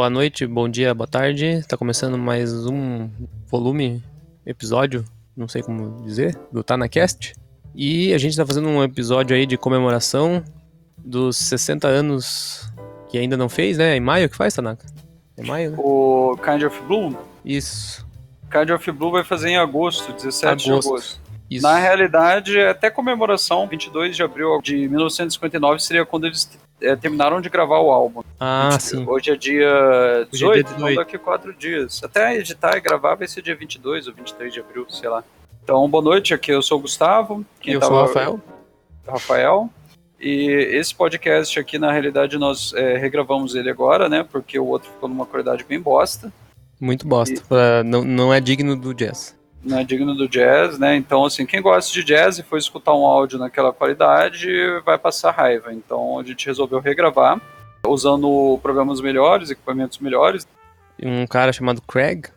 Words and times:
Boa 0.00 0.08
noite, 0.08 0.46
bom 0.46 0.66
dia, 0.66 0.94
boa 0.94 1.06
tarde. 1.06 1.44
Está 1.44 1.76
começando 1.76 2.16
mais 2.16 2.64
um 2.64 3.10
volume, 3.46 4.02
episódio, 4.46 5.04
não 5.36 5.46
sei 5.46 5.62
como 5.62 6.02
dizer, 6.02 6.34
do 6.50 6.64
TanaCast. 6.64 7.34
E 7.74 8.14
a 8.14 8.16
gente 8.16 8.30
está 8.30 8.46
fazendo 8.46 8.66
um 8.66 8.82
episódio 8.82 9.36
aí 9.36 9.44
de 9.44 9.58
comemoração 9.58 10.42
dos 10.96 11.36
60 11.36 11.86
anos 11.86 12.66
que 13.10 13.18
ainda 13.18 13.36
não 13.36 13.50
fez, 13.50 13.76
né? 13.76 13.94
Em 13.94 14.00
maio 14.00 14.30
que 14.30 14.38
faz, 14.38 14.54
Tanaka? 14.54 14.86
É 15.36 15.44
maio, 15.44 15.72
né? 15.72 15.76
O 15.78 16.34
Kind 16.42 16.62
of 16.62 16.80
Blue? 16.84 17.14
Isso. 17.44 18.06
Kind 18.50 18.70
of 18.70 18.92
Blue 18.92 19.10
vai 19.10 19.22
fazer 19.22 19.50
em 19.50 19.58
agosto, 19.58 20.14
17 20.14 20.46
Agosto. 20.46 20.64
de 20.64 20.88
agosto. 20.88 21.20
Isso. 21.50 21.62
Na 21.62 21.76
realidade, 21.76 22.58
é 22.58 22.70
até 22.70 22.88
comemoração, 22.88 23.68
22 23.68 24.16
de 24.16 24.22
abril 24.22 24.62
de 24.62 24.88
1959 24.88 25.78
seria 25.78 26.06
quando 26.06 26.26
eles 26.26 26.58
é, 26.80 26.96
terminaram 26.96 27.40
de 27.40 27.48
gravar 27.48 27.78
o 27.80 27.90
álbum. 27.90 28.22
Ah, 28.38 28.70
20 28.72 28.80
sim. 28.80 29.04
Hoje 29.06 29.30
é 29.30 29.36
dia 29.36 29.68
Hoje 30.32 30.44
é 30.44 30.52
18, 30.52 30.52
dia 30.54 30.60
então 30.62 30.76
18. 30.88 30.96
daqui 30.96 31.16
a 31.16 31.18
quatro 31.18 31.54
dias. 31.54 32.00
Até 32.02 32.36
editar 32.36 32.76
e 32.76 32.80
gravar 32.80 33.14
vai 33.14 33.28
ser 33.28 33.42
dia 33.42 33.54
22 33.54 34.06
ou 34.08 34.14
23 34.14 34.52
de 34.52 34.60
abril, 34.60 34.86
sei 34.88 35.08
lá. 35.08 35.22
Então, 35.62 35.88
boa 35.88 36.02
noite, 36.02 36.32
aqui 36.34 36.50
eu 36.50 36.62
sou 36.62 36.78
o 36.78 36.82
Gustavo. 36.82 37.44
Quem 37.60 37.74
Eu 37.74 37.82
sou 37.82 37.92
o 37.92 38.00
Rafael. 38.00 38.40
Rafael. 39.06 39.70
E 40.18 40.50
esse 40.72 40.94
podcast 40.94 41.58
aqui, 41.58 41.78
na 41.78 41.90
realidade, 41.92 42.36
nós 42.36 42.72
é, 42.74 42.96
regravamos 42.98 43.54
ele 43.54 43.70
agora, 43.70 44.08
né? 44.08 44.22
Porque 44.30 44.58
o 44.58 44.66
outro 44.66 44.90
ficou 44.90 45.08
numa 45.08 45.24
qualidade 45.24 45.64
bem 45.64 45.80
bosta. 45.80 46.32
Muito 46.80 47.06
bosta. 47.06 47.40
Pra- 47.48 47.82
Não, 47.84 48.02
não 48.04 48.32
é 48.34 48.40
digno 48.40 48.76
do 48.76 48.92
jazz. 48.92 49.34
Não 49.62 49.78
é 49.78 49.84
digno 49.84 50.14
do 50.14 50.28
jazz, 50.28 50.78
né? 50.78 50.96
Então, 50.96 51.24
assim, 51.24 51.44
quem 51.44 51.60
gosta 51.60 51.92
de 51.92 52.02
jazz 52.04 52.38
e 52.38 52.42
for 52.42 52.58
escutar 52.58 52.94
um 52.94 53.04
áudio 53.04 53.38
naquela 53.38 53.72
qualidade 53.72 54.48
vai 54.84 54.98
passar 54.98 55.32
raiva. 55.32 55.72
Então, 55.72 56.18
a 56.18 56.24
gente 56.24 56.46
resolveu 56.46 56.80
regravar, 56.80 57.40
usando 57.86 58.58
programas 58.62 59.00
melhores, 59.00 59.50
equipamentos 59.50 59.98
melhores. 59.98 60.46
Um 61.02 61.26
cara 61.26 61.52
chamado 61.52 61.80
Craig, 61.82 62.28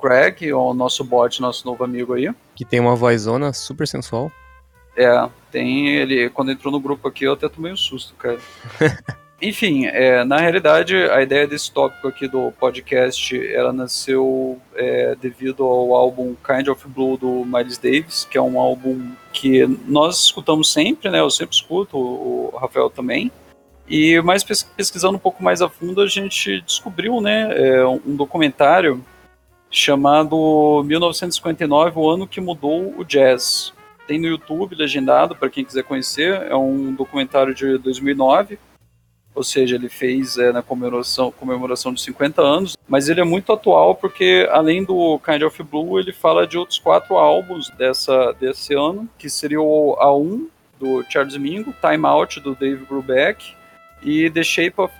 Craig, 0.00 0.52
o 0.52 0.74
nosso 0.74 1.02
bot, 1.02 1.40
nosso 1.40 1.66
novo 1.66 1.82
amigo 1.82 2.12
aí. 2.12 2.30
que 2.54 2.64
tem 2.64 2.78
uma 2.78 2.94
vozona 2.94 3.54
super 3.54 3.88
sensual. 3.88 4.30
É, 4.96 5.28
tem 5.50 5.88
ele. 5.88 6.28
Quando 6.28 6.52
entrou 6.52 6.70
no 6.70 6.78
grupo 6.78 7.08
aqui, 7.08 7.24
eu 7.24 7.32
até 7.32 7.48
tomei 7.48 7.72
um 7.72 7.76
susto, 7.76 8.14
cara. 8.14 8.38
Enfim, 9.46 9.84
é, 9.84 10.24
na 10.24 10.38
realidade, 10.38 10.96
a 10.96 11.20
ideia 11.20 11.46
desse 11.46 11.70
tópico 11.70 12.08
aqui 12.08 12.26
do 12.26 12.50
podcast, 12.52 13.36
ela 13.52 13.74
nasceu 13.74 14.58
é, 14.74 15.14
devido 15.20 15.64
ao 15.64 15.94
álbum 15.94 16.34
Kind 16.36 16.68
of 16.68 16.88
Blue 16.88 17.18
do 17.18 17.44
Miles 17.44 17.76
Davis, 17.76 18.24
que 18.24 18.38
é 18.38 18.40
um 18.40 18.58
álbum 18.58 19.10
que 19.34 19.66
nós 19.86 20.24
escutamos 20.24 20.72
sempre, 20.72 21.10
né? 21.10 21.20
Eu 21.20 21.28
sempre 21.28 21.54
escuto, 21.54 21.98
o 21.98 22.56
Rafael 22.58 22.88
também. 22.88 23.30
E 23.86 24.18
mais 24.22 24.42
pes- 24.42 24.62
pesquisando 24.62 25.16
um 25.16 25.20
pouco 25.20 25.44
mais 25.44 25.60
a 25.60 25.68
fundo, 25.68 26.00
a 26.00 26.06
gente 26.06 26.62
descobriu, 26.62 27.20
né, 27.20 27.50
é, 27.54 27.86
um 27.86 28.16
documentário 28.16 29.04
chamado 29.70 30.82
1959, 30.86 31.98
o 31.98 32.08
ano 32.08 32.26
que 32.26 32.40
mudou 32.40 32.94
o 32.96 33.04
jazz. 33.04 33.74
Tem 34.06 34.18
no 34.18 34.26
YouTube, 34.26 34.74
legendado, 34.74 35.36
para 35.36 35.50
quem 35.50 35.66
quiser 35.66 35.82
conhecer. 35.82 36.46
É 36.48 36.56
um 36.56 36.94
documentário 36.94 37.54
de 37.54 37.76
2009. 37.76 38.58
Ou 39.34 39.42
seja, 39.42 39.74
ele 39.74 39.88
fez 39.88 40.38
é, 40.38 40.52
na 40.52 40.62
comemoração, 40.62 41.32
comemoração 41.32 41.92
de 41.92 42.00
50 42.00 42.40
anos. 42.40 42.76
Mas 42.88 43.08
ele 43.08 43.20
é 43.20 43.24
muito 43.24 43.52
atual 43.52 43.94
porque, 43.94 44.48
além 44.50 44.84
do 44.84 45.18
Kind 45.18 45.42
of 45.42 45.62
Blue, 45.62 45.98
ele 45.98 46.12
fala 46.12 46.46
de 46.46 46.56
outros 46.56 46.78
quatro 46.78 47.16
álbuns 47.16 47.68
dessa, 47.70 48.32
desse 48.32 48.74
ano, 48.74 49.08
que 49.18 49.28
seria 49.28 49.60
o 49.60 49.96
A1, 50.00 50.46
do 50.78 51.04
Charles 51.08 51.36
Mingo, 51.36 51.74
Time 51.80 52.06
Out, 52.06 52.40
do 52.40 52.54
Dave 52.54 52.84
Brubeck, 52.84 53.54
e 54.02 54.30
The 54.30 54.42
Shape 54.42 54.74
of 54.80 54.92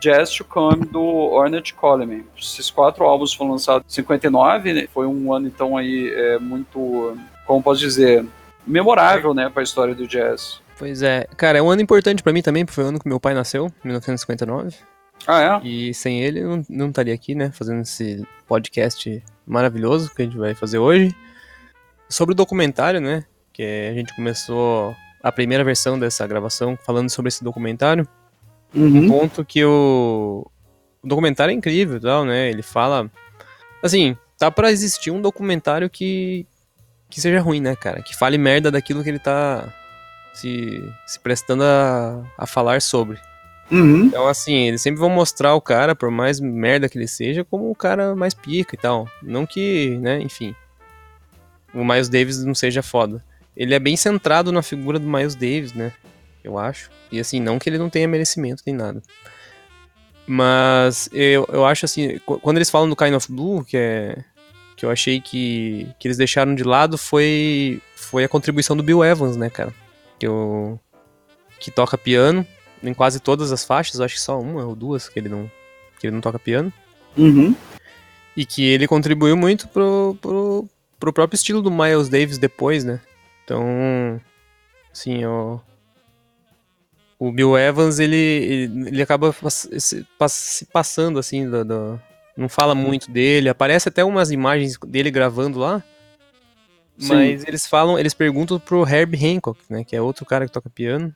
Jazz 0.00 0.30
to 0.30 0.44
Come, 0.44 0.86
do 0.86 1.02
Ornette 1.02 1.74
Coleman. 1.74 2.24
Esses 2.38 2.70
quatro 2.70 3.04
álbuns 3.04 3.32
foram 3.32 3.52
lançados 3.52 3.86
em 3.88 3.94
59, 3.94 4.72
né? 4.72 4.88
foi 4.92 5.06
um 5.06 5.32
ano, 5.32 5.46
então, 5.46 5.76
aí, 5.76 6.12
é, 6.12 6.38
muito, 6.38 7.16
como 7.46 7.62
posso 7.62 7.80
dizer, 7.80 8.24
memorável, 8.66 9.32
né, 9.32 9.48
para 9.48 9.62
a 9.62 9.64
história 9.64 9.94
do 9.94 10.06
jazz. 10.06 10.60
Pois 10.78 11.02
é. 11.02 11.26
Cara, 11.36 11.58
é 11.58 11.62
um 11.62 11.70
ano 11.70 11.82
importante 11.82 12.22
pra 12.22 12.32
mim 12.32 12.42
também, 12.42 12.64
porque 12.64 12.74
foi 12.74 12.84
o 12.84 12.88
ano 12.88 13.00
que 13.00 13.08
meu 13.08 13.18
pai 13.18 13.34
nasceu, 13.34 13.72
1959. 13.82 14.76
Ah, 15.26 15.60
é? 15.62 15.66
E 15.66 15.94
sem 15.94 16.22
ele 16.22 16.40
eu 16.40 16.48
não, 16.48 16.64
não 16.68 16.88
estaria 16.88 17.14
aqui, 17.14 17.34
né, 17.34 17.50
fazendo 17.52 17.80
esse 17.80 18.22
podcast 18.46 19.22
maravilhoso 19.46 20.14
que 20.14 20.22
a 20.22 20.24
gente 20.24 20.36
vai 20.36 20.54
fazer 20.54 20.78
hoje. 20.78 21.14
Sobre 22.08 22.32
o 22.32 22.36
documentário, 22.36 23.00
né, 23.00 23.24
que 23.52 23.62
a 23.62 23.94
gente 23.94 24.14
começou 24.14 24.94
a 25.22 25.32
primeira 25.32 25.64
versão 25.64 25.98
dessa 25.98 26.26
gravação 26.26 26.78
falando 26.84 27.08
sobre 27.08 27.28
esse 27.28 27.42
documentário. 27.42 28.06
Uhum. 28.74 29.08
Ponto 29.08 29.44
que 29.44 29.64
o, 29.64 30.46
o 31.02 31.08
documentário 31.08 31.52
é 31.52 31.54
incrível 31.54 31.96
e 31.96 32.00
tal, 32.00 32.24
né, 32.24 32.50
ele 32.50 32.62
fala... 32.62 33.10
Assim, 33.82 34.16
tá 34.38 34.50
pra 34.50 34.70
existir 34.70 35.10
um 35.10 35.20
documentário 35.20 35.88
que, 35.88 36.46
que 37.08 37.20
seja 37.20 37.40
ruim, 37.40 37.60
né, 37.60 37.74
cara, 37.74 38.02
que 38.02 38.16
fale 38.16 38.36
merda 38.36 38.70
daquilo 38.70 39.02
que 39.02 39.08
ele 39.08 39.18
tá 39.18 39.72
se, 40.38 40.92
se 41.06 41.18
prestando 41.20 41.62
a, 41.64 42.22
a 42.38 42.46
falar 42.46 42.80
sobre. 42.82 43.18
Uhum. 43.70 44.04
Então, 44.04 44.28
assim, 44.28 44.68
eles 44.68 44.80
sempre 44.82 45.00
vão 45.00 45.10
mostrar 45.10 45.54
o 45.54 45.60
cara, 45.60 45.94
por 45.94 46.10
mais 46.10 46.38
merda 46.38 46.88
que 46.88 46.96
ele 46.96 47.08
seja, 47.08 47.44
como 47.44 47.68
o 47.70 47.74
cara 47.74 48.14
mais 48.14 48.32
pica 48.34 48.74
e 48.76 48.78
tal. 48.78 49.08
Não 49.22 49.44
que, 49.44 49.98
né, 50.00 50.20
enfim. 50.20 50.54
O 51.74 51.84
Miles 51.84 52.08
Davis 52.08 52.44
não 52.44 52.54
seja 52.54 52.82
foda. 52.82 53.24
Ele 53.56 53.74
é 53.74 53.78
bem 53.78 53.96
centrado 53.96 54.52
na 54.52 54.62
figura 54.62 54.98
do 54.98 55.08
Miles 55.08 55.34
Davis, 55.34 55.72
né? 55.72 55.92
Eu 56.44 56.58
acho. 56.58 56.90
E 57.10 57.18
assim, 57.18 57.40
não 57.40 57.58
que 57.58 57.68
ele 57.68 57.78
não 57.78 57.90
tenha 57.90 58.06
merecimento 58.06 58.62
nem 58.64 58.74
nada. 58.74 59.02
Mas 60.26 61.08
eu, 61.12 61.46
eu 61.52 61.64
acho 61.64 61.84
assim, 61.84 62.18
qu- 62.18 62.38
quando 62.40 62.56
eles 62.58 62.70
falam 62.70 62.88
do 62.88 62.96
Kind 62.96 63.14
of 63.14 63.30
Blue, 63.32 63.64
que 63.64 63.76
é. 63.76 64.16
Que 64.76 64.84
eu 64.84 64.90
achei 64.90 65.20
que, 65.20 65.88
que 65.98 66.06
eles 66.06 66.18
deixaram 66.18 66.54
de 66.54 66.62
lado 66.62 66.98
foi, 66.98 67.80
foi 67.94 68.24
a 68.24 68.28
contribuição 68.28 68.76
do 68.76 68.82
Bill 68.82 69.02
Evans, 69.02 69.34
né, 69.34 69.48
cara? 69.48 69.72
Que, 70.18 70.26
eu, 70.26 70.80
que 71.60 71.70
toca 71.70 71.98
piano 71.98 72.46
em 72.82 72.94
quase 72.94 73.20
todas 73.20 73.52
as 73.52 73.64
faixas, 73.64 73.98
eu 73.98 74.04
acho 74.04 74.14
que 74.14 74.20
só 74.20 74.38
uma 74.40 74.64
ou 74.64 74.74
duas 74.74 75.08
que 75.08 75.18
ele 75.18 75.28
não, 75.28 75.50
que 75.98 76.06
ele 76.06 76.14
não 76.14 76.20
toca 76.20 76.38
piano. 76.38 76.72
Uhum. 77.16 77.54
E 78.36 78.44
que 78.44 78.64
ele 78.64 78.86
contribuiu 78.86 79.36
muito 79.36 79.66
pro, 79.68 80.16
pro, 80.20 80.68
pro 81.00 81.12
próprio 81.12 81.36
estilo 81.36 81.62
do 81.62 81.70
Miles 81.70 82.08
Davis 82.08 82.38
depois, 82.38 82.84
né? 82.84 83.00
Então, 83.44 84.20
assim, 84.92 85.24
ó, 85.24 85.58
o 87.18 87.32
Bill 87.32 87.56
Evans, 87.56 87.98
ele, 87.98 88.14
ele, 88.16 88.88
ele 88.88 89.02
acaba 89.02 89.34
se, 89.48 90.04
se 90.28 90.66
passando, 90.66 91.18
assim, 91.18 91.48
do, 91.48 91.64
do- 91.64 92.00
não 92.36 92.48
fala 92.48 92.74
muito 92.74 93.10
dele, 93.10 93.48
aparece 93.48 93.88
até 93.88 94.04
umas 94.04 94.30
imagens 94.30 94.76
dele 94.86 95.10
gravando 95.10 95.58
lá, 95.58 95.82
Sim. 96.98 97.08
mas 97.14 97.44
eles 97.46 97.66
falam, 97.66 97.98
eles 97.98 98.14
perguntam 98.14 98.58
pro 98.58 98.86
Herb 98.86 99.14
Hancock, 99.16 99.58
né, 99.68 99.84
que 99.84 99.94
é 99.94 100.00
outro 100.00 100.24
cara 100.24 100.46
que 100.46 100.52
toca 100.52 100.70
piano, 100.70 101.14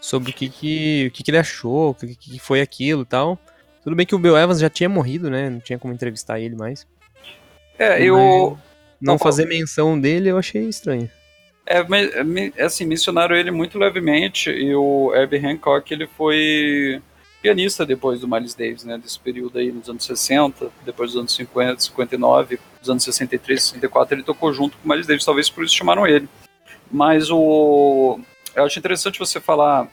sobre 0.00 0.30
o 0.30 0.34
que 0.34 0.48
que, 0.48 1.06
o 1.08 1.10
que, 1.10 1.22
que 1.22 1.30
ele 1.30 1.38
achou, 1.38 1.90
o 1.90 1.94
que, 1.94 2.14
que 2.14 2.38
foi 2.38 2.60
aquilo 2.60 3.02
e 3.02 3.06
tal. 3.06 3.38
Tudo 3.82 3.96
bem 3.96 4.06
que 4.06 4.14
o 4.14 4.18
Bill 4.18 4.36
Evans 4.36 4.60
já 4.60 4.70
tinha 4.70 4.88
morrido, 4.88 5.28
né, 5.30 5.50
não 5.50 5.60
tinha 5.60 5.78
como 5.78 5.92
entrevistar 5.92 6.38
ele 6.40 6.54
mais. 6.54 6.86
É, 7.78 8.02
eu. 8.02 8.58
Não 9.00 9.14
Não, 9.14 9.18
fazer 9.18 9.46
menção 9.46 10.00
dele 10.00 10.28
eu 10.28 10.38
achei 10.38 10.68
estranho. 10.68 11.10
É, 11.66 11.82
me- 12.24 12.52
assim, 12.58 12.84
mencionaram 12.84 13.34
ele 13.34 13.50
muito 13.50 13.78
levemente 13.78 14.50
e 14.50 14.74
o 14.74 15.12
Herbie 15.14 15.38
Hancock, 15.44 15.92
ele 15.92 16.06
foi 16.06 17.00
pianista 17.42 17.84
depois 17.84 18.20
do 18.20 18.28
Miles 18.28 18.54
Davis, 18.54 18.84
né, 18.84 18.96
desse 18.96 19.18
período 19.18 19.58
aí 19.58 19.72
nos 19.72 19.88
anos 19.88 20.04
60, 20.04 20.70
depois 20.84 21.10
dos 21.10 21.18
anos 21.20 21.34
50, 21.34 21.80
59, 21.82 22.60
dos 22.80 22.88
anos 22.88 23.02
63, 23.02 23.62
64, 23.62 24.14
ele 24.14 24.22
tocou 24.22 24.52
junto 24.52 24.78
com 24.78 24.88
o 24.88 24.90
Miles 24.90 25.06
Davis, 25.06 25.24
talvez 25.24 25.50
por 25.50 25.64
isso 25.64 25.74
chamaram 25.74 26.06
ele. 26.06 26.28
Mas 26.90 27.30
o... 27.30 28.20
Eu 28.54 28.64
acho 28.64 28.78
interessante 28.78 29.18
você 29.18 29.40
falar 29.40 29.88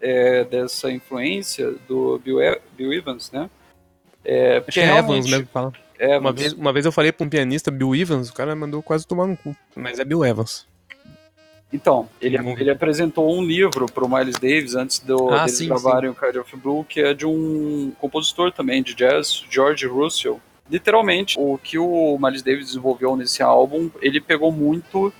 é, 0.00 0.44
dessa 0.44 0.90
influência 0.90 1.72
do 1.86 2.18
Bill, 2.18 2.40
E- 2.42 2.60
Bill 2.76 2.92
Evans, 2.92 3.30
né? 3.30 3.48
É, 4.24 4.58
Acho 4.58 4.72
que 4.72 4.80
é 4.80 4.98
Evans 4.98 5.26
mesmo 5.30 5.46
que 5.46 5.52
fala. 5.52 5.72
Evans. 5.98 6.20
Uma 6.20 6.32
vez, 6.32 6.52
uma 6.52 6.72
vez 6.72 6.86
eu 6.86 6.92
falei 6.92 7.12
pra 7.12 7.26
um 7.26 7.30
pianista, 7.30 7.70
Bill 7.70 7.94
Evans, 7.94 8.28
o 8.30 8.34
cara 8.34 8.54
mandou 8.56 8.82
quase 8.82 9.06
tomar 9.06 9.26
no 9.26 9.36
cu. 9.36 9.54
Mas 9.76 9.98
é 9.98 10.04
Bill 10.04 10.24
Evans. 10.24 10.66
Então, 11.72 12.08
ele, 12.20 12.38
Não- 12.38 12.58
ele 12.58 12.70
apresentou 12.70 13.30
um 13.36 13.44
livro 13.44 13.86
para 13.86 14.04
o 14.04 14.08
Miles 14.08 14.36
Davis 14.38 14.74
antes 14.74 15.00
do, 15.00 15.28
Ah, 15.30 15.40
deles 15.40 15.58
sim, 15.58 15.66
gravarem 15.68 16.08
o 16.08 16.14
Kind 16.14 16.36
of 16.36 16.56
Blue, 16.56 16.84
que 16.84 17.00
é 17.00 17.12
de 17.12 17.26
um 17.26 17.92
compositor 18.00 18.50
também 18.52 18.82
de 18.82 18.94
jazz, 18.94 19.44
George 19.50 19.86
Russell. 19.86 20.40
Literalmente, 20.70 21.36
o 21.38 21.58
que 21.58 21.78
o 21.78 22.18
Miles 22.20 22.42
Davis 22.42 22.66
desenvolveu 22.66 23.14
nesse 23.16 23.42
álbum, 23.42 23.90
ele 24.00 24.20
pegou 24.20 24.50
muito. 24.50 25.12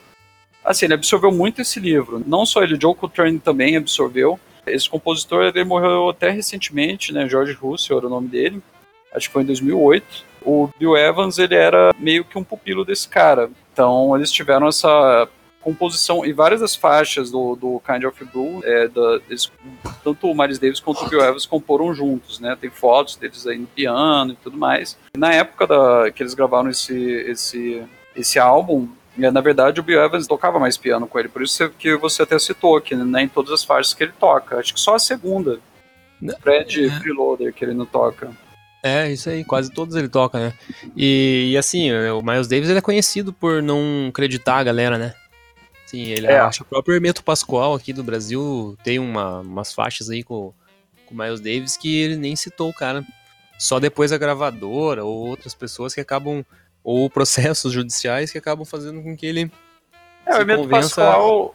Assim, 0.65 0.87
ele 0.87 0.95
absorveu 0.95 1.31
muito 1.33 1.61
esse 1.61 1.79
livro. 1.81 2.23
Não 2.27 2.45
só 2.47 2.62
ele, 2.62 2.79
Joe 2.81 2.95
Coltrane 2.95 3.39
também 3.39 3.77
absorveu. 3.77 4.39
Esse 4.67 4.89
compositor 4.89 5.45
ele 5.45 5.65
morreu 5.65 6.11
até 6.11 6.29
recentemente, 6.31 7.12
né? 7.12 7.27
George 7.29 7.53
Russell 7.55 7.97
era 7.99 8.06
o 8.06 8.11
nome 8.11 8.29
dele. 8.29 8.62
Acho 9.15 9.29
que 9.29 9.33
foi 9.33 9.43
em 9.43 9.47
2008. 9.47 10.05
O 10.43 10.69
Bill 10.79 10.95
Evans 10.97 11.39
ele 11.39 11.55
era 11.55 11.95
meio 11.99 12.25
que 12.25 12.37
um 12.39 12.45
pupilo 12.45 12.85
desse 12.85 13.09
cara. 13.09 13.50
Então 13.73 14.15
eles 14.15 14.31
tiveram 14.31 14.69
essa 14.69 15.27
composição 15.69 16.25
e 16.25 16.32
várias 16.32 16.62
das 16.62 16.75
faixas 16.75 17.31
do, 17.31 17.55
do 17.55 17.82
Kind 17.87 18.05
of 18.05 18.25
Blue, 18.25 18.62
é, 18.65 18.88
da, 18.88 19.20
eles 19.29 19.53
tanto 20.03 20.31
o 20.31 20.35
Miles 20.35 20.59
Davis 20.59 20.81
quanto 20.81 21.05
o 21.05 21.09
Bill 21.09 21.20
Evans 21.20 21.44
comporam 21.44 21.93
juntos, 21.93 22.41
né? 22.41 22.56
Tem 22.59 22.70
fotos 22.70 23.17
deles 23.17 23.47
aí 23.47 23.59
no 23.59 23.67
piano 23.67 24.32
e 24.32 24.37
tudo 24.37 24.56
mais. 24.56 24.97
E 25.15 25.19
na 25.19 25.31
época 25.32 25.67
da, 25.67 26.11
que 26.11 26.23
eles 26.23 26.32
gravaram 26.32 26.70
esse, 26.70 26.97
esse, 26.97 27.82
esse 28.17 28.38
álbum, 28.38 28.88
é, 29.19 29.31
na 29.31 29.43
verdade, 29.43 29.79
o 29.79 29.82
Bill 29.82 30.03
Evans 30.03 30.26
tocava 30.26 30.59
mais 30.59 30.79
piano 30.79 31.06
com 31.06 31.19
ele, 31.19 31.29
por 31.29 31.43
isso 31.43 31.69
que 31.79 31.94
você 31.97 32.23
até 32.23 32.38
citou 32.38 32.76
aqui, 32.76 32.94
né, 32.94 33.23
em 33.23 33.29
todas 33.29 33.53
as 33.53 33.62
faixas 33.62 33.93
que 33.93 34.05
ele 34.05 34.12
toca. 34.19 34.56
Acho 34.56 34.73
que 34.73 34.81
só 34.81 34.94
a 34.94 34.99
segunda, 34.99 35.61
Fred 36.41 36.87
é. 36.87 36.91
Freeloader, 36.99 37.53
que 37.53 37.62
ele 37.62 37.75
não 37.75 37.85
toca. 37.85 38.31
É, 38.82 39.11
isso 39.11 39.29
aí, 39.29 39.44
quase 39.44 39.71
todos 39.71 39.97
ele 39.97 40.09
toca, 40.09 40.38
né? 40.38 40.53
E, 40.97 41.50
e, 41.53 41.59
assim, 41.59 41.93
o 41.93 42.23
Miles 42.23 42.47
Davis 42.47 42.71
ele 42.71 42.79
é 42.79 42.82
conhecido 42.82 43.32
por 43.32 43.61
não 43.61 44.06
acreditar 44.09 44.56
a 44.56 44.62
galera, 44.62 44.97
né? 44.97 45.12
Sim, 45.88 46.02
ele 46.02 46.26
é. 46.26 46.38
acha 46.38 46.62
o 46.62 46.67
próprio 46.67 46.94
Hermeto 46.94 47.25
Pascoal 47.25 47.75
aqui 47.75 47.94
do 47.94 48.05
Brasil 48.05 48.76
tem 48.85 48.99
uma, 48.99 49.40
umas 49.40 49.73
faixas 49.73 50.11
aí 50.11 50.23
com, 50.23 50.52
com 51.06 51.14
o 51.14 51.17
Miles 51.17 51.40
Davis 51.40 51.79
que 51.79 51.99
ele 51.99 52.14
nem 52.14 52.37
citou 52.37 52.69
o 52.69 52.75
cara. 52.75 53.02
Só 53.58 53.81
depois 53.81 54.12
a 54.12 54.19
gravadora 54.19 55.02
ou 55.02 55.29
outras 55.29 55.55
pessoas 55.55 55.94
que 55.94 56.00
acabam, 56.02 56.44
ou 56.85 57.08
processos 57.08 57.73
judiciais 57.73 58.31
que 58.31 58.37
acabam 58.37 58.67
fazendo 58.67 59.02
com 59.02 59.17
que 59.17 59.25
ele. 59.25 59.50
É, 60.26 60.35
o 60.35 60.40
Hermeto 60.40 60.64
convença... 60.64 61.02
Pascoal. 61.02 61.55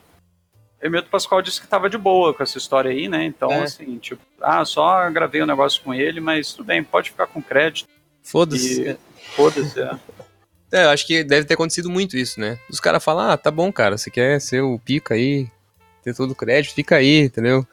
Hermeto 0.82 1.10
Pascoal 1.12 1.42
disse 1.44 1.62
que 1.62 1.68
tava 1.68 1.88
de 1.88 1.98
boa 2.00 2.34
com 2.34 2.42
essa 2.42 2.58
história 2.58 2.90
aí, 2.90 3.08
né? 3.08 3.24
Então, 3.26 3.52
é. 3.52 3.62
assim, 3.62 4.00
tipo, 4.00 4.24
ah, 4.42 4.66
só 4.66 5.12
gravei 5.12 5.44
um 5.44 5.46
negócio 5.46 5.80
com 5.84 5.94
ele, 5.94 6.20
mas 6.20 6.54
tudo 6.54 6.66
bem, 6.66 6.84
pode 6.84 7.12
ficar 7.12 7.28
com 7.28 7.40
crédito. 7.40 7.88
Foda-se. 8.24 8.82
E... 8.82 8.98
Foda-se, 9.36 9.80
é. 9.80 9.92
É, 10.74 10.86
eu 10.86 10.90
acho 10.90 11.06
que 11.06 11.24
deve 11.24 11.46
ter 11.46 11.54
acontecido 11.54 11.90
muito 11.90 12.18
isso, 12.18 12.40
né? 12.40 12.58
Os 12.68 12.80
caras 12.80 13.04
falam, 13.04 13.30
ah, 13.30 13.38
tá 13.38 13.52
bom, 13.52 13.72
cara, 13.72 13.96
você 13.96 14.10
quer 14.10 14.42
ser 14.42 14.62
o 14.62 14.80
pica 14.80 15.14
aí, 15.14 15.48
ter 16.04 16.16
todo 16.16 16.32
o 16.32 16.36
crédito, 16.36 16.74
fica 16.74 16.96
aí, 16.96 17.20
entendeu? 17.20 17.66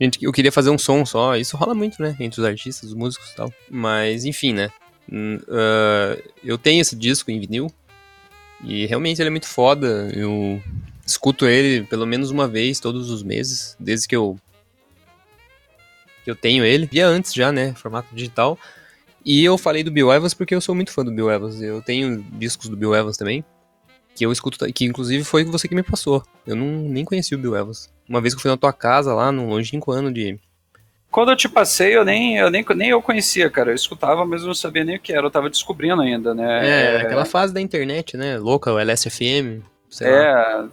Gente, 0.00 0.24
eu 0.24 0.32
queria 0.32 0.50
fazer 0.50 0.70
um 0.70 0.78
som 0.78 1.04
só, 1.04 1.36
isso 1.36 1.58
rola 1.58 1.74
muito, 1.74 2.00
né? 2.00 2.16
Entre 2.18 2.40
os 2.40 2.46
artistas, 2.46 2.88
os 2.88 2.94
músicos 2.94 3.30
e 3.30 3.36
tal. 3.36 3.52
Mas, 3.70 4.24
enfim, 4.24 4.54
né? 4.54 4.70
Uh, 5.10 6.22
eu 6.42 6.56
tenho 6.56 6.80
esse 6.80 6.96
disco 6.96 7.30
em 7.30 7.38
vinil, 7.38 7.70
e 8.64 8.86
realmente 8.86 9.20
ele 9.20 9.28
é 9.28 9.30
muito 9.30 9.46
foda. 9.46 10.10
Eu 10.14 10.62
escuto 11.06 11.46
ele 11.46 11.84
pelo 11.84 12.06
menos 12.06 12.30
uma 12.30 12.48
vez 12.48 12.80
todos 12.80 13.10
os 13.10 13.22
meses, 13.22 13.76
desde 13.78 14.08
que 14.08 14.16
eu 14.16 14.38
que 16.24 16.30
eu 16.30 16.36
tenho 16.36 16.64
ele. 16.64 16.86
Via 16.86 17.06
antes 17.06 17.32
já, 17.32 17.52
né, 17.52 17.74
formato 17.74 18.14
digital. 18.14 18.58
E 19.28 19.44
eu 19.44 19.58
falei 19.58 19.84
do 19.84 19.90
Bill 19.90 20.10
Evans 20.10 20.32
porque 20.32 20.54
eu 20.54 20.60
sou 20.60 20.74
muito 20.74 20.90
fã 20.90 21.04
do 21.04 21.12
Bill 21.12 21.30
Evans. 21.30 21.60
Eu 21.60 21.82
tenho 21.82 22.24
discos 22.32 22.66
do 22.70 22.76
Bill 22.78 22.94
Evans 22.94 23.18
também, 23.18 23.44
que 24.14 24.24
eu 24.24 24.32
escuto, 24.32 24.64
que 24.72 24.86
inclusive 24.86 25.22
foi 25.22 25.44
você 25.44 25.68
que 25.68 25.74
me 25.74 25.82
passou. 25.82 26.22
Eu 26.46 26.56
não 26.56 26.64
nem 26.64 27.04
conheci 27.04 27.34
o 27.34 27.38
Bill 27.38 27.54
Evans. 27.54 27.92
Uma 28.08 28.22
vez 28.22 28.32
que 28.32 28.38
eu 28.38 28.42
fui 28.42 28.50
na 28.50 28.56
tua 28.56 28.72
casa 28.72 29.12
lá, 29.12 29.30
num 29.30 29.50
longínquo 29.50 29.92
ano 29.92 30.10
de 30.10 30.40
quando 31.10 31.30
eu 31.30 31.36
te 31.36 31.46
passei, 31.46 31.94
eu 31.94 32.06
nem, 32.06 32.38
eu 32.38 32.50
nem, 32.50 32.64
nem 32.74 32.88
eu 32.88 33.02
conhecia, 33.02 33.50
cara. 33.50 33.70
Eu 33.70 33.74
escutava, 33.74 34.24
mas 34.24 34.40
eu 34.40 34.46
não 34.46 34.54
sabia 34.54 34.82
nem 34.82 34.96
o 34.96 35.00
que 35.00 35.12
era. 35.12 35.26
Eu 35.26 35.30
tava 35.30 35.50
descobrindo 35.50 36.00
ainda, 36.00 36.34
né? 36.34 36.66
É, 36.66 36.94
é... 36.94 37.00
aquela 37.02 37.26
fase 37.26 37.52
da 37.52 37.60
internet, 37.60 38.16
né? 38.16 38.38
Louca, 38.38 38.72
o 38.72 38.78
LSFM. 38.78 39.62
é, 40.00 40.64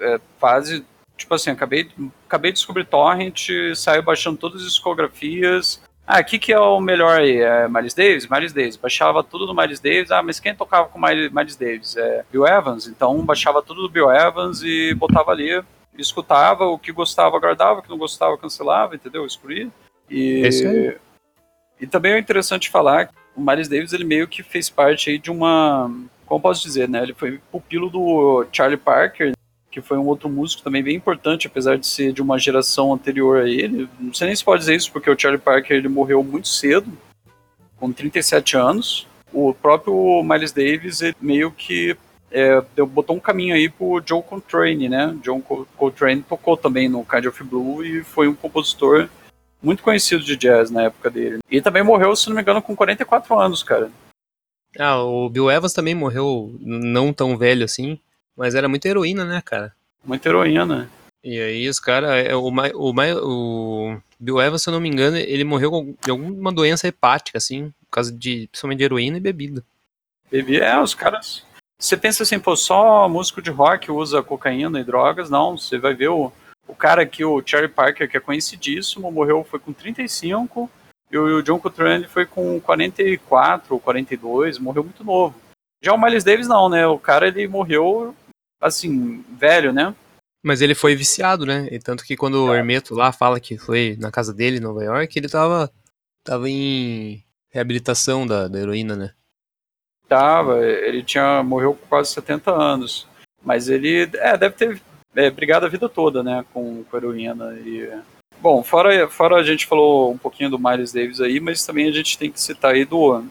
é, 0.00 0.20
fase. 0.38 0.84
Tipo 1.16 1.34
assim, 1.34 1.50
acabei, 1.50 1.88
acabei 2.26 2.52
de 2.52 2.58
descobrir 2.58 2.84
Torrent, 2.84 3.48
saiu 3.74 4.04
baixando 4.04 4.36
todas 4.36 4.62
as 4.62 4.68
discografias. 4.68 5.80
Ah, 6.06 6.20
o 6.20 6.24
que, 6.24 6.38
que 6.38 6.52
é 6.52 6.60
o 6.60 6.80
melhor 6.80 7.18
aí? 7.18 7.40
É 7.40 7.66
Miles 7.66 7.94
Davis? 7.94 8.28
Miles 8.28 8.52
Davis. 8.52 8.76
Baixava 8.76 9.24
tudo 9.24 9.46
do 9.46 9.54
Miles 9.54 9.80
Davis. 9.80 10.10
Ah, 10.10 10.22
mas 10.22 10.38
quem 10.38 10.54
tocava 10.54 10.88
com 10.88 11.00
Miles, 11.00 11.32
Miles 11.32 11.56
Davis? 11.56 11.96
É 11.96 12.24
Bill 12.30 12.46
Evans. 12.46 12.86
Então 12.86 13.24
baixava 13.24 13.62
tudo 13.62 13.82
do 13.82 13.88
Bill 13.88 14.10
Evans 14.10 14.62
e 14.62 14.94
botava 14.94 15.30
ali, 15.30 15.62
escutava, 15.96 16.66
o 16.66 16.78
que 16.78 16.92
gostava, 16.92 17.38
guardava, 17.38 17.80
o 17.80 17.82
que 17.82 17.88
não 17.88 17.98
gostava, 17.98 18.36
cancelava, 18.36 18.94
entendeu? 18.94 19.24
Excluía. 19.24 19.68
E, 20.10 20.42
é 20.44 20.98
e 21.80 21.86
também 21.86 22.12
é 22.12 22.18
interessante 22.18 22.68
falar 22.68 23.06
que 23.06 23.14
o 23.34 23.40
Miles 23.40 23.68
Davis 23.68 23.92
ele 23.92 24.04
meio 24.04 24.28
que 24.28 24.42
fez 24.42 24.68
parte 24.68 25.10
aí 25.10 25.18
de 25.18 25.30
uma. 25.30 25.90
Como 26.26 26.40
posso 26.40 26.62
dizer, 26.62 26.88
né? 26.88 27.02
Ele 27.02 27.14
foi 27.14 27.40
pupilo 27.50 27.88
do 27.88 28.46
Charlie 28.52 28.78
Parker, 28.78 29.32
que 29.74 29.80
foi 29.80 29.98
um 29.98 30.06
outro 30.06 30.28
músico 30.28 30.62
também 30.62 30.84
bem 30.84 30.94
importante, 30.94 31.48
apesar 31.48 31.76
de 31.76 31.84
ser 31.84 32.12
de 32.12 32.22
uma 32.22 32.38
geração 32.38 32.94
anterior 32.94 33.40
a 33.40 33.48
ele. 33.48 33.88
Não 33.98 34.14
sei 34.14 34.28
nem 34.28 34.36
se 34.36 34.44
pode 34.44 34.60
dizer 34.60 34.76
isso, 34.76 34.92
porque 34.92 35.10
o 35.10 35.18
Charlie 35.18 35.40
Parker 35.40 35.76
ele 35.76 35.88
morreu 35.88 36.22
muito 36.22 36.46
cedo, 36.46 36.86
com 37.76 37.92
37 37.92 38.56
anos. 38.56 39.04
O 39.32 39.52
próprio 39.52 40.22
Miles 40.22 40.52
Davis 40.52 41.02
ele 41.02 41.16
meio 41.20 41.50
que 41.50 41.96
é, 42.30 42.62
deu, 42.76 42.86
botou 42.86 43.16
um 43.16 43.20
caminho 43.20 43.52
aí 43.52 43.68
pro 43.68 44.00
Joe 44.06 44.22
Coltrane, 44.22 44.88
né? 44.88 45.12
John 45.20 45.40
Coltrane 45.40 46.22
tocou 46.22 46.56
também 46.56 46.88
no 46.88 47.04
Kind 47.04 47.26
of 47.26 47.42
Blue 47.42 47.84
e 47.84 48.04
foi 48.04 48.28
um 48.28 48.34
compositor 48.34 49.08
muito 49.60 49.82
conhecido 49.82 50.22
de 50.22 50.36
jazz 50.36 50.70
na 50.70 50.82
época 50.82 51.10
dele. 51.10 51.38
E 51.50 51.60
também 51.60 51.82
morreu, 51.82 52.14
se 52.14 52.28
não 52.28 52.36
me 52.36 52.42
engano, 52.42 52.62
com 52.62 52.76
44 52.76 53.36
anos, 53.40 53.64
cara. 53.64 53.90
Ah, 54.78 55.02
o 55.02 55.28
Bill 55.28 55.50
Evans 55.50 55.72
também 55.72 55.96
morreu 55.96 56.54
não 56.60 57.12
tão 57.12 57.36
velho 57.36 57.64
assim, 57.64 57.98
mas 58.36 58.54
era 58.54 58.68
muita 58.68 58.88
heroína, 58.88 59.24
né, 59.24 59.42
cara? 59.44 59.74
Muita 60.04 60.28
heroína. 60.28 60.88
E 61.22 61.40
aí 61.40 61.68
os 61.68 61.80
caras, 61.80 62.10
é, 62.10 62.34
o, 62.34 62.48
o, 62.48 62.92
o 63.22 64.00
Bill 64.20 64.40
Evans, 64.40 64.62
se 64.62 64.68
eu 64.68 64.72
não 64.72 64.80
me 64.80 64.88
engano, 64.88 65.16
ele 65.16 65.44
morreu 65.44 65.96
de 66.04 66.10
alguma 66.10 66.52
doença 66.52 66.86
hepática, 66.86 67.38
assim, 67.38 67.72
por 67.84 67.90
causa 67.90 68.12
de, 68.12 68.48
principalmente 68.48 68.78
de 68.78 68.84
heroína 68.84 69.16
e 69.16 69.20
bebida. 69.20 69.64
Bebida, 70.30 70.64
é, 70.64 70.78
os 70.80 70.94
caras... 70.94 71.44
Você 71.78 71.96
pensa 71.96 72.22
assim, 72.22 72.38
pô, 72.38 72.56
só 72.56 73.08
músico 73.08 73.42
de 73.42 73.50
rock 73.50 73.90
usa 73.90 74.22
cocaína 74.22 74.80
e 74.80 74.84
drogas? 74.84 75.28
Não, 75.28 75.58
você 75.58 75.76
vai 75.78 75.94
ver 75.94 76.08
o 76.08 76.32
o 76.66 76.74
cara 76.74 77.02
aqui, 77.02 77.24
o 77.24 77.42
Charlie 77.44 77.70
Parker, 77.70 78.08
que 78.08 78.16
é 78.16 78.20
conhecidíssimo, 78.20 79.10
morreu 79.10 79.44
foi 79.44 79.58
com 79.58 79.72
35 79.72 80.70
e 81.10 81.18
o 81.18 81.42
John 81.42 81.58
Coltrane 81.58 82.06
foi 82.06 82.26
com 82.26 82.60
44 82.60 83.74
ou 83.74 83.80
42, 83.80 84.58
morreu 84.58 84.82
muito 84.82 85.04
novo. 85.04 85.34
Já 85.82 85.92
o 85.92 86.00
Miles 86.00 86.24
Davis 86.24 86.48
não, 86.48 86.68
né? 86.68 86.86
O 86.86 86.98
cara 86.98 87.28
ele 87.28 87.46
morreu 87.46 88.14
assim, 88.64 89.22
velho, 89.36 89.72
né? 89.72 89.94
Mas 90.42 90.60
ele 90.60 90.74
foi 90.74 90.96
viciado, 90.96 91.44
né? 91.44 91.68
E 91.70 91.78
tanto 91.78 92.04
que 92.04 92.16
quando 92.16 92.48
é. 92.48 92.50
o 92.50 92.54
Hermeto 92.54 92.94
lá 92.94 93.12
fala 93.12 93.38
que 93.38 93.58
foi 93.58 93.96
na 94.00 94.10
casa 94.10 94.32
dele 94.32 94.56
em 94.56 94.60
Nova 94.60 94.82
York, 94.82 95.18
ele 95.18 95.28
tava, 95.28 95.70
tava 96.22 96.48
em 96.48 97.22
reabilitação 97.50 98.26
da, 98.26 98.48
da 98.48 98.58
heroína, 98.58 98.96
né? 98.96 99.14
Tava, 100.08 100.64
ele 100.66 101.02
tinha 101.02 101.42
morreu 101.42 101.74
com 101.74 101.86
quase 101.86 102.12
70 102.12 102.50
anos. 102.50 103.06
Mas 103.42 103.68
ele 103.68 104.08
é, 104.14 104.36
deve 104.36 104.54
ter 104.54 104.82
é, 105.14 105.30
brigado 105.30 105.66
a 105.66 105.68
vida 105.68 105.88
toda, 105.88 106.22
né, 106.22 106.44
com, 106.52 106.82
com 106.84 106.96
a 106.96 106.98
heroína. 106.98 107.54
E, 107.58 107.90
bom, 108.40 108.62
fora, 108.62 109.08
fora 109.08 109.36
a 109.36 109.42
gente 109.42 109.66
falou 109.66 110.12
um 110.12 110.18
pouquinho 110.18 110.50
do 110.50 110.58
Miles 110.58 110.92
Davis 110.92 111.20
aí, 111.20 111.40
mas 111.40 111.64
também 111.64 111.88
a 111.88 111.92
gente 111.92 112.18
tem 112.18 112.30
que 112.30 112.40
citar 112.40 112.74
aí 112.74 112.84
do... 112.84 113.22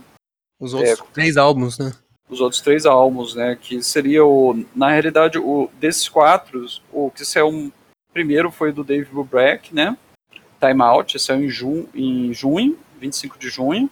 Os 0.59 0.73
outros 0.73 0.99
é, 0.99 1.03
três 1.13 1.35
álbuns, 1.35 1.77
né? 1.79 1.91
Os 2.33 2.41
outros 2.41 2.61
três 2.61 2.85
álbuns, 2.85 3.35
né, 3.35 3.55
que 3.59 3.81
seria 3.83 4.25
o... 4.25 4.65
Na 4.75 4.89
realidade, 4.89 5.37
o 5.37 5.69
desses 5.79 6.09
quatro, 6.09 6.65
o 6.91 7.11
que 7.11 7.23
saiu 7.23 7.47
um, 7.47 7.71
primeiro 8.11 8.49
foi 8.49 8.71
do 8.71 8.83
Dave 8.83 9.05
Brubeck, 9.05 9.73
né, 9.73 9.95
Time 10.59 10.81
Out, 10.81 11.19
saiu 11.19 11.45
em, 11.45 11.49
ju, 11.49 11.87
em 11.93 12.33
junho, 12.33 12.77
25 12.99 13.37
de 13.37 13.49
junho. 13.49 13.89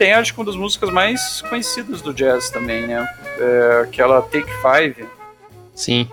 Tem 0.00 0.14
acho 0.14 0.32
que 0.32 0.40
uma 0.40 0.46
das 0.46 0.56
músicas 0.56 0.90
mais 0.90 1.42
conhecidas 1.42 2.00
do 2.00 2.14
jazz 2.14 2.48
também, 2.48 2.86
né? 2.86 3.06
É 3.38 3.82
aquela 3.82 4.22
Take 4.22 4.50
Five. 4.62 5.06
Sim. 5.74 6.08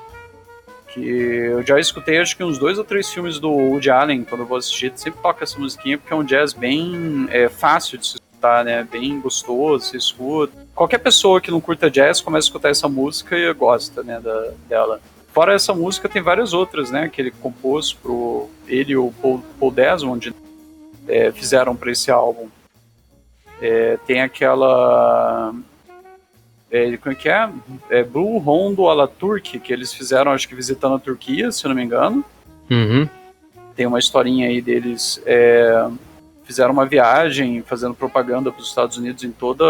Que 0.90 1.00
eu 1.00 1.66
já 1.66 1.80
escutei 1.80 2.20
acho 2.20 2.36
que 2.36 2.44
uns 2.44 2.58
dois 2.60 2.78
ou 2.78 2.84
três 2.84 3.10
filmes 3.10 3.40
do 3.40 3.50
Woody 3.50 3.90
Allen 3.90 4.26
quando 4.26 4.42
eu 4.42 4.46
vou 4.46 4.58
assistir. 4.58 4.92
Sempre 4.96 5.22
toca 5.22 5.46
essa 5.46 5.58
musiquinha 5.58 5.98
porque 5.98 6.14
é 6.14 6.16
um 6.18 6.24
jazz 6.26 6.52
bem 6.52 7.28
é, 7.30 7.48
fácil 7.48 7.98
de 7.98 8.08
se 8.08 8.16
escutar, 8.16 8.66
né? 8.66 8.84
Bem 8.84 9.22
gostoso, 9.22 9.86
se 9.86 9.96
escuta. 9.96 10.67
Qualquer 10.78 11.00
pessoa 11.00 11.42
que 11.42 11.50
não 11.50 11.60
curta 11.60 11.90
jazz 11.90 12.22
começa 12.22 12.46
a 12.46 12.50
escutar 12.50 12.70
essa 12.70 12.88
música 12.88 13.36
e 13.36 13.52
gosta, 13.52 14.04
né, 14.04 14.20
da, 14.20 14.52
dela. 14.70 15.02
Fora 15.34 15.56
essa 15.56 15.74
música, 15.74 16.08
tem 16.08 16.22
várias 16.22 16.54
outras, 16.54 16.92
né, 16.92 17.10
que 17.10 17.20
ele 17.20 17.32
compôs 17.32 17.92
pro 17.92 18.48
ele 18.68 18.92
e 18.92 18.96
o 18.96 19.12
Paul, 19.20 19.44
Paul 19.60 19.72
Desmond 19.72 20.36
é, 21.08 21.32
fizeram 21.32 21.76
para 21.76 21.92
esse 21.92 22.12
álbum. 22.12 22.48
É, 23.60 23.98
tem 24.06 24.22
aquela 24.22 25.52
é, 26.70 26.96
como 26.98 27.14
é 27.14 27.16
que 27.16 27.28
é? 27.28 27.50
é 27.90 28.04
Blue 28.04 28.38
Rondo 28.38 28.88
à 28.88 28.94
la 28.94 29.08
Turque, 29.08 29.60
que 29.60 29.74
eles 29.74 29.92
fizeram, 29.92 30.32
acho 30.32 30.48
que 30.48 30.54
visitando 30.54 30.98
a 30.98 31.00
Turquia, 31.00 31.52
se 31.52 31.66
eu 31.66 31.70
não 31.70 31.76
me 31.76 31.84
engano. 31.84 32.24
Uhum. 32.70 33.10
tem 33.76 33.88
uma 33.88 33.98
historinha 33.98 34.48
aí 34.48 34.62
deles. 34.62 35.20
É, 35.26 35.90
fizeram 36.48 36.72
uma 36.72 36.86
viagem 36.86 37.62
fazendo 37.62 37.94
propaganda 37.94 38.52
para 38.52 38.62
os 38.62 38.70
Estados 38.70 38.98
Unidos 38.98 39.24
em 39.26 39.32
toda 39.32 39.66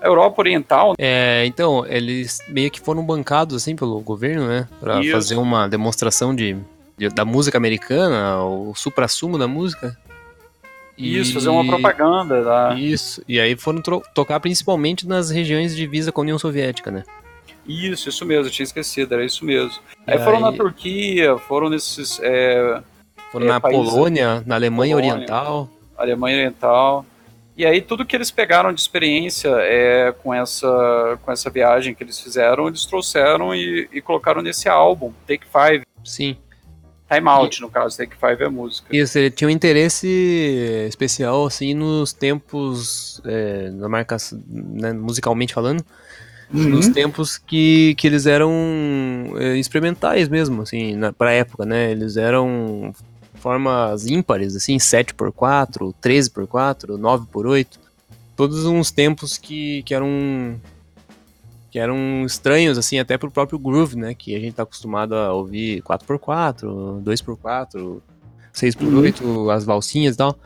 a 0.00 0.06
Europa 0.06 0.40
Oriental. 0.40 0.94
É, 0.96 1.44
então, 1.44 1.84
eles 1.86 2.38
meio 2.48 2.70
que 2.70 2.80
foram 2.80 3.04
bancados 3.04 3.56
assim 3.56 3.74
pelo 3.74 4.00
governo, 4.00 4.46
né? 4.46 4.68
Para 4.80 5.02
fazer 5.10 5.34
uma 5.34 5.68
demonstração 5.68 6.34
de, 6.34 6.56
de, 6.96 7.08
da 7.08 7.24
música 7.24 7.58
americana, 7.58 8.40
o 8.44 8.72
supra-sumo 8.74 9.36
da 9.36 9.48
música. 9.48 9.98
Isso, 10.96 11.34
fazer 11.34 11.48
uma 11.48 11.66
propaganda. 11.66 12.40
Lá. 12.40 12.74
Isso, 12.78 13.20
e 13.26 13.40
aí 13.40 13.56
foram 13.56 13.82
tocar 14.14 14.38
principalmente 14.38 15.08
nas 15.08 15.28
regiões 15.28 15.72
de 15.72 15.78
divisa 15.78 16.12
com 16.12 16.20
a 16.20 16.22
União 16.22 16.38
Soviética, 16.38 16.90
né? 16.90 17.02
Isso, 17.66 18.08
isso 18.08 18.24
mesmo, 18.24 18.46
eu 18.46 18.50
tinha 18.50 18.64
esquecido, 18.64 19.12
era 19.14 19.24
isso 19.24 19.44
mesmo. 19.44 19.80
Aí, 20.06 20.16
aí, 20.16 20.24
foram 20.24 20.38
na 20.38 20.52
Turquia, 20.52 21.36
foram 21.38 21.68
nesses. 21.68 22.20
É, 22.22 22.80
foram 23.32 23.46
é, 23.46 23.48
na 23.48 23.60
países, 23.60 23.90
Polônia, 23.90 24.42
na 24.46 24.54
Alemanha 24.54 24.94
Polônia. 24.94 25.14
Oriental. 25.14 25.70
Alemanha 25.96 26.36
Oriental. 26.36 27.06
E 27.56 27.66
aí 27.66 27.82
tudo 27.82 28.06
que 28.06 28.16
eles 28.16 28.30
pegaram 28.30 28.72
de 28.72 28.80
experiência 28.80 29.50
é, 29.60 30.12
com, 30.22 30.32
essa, 30.32 31.18
com 31.22 31.30
essa 31.30 31.50
viagem 31.50 31.94
que 31.94 32.02
eles 32.02 32.18
fizeram, 32.18 32.66
eles 32.66 32.86
trouxeram 32.86 33.54
e, 33.54 33.88
e 33.92 34.00
colocaram 34.00 34.40
nesse 34.40 34.68
álbum, 34.68 35.12
Take 35.26 35.46
Five. 35.46 35.84
Sim. 36.02 36.36
Time 37.12 37.28
Out, 37.28 37.60
no 37.60 37.68
caso, 37.68 37.96
Take 37.96 38.16
Five 38.16 38.42
é 38.42 38.48
música. 38.48 38.88
Isso, 38.90 39.18
ele 39.18 39.30
tinha 39.30 39.48
um 39.48 39.50
interesse 39.50 40.08
especial, 40.88 41.44
assim, 41.44 41.74
nos 41.74 42.14
tempos, 42.14 43.20
é, 43.26 43.68
na 43.70 43.86
marca, 43.86 44.16
né, 44.48 44.94
musicalmente 44.94 45.52
falando, 45.52 45.84
uhum. 46.52 46.70
nos 46.70 46.88
tempos 46.88 47.36
que, 47.36 47.94
que 47.96 48.06
eles 48.06 48.24
eram 48.24 48.50
é, 49.36 49.56
experimentais 49.58 50.26
mesmo, 50.26 50.62
assim, 50.62 50.96
na, 50.96 51.12
pra 51.12 51.32
época, 51.32 51.66
né, 51.66 51.90
eles 51.90 52.16
eram 52.16 52.94
formas 53.42 54.06
ímpares, 54.06 54.54
assim, 54.54 54.76
7x4, 54.76 55.92
13x4, 56.00 56.96
9x8. 56.96 57.66
Todos 58.36 58.64
uns 58.64 58.92
tempos 58.92 59.36
que, 59.36 59.82
que 59.82 59.92
eram 59.92 60.60
que 61.70 61.78
eram 61.78 62.24
estranhos, 62.26 62.76
assim, 62.76 62.98
até 62.98 63.16
pro 63.16 63.30
próprio 63.30 63.58
groove, 63.58 63.96
né? 63.96 64.14
Que 64.14 64.36
a 64.36 64.38
gente 64.38 64.54
tá 64.54 64.62
acostumado 64.62 65.14
a 65.14 65.32
ouvir 65.32 65.82
4x4, 65.82 67.02
2x4, 67.02 68.00
6x8, 68.54 69.20
uhum. 69.22 69.50
as 69.50 69.64
valsinhas 69.64 70.14
e 70.14 70.18
tal. 70.18 70.38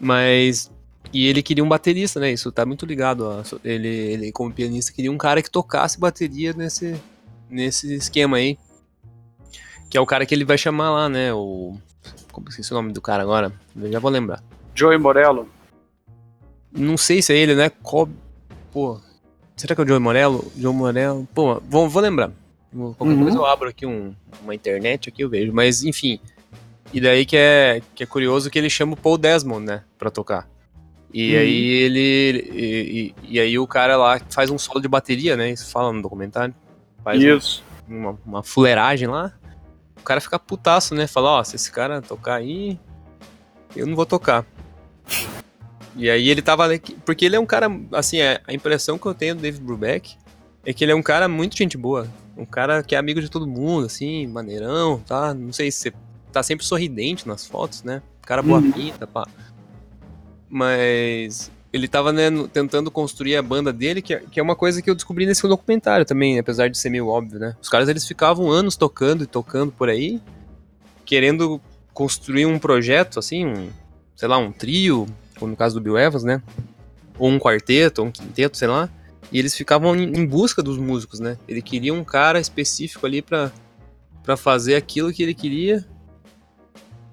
Mas. 0.00 0.70
E 1.12 1.26
ele 1.26 1.42
queria 1.42 1.64
um 1.64 1.68
baterista, 1.68 2.20
né? 2.20 2.32
Isso 2.32 2.50
tá 2.52 2.64
muito 2.64 2.86
ligado 2.86 3.28
a. 3.28 3.42
Ele, 3.64 3.88
ele 3.88 4.32
como 4.32 4.52
pianista, 4.52 4.92
queria 4.92 5.10
um 5.10 5.18
cara 5.18 5.42
que 5.42 5.50
tocasse 5.50 5.98
bateria 5.98 6.52
nesse, 6.52 6.94
nesse 7.50 7.92
esquema 7.94 8.36
aí. 8.36 8.56
Que 9.88 9.96
é 9.96 10.00
o 10.00 10.06
cara 10.06 10.26
que 10.26 10.34
ele 10.34 10.44
vai 10.44 10.58
chamar 10.58 10.90
lá, 10.90 11.08
né? 11.08 11.32
O. 11.32 11.76
Como 12.32 12.48
esqueci 12.48 12.72
o 12.72 12.74
nome 12.74 12.92
do 12.92 13.00
cara 13.00 13.22
agora? 13.22 13.52
Eu 13.74 13.90
já 13.90 13.98
vou 13.98 14.10
lembrar. 14.10 14.42
Joey 14.74 14.98
Morello. 14.98 15.48
Não 16.70 16.96
sei 16.96 17.22
se 17.22 17.32
é 17.32 17.36
ele, 17.36 17.54
né? 17.54 17.70
Cob... 17.82 18.12
Pô. 18.72 19.00
Será 19.56 19.74
que 19.74 19.80
é 19.80 19.84
o 19.84 19.88
Joey 19.88 20.00
Morello? 20.00 20.52
Joey 20.56 20.76
Morello. 20.76 21.26
Pô, 21.34 21.60
vou, 21.60 21.88
vou 21.88 22.02
lembrar. 22.02 22.30
Qualquer 22.70 23.04
uhum. 23.04 23.22
coisa 23.22 23.38
eu 23.38 23.46
abro 23.46 23.68
aqui 23.68 23.86
um, 23.86 24.14
uma 24.42 24.54
internet 24.54 25.08
aqui, 25.08 25.22
eu 25.22 25.30
vejo. 25.30 25.52
Mas 25.52 25.82
enfim. 25.82 26.20
E 26.92 27.00
daí 27.00 27.24
que 27.24 27.36
é, 27.36 27.80
que 27.94 28.02
é 28.02 28.06
curioso 28.06 28.50
que 28.50 28.58
ele 28.58 28.68
chama 28.68 28.92
o 28.92 28.96
Paul 28.96 29.16
Desmond, 29.16 29.64
né? 29.64 29.82
Pra 29.98 30.10
tocar. 30.10 30.46
E 31.12 31.34
uhum. 31.34 31.40
aí 31.40 31.64
ele. 31.70 32.50
E, 32.52 33.14
e, 33.24 33.36
e, 33.36 33.40
aí 33.40 33.58
o 33.58 33.66
cara 33.66 33.96
lá 33.96 34.20
faz 34.28 34.50
um 34.50 34.58
solo 34.58 34.80
de 34.80 34.88
bateria, 34.88 35.36
né? 35.36 35.50
Isso 35.50 35.70
fala 35.70 35.90
no 35.90 36.02
documentário. 36.02 36.54
Faz 37.02 37.22
Isso. 37.22 37.64
Um, 37.88 37.96
uma, 37.96 38.18
uma 38.26 38.42
fuleiragem 38.42 39.08
lá 39.08 39.32
cara 40.06 40.20
fica 40.20 40.38
putaço, 40.38 40.94
né? 40.94 41.06
Fala, 41.06 41.40
ó, 41.40 41.44
se 41.44 41.56
esse 41.56 41.70
cara 41.70 42.00
tocar 42.00 42.36
aí, 42.36 42.78
eu 43.74 43.86
não 43.86 43.96
vou 43.96 44.06
tocar. 44.06 44.46
E 45.96 46.08
aí 46.08 46.28
ele 46.28 46.40
tava. 46.40 46.68
Porque 47.04 47.24
ele 47.24 47.36
é 47.36 47.40
um 47.40 47.46
cara, 47.46 47.68
assim, 47.92 48.20
é, 48.20 48.40
a 48.46 48.52
impressão 48.52 48.96
que 48.98 49.06
eu 49.06 49.14
tenho 49.14 49.34
do 49.34 49.40
David 49.40 49.62
Brubeck 49.62 50.16
é 50.64 50.72
que 50.72 50.84
ele 50.84 50.92
é 50.92 50.94
um 50.94 51.02
cara 51.02 51.28
muito 51.28 51.56
gente 51.56 51.76
boa. 51.76 52.08
Um 52.36 52.44
cara 52.44 52.82
que 52.82 52.94
é 52.94 52.98
amigo 52.98 53.20
de 53.20 53.30
todo 53.30 53.46
mundo, 53.46 53.86
assim, 53.86 54.26
maneirão, 54.26 55.00
tá? 55.00 55.34
Não 55.34 55.52
sei 55.52 55.70
se 55.70 55.78
você 55.78 55.92
tá 56.30 56.42
sempre 56.42 56.64
sorridente 56.66 57.26
nas 57.26 57.46
fotos, 57.46 57.82
né? 57.82 58.02
Cara 58.22 58.42
boa 58.42 58.60
uhum. 58.60 58.72
pinta, 58.72 59.06
pá. 59.06 59.26
Mas 60.48 61.50
ele 61.76 61.88
tava 61.88 62.12
né, 62.12 62.30
tentando 62.52 62.90
construir 62.90 63.36
a 63.36 63.42
banda 63.42 63.72
dele, 63.72 64.02
que 64.02 64.14
é, 64.14 64.20
que 64.30 64.40
é 64.40 64.42
uma 64.42 64.56
coisa 64.56 64.82
que 64.82 64.90
eu 64.90 64.94
descobri 64.94 65.26
nesse 65.26 65.46
documentário 65.46 66.04
também, 66.04 66.38
apesar 66.38 66.68
de 66.68 66.78
ser 66.78 66.90
meio 66.90 67.08
óbvio, 67.08 67.38
né? 67.38 67.56
Os 67.60 67.68
caras 67.68 67.88
eles 67.88 68.06
ficavam 68.06 68.50
anos 68.50 68.76
tocando 68.76 69.24
e 69.24 69.26
tocando 69.26 69.72
por 69.72 69.88
aí, 69.88 70.20
querendo 71.04 71.60
construir 71.92 72.46
um 72.46 72.58
projeto, 72.58 73.18
assim, 73.18 73.46
um, 73.46 73.70
sei 74.14 74.28
lá, 74.28 74.38
um 74.38 74.52
trio, 74.52 75.06
como 75.38 75.50
no 75.50 75.56
caso 75.56 75.74
do 75.74 75.80
Bill 75.80 75.98
Evans, 75.98 76.24
né? 76.24 76.42
Ou 77.18 77.28
um 77.28 77.38
quarteto, 77.38 78.02
ou 78.02 78.08
um 78.08 78.10
quinteto, 78.10 78.56
sei 78.56 78.68
lá. 78.68 78.90
E 79.32 79.38
eles 79.38 79.54
ficavam 79.54 79.96
em, 79.96 80.26
busca 80.26 80.62
dos 80.62 80.78
músicos, 80.78 81.20
né? 81.20 81.36
Ele 81.48 81.62
queria 81.62 81.92
um 81.92 82.04
cara 82.04 82.38
específico 82.38 83.06
ali 83.06 83.22
para 83.22 84.36
fazer 84.36 84.76
aquilo 84.76 85.12
que 85.12 85.22
ele 85.22 85.34
queria 85.34 85.84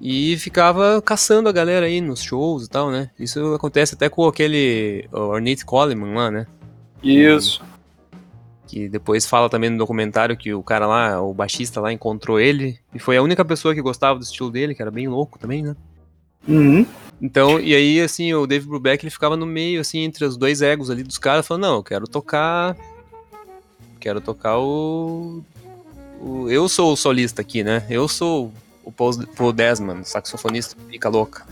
e 0.05 0.36
ficava 0.38 1.01
caçando 1.01 1.48
a 1.48 1.51
galera 1.53 1.86
aí 1.86 2.01
nos 2.01 2.22
shows 2.22 2.65
e 2.65 2.69
tal, 2.69 2.91
né? 2.91 3.10
Isso 3.17 3.53
acontece 3.53 3.95
até 3.95 4.10
com 4.10 4.27
aquele 4.27 5.07
Ornette 5.13 5.63
Coleman 5.63 6.13
lá, 6.13 6.29
né? 6.29 6.45
Isso. 7.01 7.63
Que 8.67 8.89
depois 8.89 9.25
fala 9.25 9.50
também 9.50 9.69
no 9.69 9.77
documentário 9.77 10.36
que 10.36 10.53
o 10.53 10.62
cara 10.62 10.86
lá, 10.86 11.22
o 11.22 11.33
baixista 11.33 11.79
lá, 11.79 11.93
encontrou 11.93 12.38
ele 12.38 12.77
e 12.93 13.00
foi 13.00 13.15
a 13.15 13.22
única 13.22 13.45
pessoa 13.45 13.74
que 13.74 13.81
gostava 13.81 14.19
do 14.19 14.25
estilo 14.25 14.51
dele, 14.51 14.75
que 14.75 14.81
era 14.81 14.91
bem 14.91 15.07
louco 15.07 15.39
também, 15.39 15.63
né? 15.63 15.74
Uhum. 16.45 16.86
Então, 17.22 17.57
e 17.57 17.74
aí, 17.74 18.01
assim, 18.01 18.33
o 18.33 18.45
Dave 18.45 18.67
Brubeck, 18.67 19.05
ele 19.05 19.10
ficava 19.10 19.38
no 19.38 19.45
meio, 19.45 19.79
assim, 19.79 20.00
entre 20.00 20.25
os 20.25 20.36
dois 20.36 20.62
egos 20.62 20.89
ali 20.89 21.03
dos 21.03 21.17
caras, 21.17 21.48
falando, 21.48 21.63
não, 21.63 21.75
eu 21.75 21.83
quero 21.83 22.05
tocar... 22.10 22.75
Quero 24.01 24.19
tocar 24.19 24.60
o... 24.60 25.41
o... 26.19 26.50
Eu 26.50 26.67
sou 26.67 26.91
o 26.91 26.98
solista 26.98 27.41
aqui, 27.41 27.63
né? 27.63 27.86
Eu 27.89 28.10
sou 28.10 28.51
o 28.84 28.92
Paul 28.92 29.54
Desmond, 29.54 30.08
saxofonista, 30.08 30.75
fica 30.90 31.10
louca. 31.10 31.46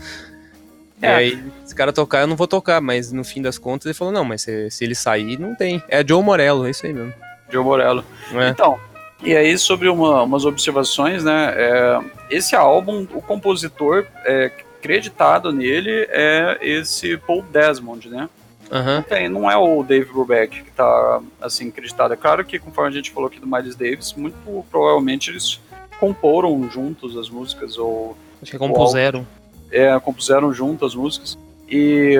É. 1.00 1.06
E 1.06 1.14
aí, 1.14 1.44
esse 1.64 1.74
cara 1.74 1.92
tocar, 1.92 2.20
eu 2.20 2.26
não 2.26 2.36
vou 2.36 2.46
tocar, 2.46 2.80
mas 2.80 3.10
no 3.10 3.24
fim 3.24 3.42
das 3.42 3.58
contas 3.58 3.86
ele 3.86 3.94
falou, 3.94 4.12
não, 4.12 4.24
mas 4.24 4.42
se, 4.42 4.70
se 4.70 4.84
ele 4.84 4.94
sair, 4.94 5.38
não 5.38 5.54
tem. 5.54 5.82
É 5.88 6.06
Joe 6.06 6.22
Morello, 6.22 6.66
é 6.66 6.70
isso 6.70 6.86
aí 6.86 6.92
mesmo. 6.92 7.12
Joe 7.50 7.64
Morello. 7.64 8.04
É. 8.34 8.48
Então, 8.50 8.78
e 9.22 9.36
aí 9.36 9.56
sobre 9.58 9.88
uma, 9.88 10.22
umas 10.22 10.44
observações, 10.44 11.24
né, 11.24 11.54
é, 11.56 12.00
esse 12.30 12.54
álbum, 12.54 13.06
o 13.12 13.20
compositor 13.20 14.06
é, 14.24 14.50
creditado 14.80 15.52
nele 15.52 16.06
é 16.10 16.58
esse 16.60 17.16
Paul 17.16 17.42
Desmond, 17.42 18.08
né? 18.08 18.28
Uhum. 18.70 18.94
Não, 18.96 19.02
tem, 19.02 19.28
não 19.28 19.50
é 19.50 19.56
o 19.56 19.82
Dave 19.82 20.10
Brubeck 20.10 20.62
que 20.62 20.70
tá, 20.70 21.20
assim, 21.40 21.70
creditado. 21.70 22.14
É 22.14 22.16
claro 22.16 22.42
que, 22.42 22.58
conforme 22.58 22.90
a 22.90 22.92
gente 22.92 23.10
falou 23.10 23.28
aqui 23.28 23.38
do 23.38 23.46
Miles 23.46 23.76
Davis, 23.76 24.14
muito 24.14 24.64
provavelmente 24.70 25.30
eles 25.30 25.60
comporam 26.02 26.68
juntos 26.68 27.16
as 27.16 27.30
músicas, 27.30 27.78
ou. 27.78 28.16
Acho 28.42 28.50
que 28.50 28.58
compuseram. 28.58 29.24
é, 29.70 29.96
compuseram 30.00 30.52
junto 30.52 30.84
as 30.84 30.96
músicas. 30.96 31.38
E. 31.68 32.16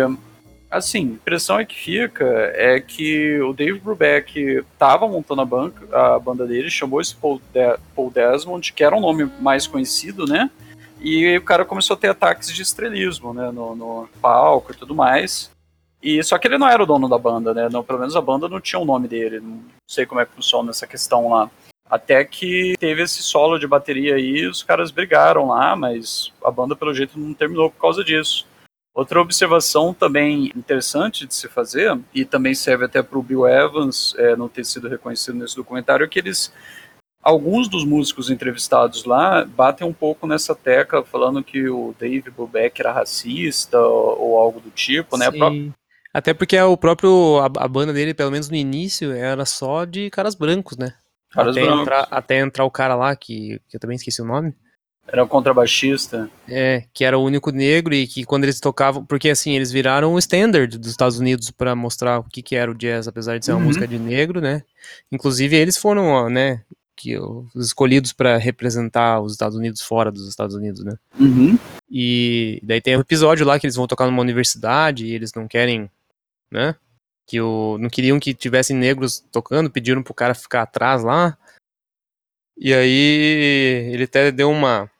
Assim, 0.70 1.00
a 1.00 1.02
impressão 1.02 1.58
é 1.58 1.66
que 1.66 1.74
fica 1.74 2.24
é 2.54 2.80
que 2.80 3.38
o 3.40 3.52
Dave 3.52 3.78
Brubeck 3.78 4.64
estava 4.72 5.06
montando 5.06 5.42
a, 5.42 5.44
banca, 5.44 5.86
a 5.92 6.18
banda 6.18 6.46
dele, 6.46 6.70
chamou 6.70 6.98
esse 6.98 7.14
Paul, 7.14 7.42
De 7.52 7.76
Paul 7.94 8.10
Desmond, 8.10 8.72
que 8.72 8.82
era 8.82 8.96
um 8.96 9.00
nome 9.00 9.30
mais 9.38 9.66
conhecido, 9.66 10.24
né? 10.26 10.50
E 10.98 11.36
o 11.36 11.42
cara 11.42 11.66
começou 11.66 11.94
a 11.94 11.98
ter 11.98 12.08
ataques 12.08 12.50
de 12.54 12.62
estrelismo, 12.62 13.34
né? 13.34 13.50
No, 13.50 13.76
no 13.76 14.08
palco 14.22 14.72
e 14.72 14.76
tudo 14.76 14.94
mais. 14.94 15.50
E 16.02 16.22
só 16.22 16.38
que 16.38 16.48
ele 16.48 16.56
não 16.56 16.68
era 16.68 16.82
o 16.82 16.86
dono 16.86 17.08
da 17.08 17.18
banda, 17.18 17.52
né? 17.52 17.68
Não, 17.68 17.84
pelo 17.84 17.98
menos 17.98 18.16
a 18.16 18.20
banda 18.22 18.48
não 18.48 18.60
tinha 18.60 18.80
o 18.80 18.84
nome 18.86 19.08
dele. 19.08 19.40
Não 19.40 19.60
sei 19.86 20.06
como 20.06 20.20
é 20.20 20.24
que 20.24 20.32
funciona 20.32 20.70
essa 20.70 20.86
questão 20.86 21.28
lá. 21.28 21.50
Até 21.92 22.24
que 22.24 22.72
teve 22.80 23.02
esse 23.02 23.22
solo 23.22 23.58
de 23.58 23.66
bateria 23.66 24.14
aí, 24.14 24.46
os 24.46 24.62
caras 24.62 24.90
brigaram 24.90 25.48
lá, 25.48 25.76
mas 25.76 26.32
a 26.42 26.50
banda 26.50 26.74
pelo 26.74 26.94
jeito 26.94 27.20
não 27.20 27.34
terminou 27.34 27.70
por 27.70 27.78
causa 27.78 28.02
disso. 28.02 28.46
Outra 28.94 29.20
observação 29.20 29.92
também 29.92 30.50
interessante 30.56 31.26
de 31.26 31.34
se 31.34 31.48
fazer, 31.48 32.00
e 32.14 32.24
também 32.24 32.54
serve 32.54 32.86
até 32.86 33.02
para 33.02 33.18
o 33.18 33.22
Bill 33.22 33.46
Evans 33.46 34.14
é, 34.16 34.34
não 34.34 34.48
ter 34.48 34.64
sido 34.64 34.88
reconhecido 34.88 35.36
nesse 35.36 35.54
documentário, 35.54 36.02
é 36.02 36.08
que 36.08 36.18
eles, 36.18 36.50
alguns 37.22 37.68
dos 37.68 37.84
músicos 37.84 38.30
entrevistados 38.30 39.04
lá, 39.04 39.44
batem 39.44 39.86
um 39.86 39.92
pouco 39.92 40.26
nessa 40.26 40.54
tecla, 40.54 41.04
falando 41.04 41.44
que 41.44 41.68
o 41.68 41.94
Dave 42.00 42.30
Brubeck 42.30 42.80
era 42.80 42.90
racista 42.90 43.78
ou, 43.78 44.18
ou 44.18 44.38
algo 44.38 44.60
do 44.60 44.70
tipo, 44.70 45.18
né? 45.18 45.30
Sim. 45.30 45.74
Até 46.14 46.32
porque 46.32 46.58
o 46.58 46.74
próprio, 46.74 47.38
a, 47.40 47.64
a, 47.64 47.68
banda 47.68 47.92
dele, 47.92 48.14
pelo 48.14 48.30
menos 48.30 48.48
no 48.48 48.56
início, 48.56 49.12
era 49.12 49.44
só 49.44 49.84
de 49.84 50.08
caras 50.08 50.34
brancos, 50.34 50.78
né? 50.78 50.94
Caras 51.32 51.56
até, 51.56 51.66
entrar, 51.66 52.08
até 52.10 52.38
entrar 52.40 52.64
o 52.64 52.70
cara 52.70 52.94
lá, 52.94 53.16
que, 53.16 53.60
que 53.68 53.76
eu 53.76 53.80
também 53.80 53.96
esqueci 53.96 54.20
o 54.20 54.26
nome. 54.26 54.54
Era 55.06 55.24
o 55.24 55.28
contrabaixista. 55.28 56.30
É, 56.48 56.84
que 56.94 57.04
era 57.04 57.18
o 57.18 57.24
único 57.24 57.50
negro 57.50 57.92
e 57.92 58.06
que 58.06 58.24
quando 58.24 58.44
eles 58.44 58.60
tocavam. 58.60 59.04
Porque 59.04 59.30
assim, 59.30 59.52
eles 59.52 59.72
viraram 59.72 60.14
o 60.14 60.18
standard 60.18 60.78
dos 60.78 60.90
Estados 60.90 61.18
Unidos 61.18 61.50
para 61.50 61.74
mostrar 61.74 62.20
o 62.20 62.24
que, 62.24 62.40
que 62.40 62.54
era 62.54 62.70
o 62.70 62.74
jazz, 62.74 63.08
apesar 63.08 63.38
de 63.38 63.44
ser 63.44 63.52
uma 63.52 63.58
uhum. 63.58 63.66
música 63.66 63.88
de 63.88 63.98
negro, 63.98 64.40
né? 64.40 64.62
Inclusive 65.10 65.56
eles 65.56 65.76
foram, 65.76 66.28
né? 66.30 66.62
que 66.94 67.18
os 67.18 67.66
escolhidos 67.66 68.12
para 68.12 68.36
representar 68.36 69.20
os 69.20 69.32
Estados 69.32 69.56
Unidos 69.56 69.80
fora 69.80 70.12
dos 70.12 70.28
Estados 70.28 70.54
Unidos, 70.54 70.84
né? 70.84 70.96
Uhum. 71.18 71.58
E 71.90 72.60
daí 72.62 72.80
tem 72.80 72.96
um 72.96 73.00
episódio 73.00 73.44
lá 73.44 73.58
que 73.58 73.66
eles 73.66 73.74
vão 73.74 73.88
tocar 73.88 74.06
numa 74.06 74.22
universidade 74.22 75.06
e 75.06 75.12
eles 75.12 75.32
não 75.34 75.48
querem, 75.48 75.90
né? 76.48 76.76
Que 77.32 77.40
o, 77.40 77.78
não 77.78 77.88
queriam 77.88 78.20
que 78.20 78.34
tivessem 78.34 78.76
negros 78.76 79.20
tocando, 79.32 79.70
pediram 79.70 80.02
pro 80.02 80.12
cara 80.12 80.34
ficar 80.34 80.60
atrás 80.60 81.02
lá. 81.02 81.34
E 82.58 82.74
aí 82.74 83.88
ele 83.90 84.04
até 84.04 84.30
deu 84.30 84.50
uma 84.50 84.90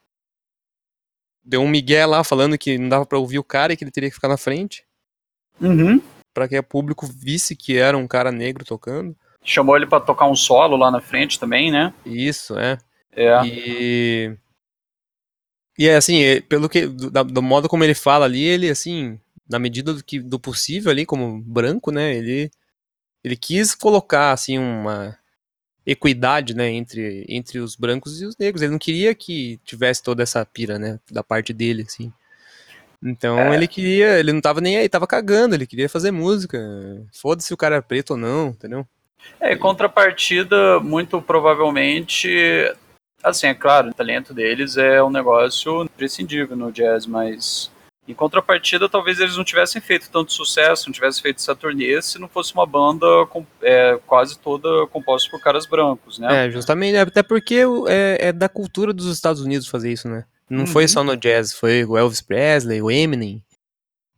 deu 1.44 1.60
um 1.60 1.68
migué 1.68 2.06
lá 2.06 2.24
falando 2.24 2.56
que 2.56 2.78
não 2.78 2.88
dava 2.88 3.04
para 3.04 3.18
ouvir 3.18 3.38
o 3.38 3.44
cara 3.44 3.74
e 3.74 3.76
que 3.76 3.84
ele 3.84 3.90
teria 3.90 4.08
que 4.08 4.14
ficar 4.14 4.28
na 4.28 4.38
frente. 4.38 4.82
Uhum. 5.60 6.00
Para 6.32 6.48
que 6.48 6.58
o 6.58 6.62
público 6.62 7.06
visse 7.06 7.54
que 7.54 7.76
era 7.76 7.98
um 7.98 8.08
cara 8.08 8.32
negro 8.32 8.64
tocando. 8.64 9.14
Chamou 9.44 9.76
ele 9.76 9.86
para 9.86 10.00
tocar 10.00 10.26
um 10.26 10.34
solo 10.34 10.74
lá 10.74 10.90
na 10.90 11.02
frente 11.02 11.38
também, 11.38 11.70
né? 11.70 11.92
Isso, 12.06 12.58
é. 12.58 12.78
É. 13.14 13.44
E 13.44 14.38
e 15.78 15.86
é 15.86 15.96
assim, 15.96 16.22
é, 16.22 16.40
pelo 16.40 16.66
que 16.66 16.86
do, 16.86 17.10
do, 17.24 17.42
modo 17.42 17.68
como 17.68 17.84
ele 17.84 17.94
fala 17.94 18.24
ali, 18.24 18.42
ele 18.42 18.70
assim, 18.70 19.20
na 19.52 19.59
medida 19.59 19.94
do 19.94 20.02
que 20.02 20.18
do 20.18 20.40
possível 20.40 20.90
ali 20.90 21.06
como 21.06 21.40
branco, 21.40 21.92
né, 21.92 22.14
ele 22.16 22.50
ele 23.23 23.37
quis 23.37 23.75
colocar 23.75 24.32
assim 24.32 24.59
uma 24.59 25.16
equidade, 25.87 26.54
né, 26.54 26.71
entre, 26.71 27.25
entre 27.28 27.59
os 27.59 27.76
brancos 27.76 28.21
e 28.21 28.26
os 28.26 28.37
negros. 28.37 28.62
Ele 28.62 28.73
não 28.73 28.78
queria 28.78 29.14
que 29.14 29.61
tivesse 29.64 30.02
toda 30.02 30.23
essa 30.23 30.44
pira, 30.44 30.78
né, 30.78 30.99
da 31.11 31.23
parte 31.23 31.52
dele, 31.52 31.85
assim. 31.87 32.12
Então 33.02 33.38
é. 33.38 33.54
ele 33.54 33.66
queria, 33.66 34.18
ele 34.18 34.32
não 34.32 34.40
tava 34.40 34.61
nem 34.61 34.76
aí, 34.76 34.88
tava 34.88 35.06
cagando, 35.06 35.54
ele 35.54 35.66
queria 35.66 35.88
fazer 35.88 36.11
música. 36.12 36.59
Foda-se 37.12 37.52
o 37.52 37.56
cara 37.56 37.76
é 37.76 37.80
preto 37.80 38.12
ou 38.12 38.16
não, 38.16 38.49
entendeu? 38.49 38.87
É, 39.40 39.56
contrapartida, 39.56 40.80
muito 40.80 41.21
provavelmente, 41.21 42.28
assim, 43.23 43.49
é 43.49 43.54
claro, 43.54 43.90
o 43.90 43.94
talento 43.94 44.32
deles 44.32 44.76
é 44.76 45.02
um 45.02 45.11
negócio 45.11 45.85
imprescindível 45.85 46.56
no 46.56 46.73
jazz, 46.73 47.06
mas 47.06 47.71
em 48.06 48.14
contrapartida, 48.14 48.88
talvez 48.88 49.21
eles 49.21 49.37
não 49.37 49.44
tivessem 49.44 49.80
feito 49.80 50.11
tanto 50.11 50.32
sucesso, 50.32 50.87
não 50.87 50.92
tivessem 50.92 51.23
feito 51.23 51.37
essa 51.37 51.54
turnê 51.54 52.02
se 52.02 52.18
não 52.18 52.28
fosse 52.28 52.52
uma 52.52 52.66
banda 52.66 53.06
com, 53.26 53.47
é, 53.62 53.99
quase 54.06 54.38
toda 54.38 54.87
composta 54.88 55.30
por 55.30 55.40
caras 55.40 55.66
brancos, 55.66 56.18
né? 56.18 56.47
É, 56.47 56.50
justamente, 56.50 56.97
até 56.97 57.23
porque 57.23 57.62
é, 57.88 58.28
é 58.28 58.32
da 58.32 58.49
cultura 58.49 58.92
dos 58.92 59.06
Estados 59.06 59.40
Unidos 59.40 59.68
fazer 59.68 59.92
isso, 59.92 60.09
né? 60.09 60.25
Não 60.50 60.61
uhum. 60.61 60.66
foi 60.66 60.88
só 60.88 61.04
no 61.04 61.16
jazz, 61.16 61.54
foi 61.54 61.85
o 61.85 61.97
Elvis 61.97 62.21
Presley, 62.21 62.82
o 62.82 62.90
Eminem 62.90 63.42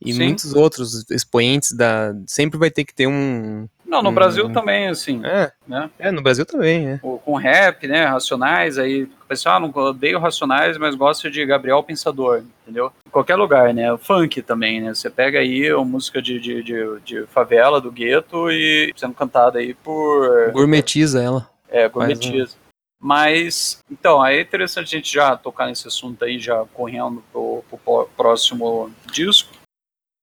e 0.00 0.12
Sim. 0.12 0.25
muitos 0.25 0.53
outros 0.55 1.09
expoentes 1.11 1.73
da. 1.73 2.14
Sempre 2.26 2.59
vai 2.59 2.71
ter 2.71 2.85
que 2.85 2.95
ter 2.95 3.07
um, 3.07 3.69
não, 3.95 4.03
no 4.03 4.11
hum. 4.11 4.15
Brasil 4.15 4.53
também, 4.53 4.89
assim. 4.89 5.21
É, 5.25 5.53
né? 5.67 5.89
é, 5.99 6.11
no 6.11 6.21
Brasil 6.21 6.45
também, 6.45 6.89
é. 6.89 6.99
Com 6.99 7.37
rap, 7.37 7.87
né, 7.87 8.05
Racionais, 8.05 8.77
aí 8.79 9.05
o 9.05 9.27
pessoal, 9.29 9.57
ah, 9.57 9.61
não 9.61 9.71
odeio 9.71 10.19
Racionais, 10.19 10.77
mas 10.77 10.97
gosta 10.97 11.31
de 11.31 11.45
Gabriel 11.47 11.83
Pensador, 11.83 12.43
entendeu? 12.63 12.93
Em 13.07 13.11
qualquer 13.11 13.37
lugar, 13.37 13.73
né, 13.73 13.97
funk 13.99 14.43
também, 14.43 14.81
né, 14.81 14.93
você 14.93 15.09
pega 15.09 15.39
aí 15.39 15.73
uma 15.73 15.85
música 15.85 16.21
de, 16.21 16.41
de, 16.41 16.63
de, 16.63 17.01
de 17.05 17.27
favela, 17.27 17.81
do 17.81 17.92
gueto, 17.92 18.51
e 18.51 18.92
sendo 18.97 19.14
cantada 19.14 19.61
aí 19.61 19.75
por... 19.75 20.51
Gourmetiza 20.51 21.23
ela. 21.23 21.49
É, 21.68 21.88
gourmetiza. 21.88 22.57
Mas, 23.01 23.81
então, 23.90 24.23
aí 24.23 24.38
é 24.38 24.40
interessante 24.40 24.97
a 24.97 24.99
gente 24.99 25.12
já 25.12 25.37
tocar 25.37 25.66
nesse 25.66 25.87
assunto 25.87 26.25
aí, 26.25 26.38
já 26.38 26.64
correndo 26.73 27.23
pro, 27.31 27.62
pro 27.85 28.09
próximo 28.16 28.90
disco, 29.12 29.53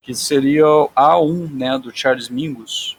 que 0.02 0.16
seria 0.16 0.66
A1, 0.96 1.52
né, 1.52 1.78
do 1.78 1.96
Charles 1.96 2.28
Mingus. 2.28 2.98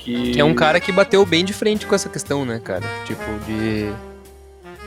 Que... 0.00 0.32
que 0.32 0.40
é 0.40 0.44
um 0.44 0.54
cara 0.54 0.80
que 0.80 0.90
bateu 0.90 1.24
bem 1.26 1.44
de 1.44 1.52
frente 1.52 1.86
com 1.86 1.94
essa 1.94 2.08
questão, 2.08 2.44
né, 2.44 2.60
cara? 2.62 2.82
Tipo, 3.04 3.22
de. 3.46 3.92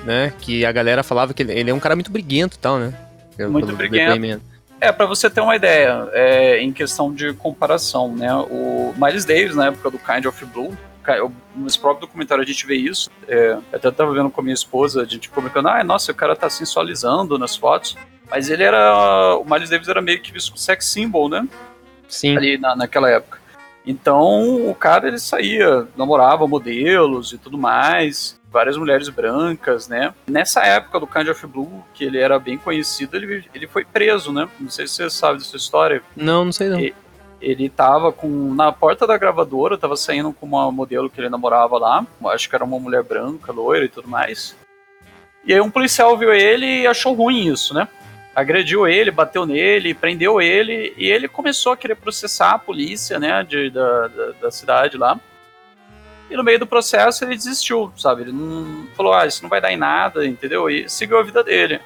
Né? 0.03 0.33
Que 0.39 0.65
a 0.65 0.71
galera 0.71 1.03
falava 1.03 1.33
que 1.33 1.43
ele, 1.43 1.53
ele 1.53 1.69
é 1.69 1.73
um 1.73 1.79
cara 1.79 1.95
muito 1.95 2.11
briguento 2.11 2.57
e 2.57 2.59
tal, 2.59 2.79
né? 2.79 2.93
muito 3.47 3.73
briguento. 3.75 4.41
É, 4.81 4.91
para 4.91 5.05
você 5.05 5.29
ter 5.29 5.39
uma 5.39 5.55
ideia, 5.55 6.09
é, 6.11 6.59
em 6.59 6.73
questão 6.73 7.13
de 7.13 7.33
comparação, 7.33 8.13
né? 8.13 8.33
O 8.35 8.93
Miles 8.97 9.23
Davis, 9.23 9.55
na 9.55 9.67
época 9.67 9.89
do 9.89 9.97
Kind 9.97 10.25
of 10.25 10.45
Blue, 10.45 10.77
nesse 11.55 11.79
próprio 11.79 12.07
documentário 12.07 12.43
a 12.43 12.45
gente 12.45 12.65
vê 12.65 12.75
isso. 12.75 13.09
É, 13.27 13.51
eu 13.51 13.63
até 13.71 13.91
tava 13.91 14.13
vendo 14.13 14.29
com 14.29 14.41
a 14.41 14.43
minha 14.43 14.53
esposa, 14.53 15.01
a 15.01 15.05
gente 15.05 15.29
comunicando, 15.29 15.69
ah, 15.69 15.83
nossa, 15.83 16.11
o 16.11 16.15
cara 16.15 16.35
tá 16.35 16.49
sensualizando 16.49 17.37
nas 17.37 17.55
fotos. 17.55 17.95
Mas 18.29 18.49
ele 18.49 18.63
era. 18.63 19.37
O 19.37 19.45
Miles 19.45 19.69
Davis 19.69 19.87
era 19.87 20.01
meio 20.01 20.19
que 20.21 20.31
visto 20.31 20.57
sex 20.57 20.85
symbol, 20.85 21.29
né? 21.29 21.47
Sim. 22.09 22.35
Ali 22.35 22.57
na, 22.57 22.75
naquela 22.75 23.09
época. 23.09 23.42
Então 23.85 24.69
o 24.69 24.75
cara 24.75 25.07
ele 25.07 25.19
saía, 25.19 25.87
namorava 25.97 26.47
modelos 26.47 27.33
e 27.33 27.37
tudo 27.37 27.57
mais, 27.57 28.39
várias 28.51 28.77
mulheres 28.77 29.09
brancas, 29.09 29.87
né? 29.87 30.13
Nessa 30.27 30.61
época 30.61 30.99
do 30.99 31.07
Kind 31.07 31.27
of 31.27 31.47
Blue, 31.47 31.83
que 31.93 32.05
ele 32.05 32.19
era 32.19 32.39
bem 32.39 32.57
conhecido, 32.57 33.17
ele, 33.17 33.45
ele 33.53 33.67
foi 33.67 33.83
preso, 33.83 34.31
né? 34.31 34.47
Não 34.59 34.69
sei 34.69 34.87
se 34.87 34.95
você 34.95 35.09
sabe 35.09 35.39
dessa 35.39 35.57
história. 35.57 36.01
Não, 36.15 36.45
não 36.45 36.51
sei 36.51 36.69
não. 36.69 36.79
Ele, 36.79 36.95
ele 37.41 37.69
tava 37.69 38.11
com 38.11 38.53
na 38.53 38.71
porta 38.71 39.05
da 39.05 39.17
gravadora, 39.17 39.77
tava 39.77 39.97
saindo 39.97 40.31
com 40.31 40.45
uma 40.45 40.71
modelo 40.71 41.09
que 41.09 41.19
ele 41.19 41.29
namorava 41.29 41.77
lá, 41.77 42.05
acho 42.27 42.47
que 42.47 42.55
era 42.55 42.63
uma 42.63 42.79
mulher 42.79 43.03
branca, 43.03 43.51
loira 43.51 43.83
e 43.83 43.89
tudo 43.89 44.07
mais. 44.07 44.55
E 45.45 45.53
aí 45.53 45.59
um 45.59 45.69
policial 45.69 46.17
viu 46.17 46.33
ele 46.33 46.83
e 46.83 46.87
achou 46.87 47.13
ruim 47.13 47.51
isso, 47.51 47.73
né? 47.73 47.87
Agrediu 48.35 48.87
ele, 48.87 49.11
bateu 49.11 49.45
nele, 49.45 49.93
prendeu 49.93 50.41
ele, 50.41 50.93
e 50.97 51.09
ele 51.09 51.27
começou 51.27 51.73
a 51.73 51.77
querer 51.77 51.95
processar 51.95 52.51
a 52.51 52.59
polícia, 52.59 53.19
né, 53.19 53.43
de, 53.43 53.69
da, 53.69 54.07
da, 54.07 54.31
da, 54.41 54.51
cidade 54.51 54.97
lá. 54.97 55.19
E 56.29 56.35
no 56.35 56.43
meio 56.43 56.59
do 56.59 56.67
processo 56.67 57.23
ele 57.23 57.35
desistiu, 57.35 57.91
sabe? 57.95 58.23
Ele 58.23 58.31
não 58.31 58.87
falou, 58.95 59.13
ah, 59.13 59.27
isso 59.27 59.43
não 59.43 59.49
vai 59.49 59.61
dar 59.61 59.71
em 59.71 59.77
nada, 59.77 60.25
entendeu? 60.25 60.69
E 60.69 60.89
seguiu 60.89 61.19
a 61.19 61.23
vida 61.23 61.43
dele. 61.43 61.79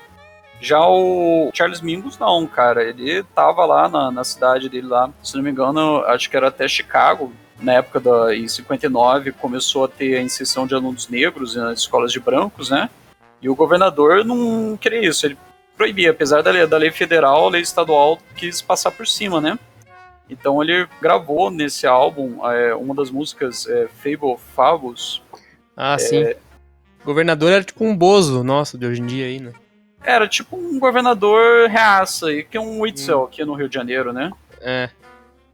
Já 0.60 0.80
o 0.88 1.52
Charles 1.54 1.82
Mingus, 1.82 2.18
não, 2.18 2.48
cara. 2.48 2.84
Ele 2.84 3.24
tava 3.36 3.66
lá 3.66 3.90
na, 3.90 4.12
na 4.12 4.24
cidade 4.24 4.70
dele 4.70 4.88
lá, 4.88 5.10
se 5.22 5.36
não 5.36 5.44
me 5.44 5.52
engano, 5.52 6.04
acho 6.06 6.30
que 6.30 6.38
era 6.38 6.48
até 6.48 6.68
Chicago. 6.68 7.34
Na 7.60 7.74
época 7.74 8.00
da, 8.00 8.36
em 8.36 8.48
59 8.48 9.32
começou 9.34 9.86
a 9.86 9.88
ter 9.88 10.18
a 10.18 10.22
inserção 10.22 10.68
de 10.68 10.76
alunos 10.76 11.10
negros 11.10 11.56
nas 11.56 11.80
escolas 11.80 12.12
de 12.12 12.20
brancos, 12.20 12.70
né? 12.70 12.90
E 13.42 13.50
o 13.50 13.56
governador 13.56 14.24
não 14.24 14.78
queria 14.78 15.08
isso. 15.08 15.26
Ele 15.26 15.38
proibia, 15.78 16.12
apesar 16.12 16.42
da 16.42 16.50
lei, 16.50 16.66
da 16.66 16.78
lei 16.78 16.92
federal, 16.92 17.46
a 17.46 17.50
lei 17.52 17.62
estadual 17.62 18.18
quis 18.36 18.62
passar 18.62 18.92
por 18.92 19.08
cima, 19.08 19.40
né? 19.40 19.58
Então 20.30 20.62
ele 20.62 20.88
gravou 21.02 21.50
nesse 21.50 21.88
álbum 21.88 22.46
é, 22.46 22.76
uma 22.76 22.94
das 22.94 23.10
músicas 23.12 23.68
é, 23.68 23.88
Fable 23.88 24.38
Fabus. 24.56 25.22
Ah, 25.76 25.94
é, 25.94 25.98
sim. 26.00 26.24
O 27.02 27.06
governador 27.06 27.52
era 27.52 27.64
tipo 27.64 27.86
um 27.86 27.96
bozo 27.96 28.44
nosso 28.44 28.78
de 28.78 28.86
hoje 28.86 29.02
em 29.02 29.06
dia 29.06 29.28
aí, 29.28 29.40
né? 29.40 29.54
Era 30.04 30.28
tipo 30.28 30.58
um 30.58 30.80
governador 30.80 31.70
reaça, 31.70 32.32
e 32.32 32.44
que 32.44 32.58
é 32.58 32.62
um 32.62 32.82
Witzel 32.82 33.22
hum. 33.22 33.24
aqui 33.26 33.46
no 33.46 33.54
Rio 33.54 33.70
de 33.70 33.76
Janeiro, 33.76 34.12
né? 34.12 34.32
É. 34.60 34.90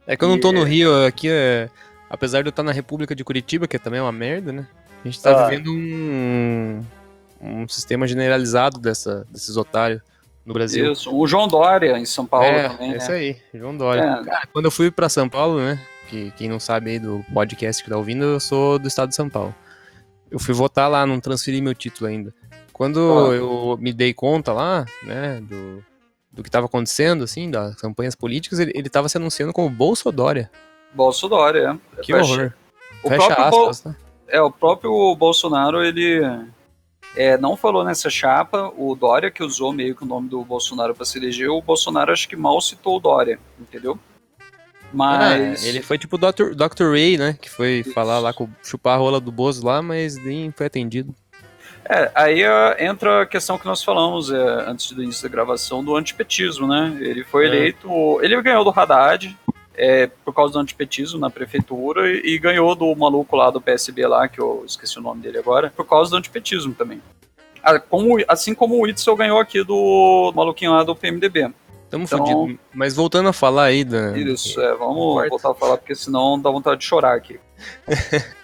É 0.06 0.16
que 0.16 0.24
eu 0.24 0.28
não 0.28 0.40
tô 0.40 0.52
no 0.52 0.64
Rio, 0.64 1.06
aqui 1.06 1.28
é... 1.30 1.68
Apesar 2.10 2.42
de 2.42 2.48
eu 2.48 2.50
estar 2.50 2.62
na 2.62 2.72
República 2.72 3.14
de 3.14 3.24
Curitiba, 3.24 3.66
que 3.66 3.78
também 3.78 3.98
é 3.98 4.02
uma 4.02 4.12
merda, 4.12 4.52
né? 4.52 4.66
A 5.02 5.08
gente 5.08 5.20
tá 5.20 5.44
ah. 5.44 5.48
vivendo 5.48 5.72
um, 5.72 6.84
um 7.40 7.68
sistema 7.68 8.06
generalizado 8.06 8.78
dessa, 8.78 9.26
desses 9.30 9.56
otários 9.56 10.00
no 10.44 10.52
Brasil. 10.52 10.92
Isso, 10.92 11.14
o 11.14 11.26
João 11.26 11.48
Dória 11.48 11.98
em 11.98 12.04
São 12.04 12.26
Paulo 12.26 12.46
é, 12.46 12.68
também. 12.68 12.92
É 12.92 12.96
isso 12.96 13.10
aí, 13.10 13.36
João 13.52 13.76
Dória. 13.76 14.02
É. 14.02 14.24
Cara, 14.24 14.48
quando 14.52 14.66
eu 14.66 14.70
fui 14.70 14.90
para 14.90 15.08
São 15.08 15.28
Paulo, 15.28 15.58
né? 15.58 15.80
Que 16.08 16.30
quem 16.32 16.48
não 16.48 16.60
sabe 16.60 16.90
aí 16.90 16.98
do 16.98 17.24
podcast 17.32 17.82
que 17.82 17.88
tá 17.88 17.96
ouvindo, 17.96 18.24
eu 18.24 18.40
sou 18.40 18.78
do 18.78 18.86
estado 18.86 19.08
de 19.08 19.14
São 19.14 19.28
Paulo. 19.28 19.54
Eu 20.30 20.38
fui 20.38 20.52
votar 20.52 20.90
lá, 20.90 21.06
não 21.06 21.18
transferi 21.18 21.60
meu 21.62 21.74
título 21.74 22.10
ainda. 22.10 22.34
Quando 22.72 22.98
ah. 22.98 23.34
eu 23.34 23.78
me 23.80 23.92
dei 23.92 24.12
conta 24.12 24.52
lá, 24.52 24.84
né, 25.02 25.40
do, 25.40 25.82
do 26.30 26.42
que 26.42 26.48
estava 26.48 26.66
acontecendo, 26.66 27.24
assim, 27.24 27.50
das 27.50 27.76
campanhas 27.76 28.14
políticas, 28.14 28.58
ele, 28.58 28.72
ele 28.74 28.90
tava 28.90 29.08
se 29.08 29.16
anunciando 29.16 29.52
como 29.52 29.70
Bolsodória. 29.70 30.50
Bolsodória, 30.92 31.80
é. 31.96 32.02
Que 32.02 32.12
horror. 32.14 32.52
O 33.02 33.08
Fecha 33.08 33.26
próprio 33.26 33.44
aspas, 33.44 33.80
Bo... 33.80 33.88
né? 33.88 33.96
É, 34.28 34.42
o 34.42 34.50
próprio 34.50 35.14
Bolsonaro, 35.16 35.84
ele 35.84 36.20
é, 37.16 37.38
não 37.38 37.56
falou 37.56 37.84
nessa 37.84 38.10
chapa, 38.10 38.72
o 38.76 38.94
Dória 38.94 39.30
que 39.30 39.42
usou 39.42 39.72
meio 39.72 39.94
que 39.94 40.02
o 40.02 40.06
nome 40.06 40.28
do 40.28 40.44
Bolsonaro 40.44 40.94
para 40.94 41.04
se 41.04 41.18
eleger, 41.18 41.48
o 41.48 41.62
Bolsonaro 41.62 42.12
acho 42.12 42.28
que 42.28 42.36
mal 42.36 42.60
citou 42.60 42.96
o 42.96 43.00
Dória, 43.00 43.38
entendeu? 43.58 43.98
Mas. 44.92 45.64
Ah, 45.64 45.68
ele 45.68 45.82
foi 45.82 45.98
tipo 45.98 46.16
o 46.16 46.18
Dr. 46.18 46.54
Dr. 46.54 46.90
Ray, 46.92 47.18
né? 47.18 47.36
Que 47.40 47.50
foi 47.50 47.80
Isso. 47.80 47.92
falar 47.92 48.20
lá 48.20 48.32
com 48.32 48.48
chupar 48.62 48.94
a 48.94 48.98
rola 48.98 49.20
do 49.20 49.32
Bozo 49.32 49.66
lá, 49.66 49.82
mas 49.82 50.16
nem 50.16 50.52
foi 50.52 50.66
atendido. 50.66 51.14
É, 51.86 52.10
aí 52.14 52.42
uh, 52.44 52.74
entra 52.78 53.22
a 53.22 53.26
questão 53.26 53.58
que 53.58 53.66
nós 53.66 53.84
falamos 53.84 54.30
é, 54.30 54.36
antes 54.66 54.90
do 54.92 55.02
início 55.02 55.22
da 55.22 55.28
gravação 55.28 55.84
do 55.84 55.94
antipetismo, 55.96 56.66
né? 56.66 56.96
Ele 57.00 57.24
foi 57.24 57.44
é. 57.44 57.48
eleito. 57.48 57.88
Ele 58.22 58.40
ganhou 58.40 58.64
do 58.64 58.70
Haddad 58.70 59.36
é, 59.76 60.06
por 60.24 60.32
causa 60.34 60.54
do 60.54 60.58
antipetismo 60.58 61.18
na 61.18 61.30
prefeitura 61.30 62.10
e, 62.10 62.34
e 62.34 62.38
ganhou 62.38 62.74
do 62.74 62.94
maluco 62.94 63.36
lá 63.36 63.50
do 63.50 63.60
PSB 63.60 64.06
lá, 64.06 64.28
que 64.28 64.40
eu 64.40 64.64
esqueci 64.66 64.98
o 64.98 65.02
nome 65.02 65.22
dele 65.22 65.38
agora, 65.38 65.72
por 65.74 65.86
causa 65.86 66.10
do 66.10 66.16
antipetismo 66.16 66.74
também. 66.74 67.00
Ah, 67.62 67.78
como, 67.78 68.16
assim 68.28 68.54
como 68.54 68.80
o 68.80 68.86
Itzel 68.86 69.16
ganhou 69.16 69.38
aqui 69.38 69.64
do 69.64 70.32
maluquinho 70.34 70.72
lá 70.72 70.82
do 70.82 70.94
PMDB. 70.94 71.50
Tamo 71.88 72.04
então, 72.04 72.18
fudido. 72.18 72.58
Mas 72.72 72.94
voltando 72.94 73.28
a 73.28 73.32
falar 73.32 73.64
aí 73.64 73.84
da. 73.84 74.16
Isso, 74.18 74.60
é, 74.60 74.74
vamos 74.74 75.28
voltar 75.28 75.52
a 75.52 75.54
falar, 75.54 75.76
porque 75.78 75.94
senão 75.94 76.40
dá 76.40 76.50
vontade 76.50 76.80
de 76.80 76.86
chorar 76.86 77.16
aqui. 77.16 77.38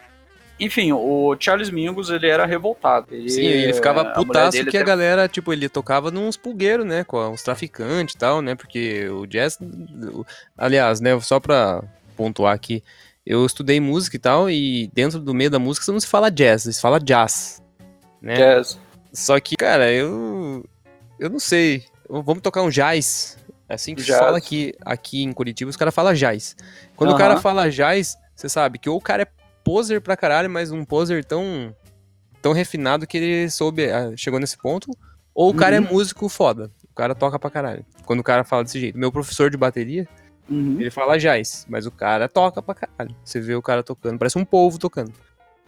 Enfim, 0.61 0.92
o 0.92 1.35
Charles 1.40 1.70
Mingus, 1.70 2.11
ele 2.11 2.29
era 2.29 2.44
revoltado. 2.44 3.07
Ele, 3.11 3.31
Sim, 3.31 3.46
ele 3.46 3.73
ficava 3.73 4.05
putaço 4.05 4.62
que 4.62 4.68
até... 4.68 4.79
a 4.79 4.83
galera, 4.85 5.27
tipo, 5.27 5.55
ele 5.55 5.70
tocava 5.70 6.11
nos 6.11 6.37
pulgueiros, 6.37 6.85
né, 6.85 7.03
com 7.03 7.33
os 7.33 7.42
traficantes 7.42 8.14
e 8.14 8.18
tal, 8.18 8.42
né, 8.42 8.55
porque 8.55 9.09
o 9.09 9.25
jazz... 9.27 9.59
Aliás, 10.59 11.01
né, 11.01 11.18
só 11.20 11.40
pra 11.40 11.83
pontuar 12.14 12.55
aqui, 12.55 12.85
eu 13.25 13.46
estudei 13.46 13.81
música 13.81 14.16
e 14.16 14.18
tal, 14.18 14.51
e 14.51 14.90
dentro 14.92 15.18
do 15.18 15.33
meio 15.33 15.51
da 15.51 15.59
música 15.59 15.90
não 15.90 15.99
se 15.99 16.07
fala 16.07 16.31
jazz, 16.31 16.64
se 16.64 16.81
fala 16.81 17.01
jazz, 17.01 17.62
né? 18.20 18.37
Jazz. 18.37 18.79
Só 19.12 19.40
que, 19.40 19.57
cara, 19.57 19.90
eu... 19.90 20.62
Eu 21.18 21.29
não 21.29 21.38
sei. 21.38 21.85
Vamos 22.09 22.42
tocar 22.42 22.62
um 22.62 22.70
jazz. 22.70 23.38
É 23.68 23.75
assim 23.75 23.94
que 23.94 24.03
jazz. 24.03 24.18
fala 24.18 24.38
aqui, 24.38 24.75
aqui 24.85 25.23
em 25.23 25.33
Curitiba, 25.33 25.70
os 25.70 25.77
caras 25.77 25.94
falam 25.94 26.12
jazz. 26.12 26.57
Quando 26.96 27.11
uh 27.11 27.12
-huh. 27.12 27.16
o 27.16 27.18
cara 27.18 27.40
fala 27.40 27.70
jazz, 27.70 28.16
você 28.35 28.49
sabe 28.49 28.79
que 28.79 28.88
ou 28.88 28.96
o 28.96 29.01
cara 29.01 29.23
é 29.23 29.39
poser 29.64 30.01
pra 30.01 30.16
caralho, 30.16 30.51
mas 30.51 30.70
um 30.70 30.85
poser 30.85 31.25
tão, 31.25 31.75
tão 32.40 32.53
refinado 32.53 33.07
que 33.07 33.16
ele 33.16 33.51
soube, 33.51 33.90
ah, 33.90 34.12
chegou 34.16 34.40
nesse 34.40 34.57
ponto. 34.57 34.90
Ou 35.35 35.51
o 35.51 35.55
cara 35.55 35.77
é 35.77 35.81
uhum. 35.81 35.87
é 35.87 35.90
músico 35.90 36.29
foda. 36.29 36.70
O 36.90 36.94
cara 36.94 37.14
toca 37.14 37.38
pra 37.38 37.51
caralho. 37.51 37.85
Quando 38.05 38.20
o 38.20 38.25
cara 38.25 38.44
fala 38.44 38.64
desse 38.64 38.81
jeito. 38.81 38.99
Meu 38.99 39.12
professor 39.12 39.51
de 39.51 39.57
bateria, 39.57 40.07
uhum. 40.51 40.77
ele 40.79 40.90
fala 40.90 41.18
jazz, 41.18 41.64
mas 41.68 41.87
o 41.87 41.90
cara 41.90 42.29
toca 42.29 42.61
pra 42.61 42.75
caralho. 42.75 43.14
Você 43.25 43.40
vê 43.40 43.55
o 43.55 43.62
cara 43.62 43.83
tocando, 43.83 44.18
parece 44.18 44.38
um 44.38 44.44
povo 44.44 44.79
tocando. 44.79 45.12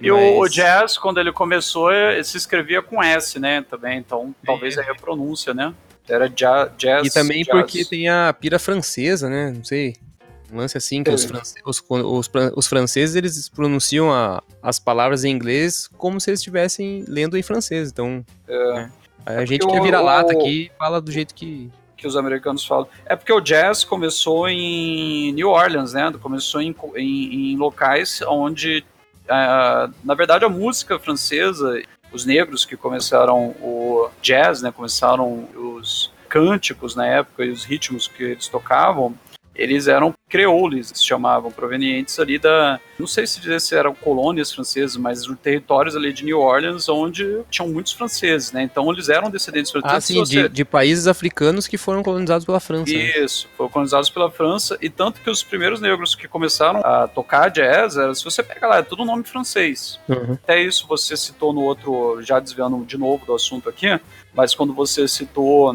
E 0.00 0.10
mas... 0.10 0.36
o, 0.36 0.48
jazz, 0.48 0.98
quando 0.98 1.20
ele 1.20 1.32
começou, 1.32 1.92
ele 1.92 2.24
se 2.24 2.36
escrevia 2.36 2.82
com 2.82 3.02
S, 3.02 3.38
né? 3.38 3.64
Também, 3.70 3.98
então 3.98 4.34
talvez 4.44 4.76
é. 4.76 4.82
aí 4.82 4.90
a 4.90 4.94
pronúncia, 4.94 5.54
né? 5.54 5.72
Era 6.08 6.28
jazz. 6.28 7.06
E 7.06 7.10
também 7.10 7.44
jazz. 7.44 7.48
porque 7.48 7.84
tem 7.84 8.08
a 8.08 8.34
pira 8.38 8.58
francesa, 8.58 9.30
né? 9.30 9.52
Não 9.56 9.64
sei. 9.64 9.94
Um 10.52 10.58
lance 10.58 10.76
assim 10.76 11.02
que 11.02 11.10
os, 11.10 11.24
france 11.24 11.54
os, 11.64 11.82
os, 11.88 12.30
os, 12.54 12.66
franceses 12.66 13.16
eles 13.16 13.48
pronunciam 13.48 14.12
a, 14.12 14.42
as 14.62 14.78
palavras 14.78 15.24
em 15.24 15.30
inglês 15.30 15.88
como 15.96 16.20
se 16.20 16.28
eles 16.28 16.40
estivessem 16.40 17.06
lendo 17.08 17.38
em 17.38 17.42
francês. 17.42 17.90
Então, 17.90 18.24
é. 18.46 18.88
A 19.24 19.32
é 19.42 19.46
gente 19.46 19.66
que 19.66 19.80
vira 19.80 20.00
lata 20.00 20.32
aqui 20.32 20.70
fala 20.78 21.00
do 21.00 21.10
jeito 21.10 21.34
que 21.34 21.70
que 22.02 22.08
os 22.08 22.16
americanos 22.16 22.66
falam. 22.66 22.88
É 23.06 23.14
porque 23.14 23.32
o 23.32 23.40
jazz 23.40 23.84
começou 23.84 24.48
em 24.48 25.32
New 25.32 25.48
Orleans, 25.48 25.92
né? 25.92 26.12
Começou 26.20 26.60
em, 26.60 26.74
em, 26.96 27.52
em 27.52 27.56
locais 27.56 28.20
onde, 28.26 28.84
uh, 29.26 29.94
na 30.02 30.14
verdade, 30.14 30.44
a 30.44 30.48
música 30.48 30.98
francesa, 30.98 31.80
os 32.12 32.26
negros 32.26 32.64
que 32.64 32.76
começaram 32.76 33.54
o 33.60 34.10
jazz, 34.20 34.62
né? 34.62 34.72
Começaram 34.72 35.48
os 35.54 36.12
cânticos 36.28 36.96
na 36.96 37.06
época 37.06 37.44
e 37.44 37.50
os 37.50 37.62
ritmos 37.64 38.08
que 38.08 38.24
eles 38.24 38.48
tocavam, 38.48 39.14
eles 39.54 39.86
eram 39.86 40.14
creoles, 40.28 40.92
se 40.94 41.04
chamavam, 41.04 41.50
provenientes 41.50 42.18
ali 42.18 42.38
da, 42.38 42.80
não 42.98 43.06
sei 43.06 43.26
se 43.26 43.40
dizer 43.40 43.60
se 43.60 43.74
eram 43.74 43.94
colônias 43.94 44.52
francesas, 44.52 44.96
mas 44.96 45.26
territórios 45.42 45.94
ali 45.94 46.12
de 46.12 46.24
New 46.24 46.40
Orleans, 46.40 46.88
onde 46.88 47.40
tinham 47.50 47.68
muitos 47.68 47.92
franceses, 47.92 48.52
né? 48.52 48.62
Então 48.62 48.90
eles 48.90 49.08
eram 49.08 49.30
descendentes 49.30 49.70
franceses. 49.70 49.96
Ah, 49.96 50.00
sim, 50.00 50.18
você... 50.18 50.42
de, 50.44 50.48
de, 50.48 50.64
países 50.64 51.06
africanos 51.06 51.66
que 51.66 51.76
foram 51.76 52.02
colonizados 52.02 52.46
pela 52.46 52.60
França. 52.60 52.92
Né? 52.92 53.18
Isso, 53.18 53.48
foram 53.56 53.70
colonizados 53.70 54.08
pela 54.08 54.30
França, 54.30 54.78
e 54.80 54.88
tanto 54.88 55.20
que 55.20 55.28
os 55.28 55.42
primeiros 55.42 55.80
negros 55.80 56.14
que 56.14 56.26
começaram 56.26 56.80
a 56.80 57.06
tocar 57.06 57.50
jazz, 57.50 57.96
era, 57.96 58.14
se 58.14 58.24
você 58.24 58.42
pega 58.42 58.66
lá, 58.66 58.78
é 58.78 58.82
tudo 58.82 59.04
nome 59.04 59.24
francês. 59.24 59.98
Uhum. 60.08 60.34
Até 60.34 60.62
isso 60.62 60.86
você 60.88 61.16
citou 61.16 61.52
no 61.52 61.60
outro, 61.60 62.22
já 62.22 62.40
desviando 62.40 62.82
de 62.84 62.96
novo 62.96 63.26
do 63.26 63.34
assunto 63.34 63.68
aqui, 63.68 64.00
mas 64.34 64.54
quando 64.54 64.72
você 64.72 65.06
citou 65.06 65.74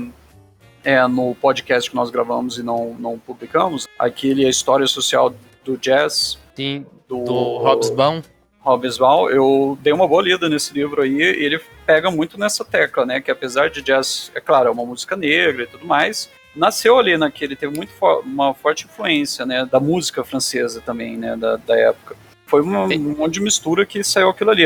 é, 0.88 1.06
no 1.06 1.36
podcast 1.36 1.89
que 1.89 1.95
nós 1.97 2.10
gravamos 2.10 2.58
e 2.58 2.63
não, 2.63 2.95
não 2.97 3.19
publicamos, 3.19 3.86
aquele 4.00 4.45
A 4.45 4.50
História 4.50 4.88
Social 4.88 5.36
do 5.65 5.76
Jazz. 5.76 6.39
Sim, 6.56 6.86
do, 7.10 7.26
do 7.26 7.34
Hobsbawm. 7.34 8.21
Hobsbawm, 8.62 9.30
eu 9.30 9.78
dei 9.82 9.91
uma 9.91 10.08
boa 10.08 10.23
lida 10.23 10.47
nesse 10.47 10.73
livro 10.73 11.02
aí, 11.02 11.17
e 11.17 11.43
ele 11.43 11.60
pega 11.86 12.10
muito 12.10 12.39
nessa 12.39 12.63
tecla, 12.63 13.06
né, 13.06 13.19
que 13.19 13.30
apesar 13.30 13.69
de 13.69 13.82
jazz, 13.82 14.32
é 14.34 14.39
claro, 14.39 14.69
é 14.69 14.71
uma 14.71 14.86
música 14.86 15.17
negra 15.17 15.63
e 15.63 15.67
tudo 15.67 15.86
mais, 15.86 16.30
nasceu 16.56 16.97
ali 16.97 17.17
naquele, 17.17 17.58
teve 17.58 17.76
muito 17.76 17.91
fo 17.91 18.21
uma 18.21 18.54
forte 18.54 18.86
influência, 18.86 19.45
né, 19.45 19.67
da 19.69 19.82
música 19.82 20.23
francesa 20.23 20.80
também, 20.80 21.17
né, 21.17 21.36
da, 21.36 21.58
da 21.58 21.78
época. 21.78 22.15
Foi 22.45 22.62
uma, 22.62 22.86
um 22.86 23.17
monte 23.17 23.34
de 23.34 23.41
mistura 23.41 23.86
que 23.86 24.02
saiu 24.06 24.30
aquilo 24.30 24.52
ali. 24.52 24.63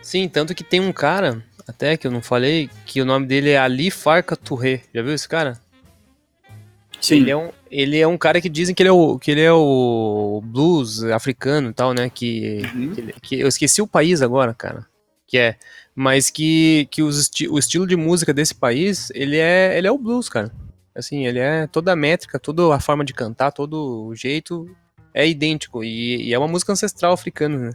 Sim, 0.00 0.28
tanto 0.28 0.54
que 0.54 0.62
tem 0.62 0.78
um 0.78 0.92
cara, 0.92 1.42
até 1.66 1.96
que 1.96 2.06
eu 2.06 2.12
não 2.12 2.22
falei, 2.22 2.70
que 2.86 3.02
o 3.02 3.04
nome 3.04 3.26
dele 3.26 3.50
é 3.50 3.58
Ali 3.58 3.90
Farka 3.90 4.36
Touré. 4.36 4.82
Já 4.94 5.02
viu 5.02 5.12
esse 5.12 5.28
cara? 5.28 5.63
Sim. 7.04 7.16
Ele 7.16 7.30
é, 7.30 7.36
um, 7.36 7.50
ele 7.70 7.98
é 7.98 8.06
um 8.06 8.16
cara 8.16 8.40
que 8.40 8.48
dizem 8.48 8.74
que 8.74 8.82
ele 8.82 8.88
é 8.88 8.92
o, 8.92 9.18
que 9.18 9.30
ele 9.30 9.42
é 9.42 9.52
o 9.52 10.40
blues 10.42 11.04
africano 11.04 11.68
e 11.68 11.72
tal, 11.74 11.92
né? 11.92 12.08
Que, 12.08 12.62
uhum. 12.74 12.94
que, 12.94 13.20
que, 13.20 13.40
eu 13.40 13.46
esqueci 13.46 13.82
o 13.82 13.86
país 13.86 14.22
agora, 14.22 14.54
cara. 14.54 14.86
Que 15.26 15.36
é. 15.36 15.56
Mas 15.94 16.30
que, 16.30 16.88
que 16.90 17.02
os 17.02 17.18
esti 17.18 17.46
o 17.46 17.58
estilo 17.58 17.86
de 17.86 17.94
música 17.94 18.32
desse 18.32 18.54
país, 18.54 19.10
ele 19.14 19.36
é, 19.36 19.76
ele 19.76 19.86
é 19.86 19.92
o 19.92 19.98
blues, 19.98 20.30
cara. 20.30 20.50
Assim, 20.94 21.26
ele 21.26 21.38
é 21.38 21.66
toda 21.66 21.92
a 21.92 21.96
métrica, 21.96 22.38
toda 22.38 22.74
a 22.74 22.80
forma 22.80 23.04
de 23.04 23.12
cantar, 23.12 23.52
todo 23.52 24.06
o 24.06 24.14
jeito 24.14 24.66
é 25.12 25.28
idêntico. 25.28 25.84
E, 25.84 26.28
e 26.28 26.32
é 26.32 26.38
uma 26.38 26.48
música 26.48 26.72
ancestral 26.72 27.12
africana, 27.12 27.58
né? 27.58 27.72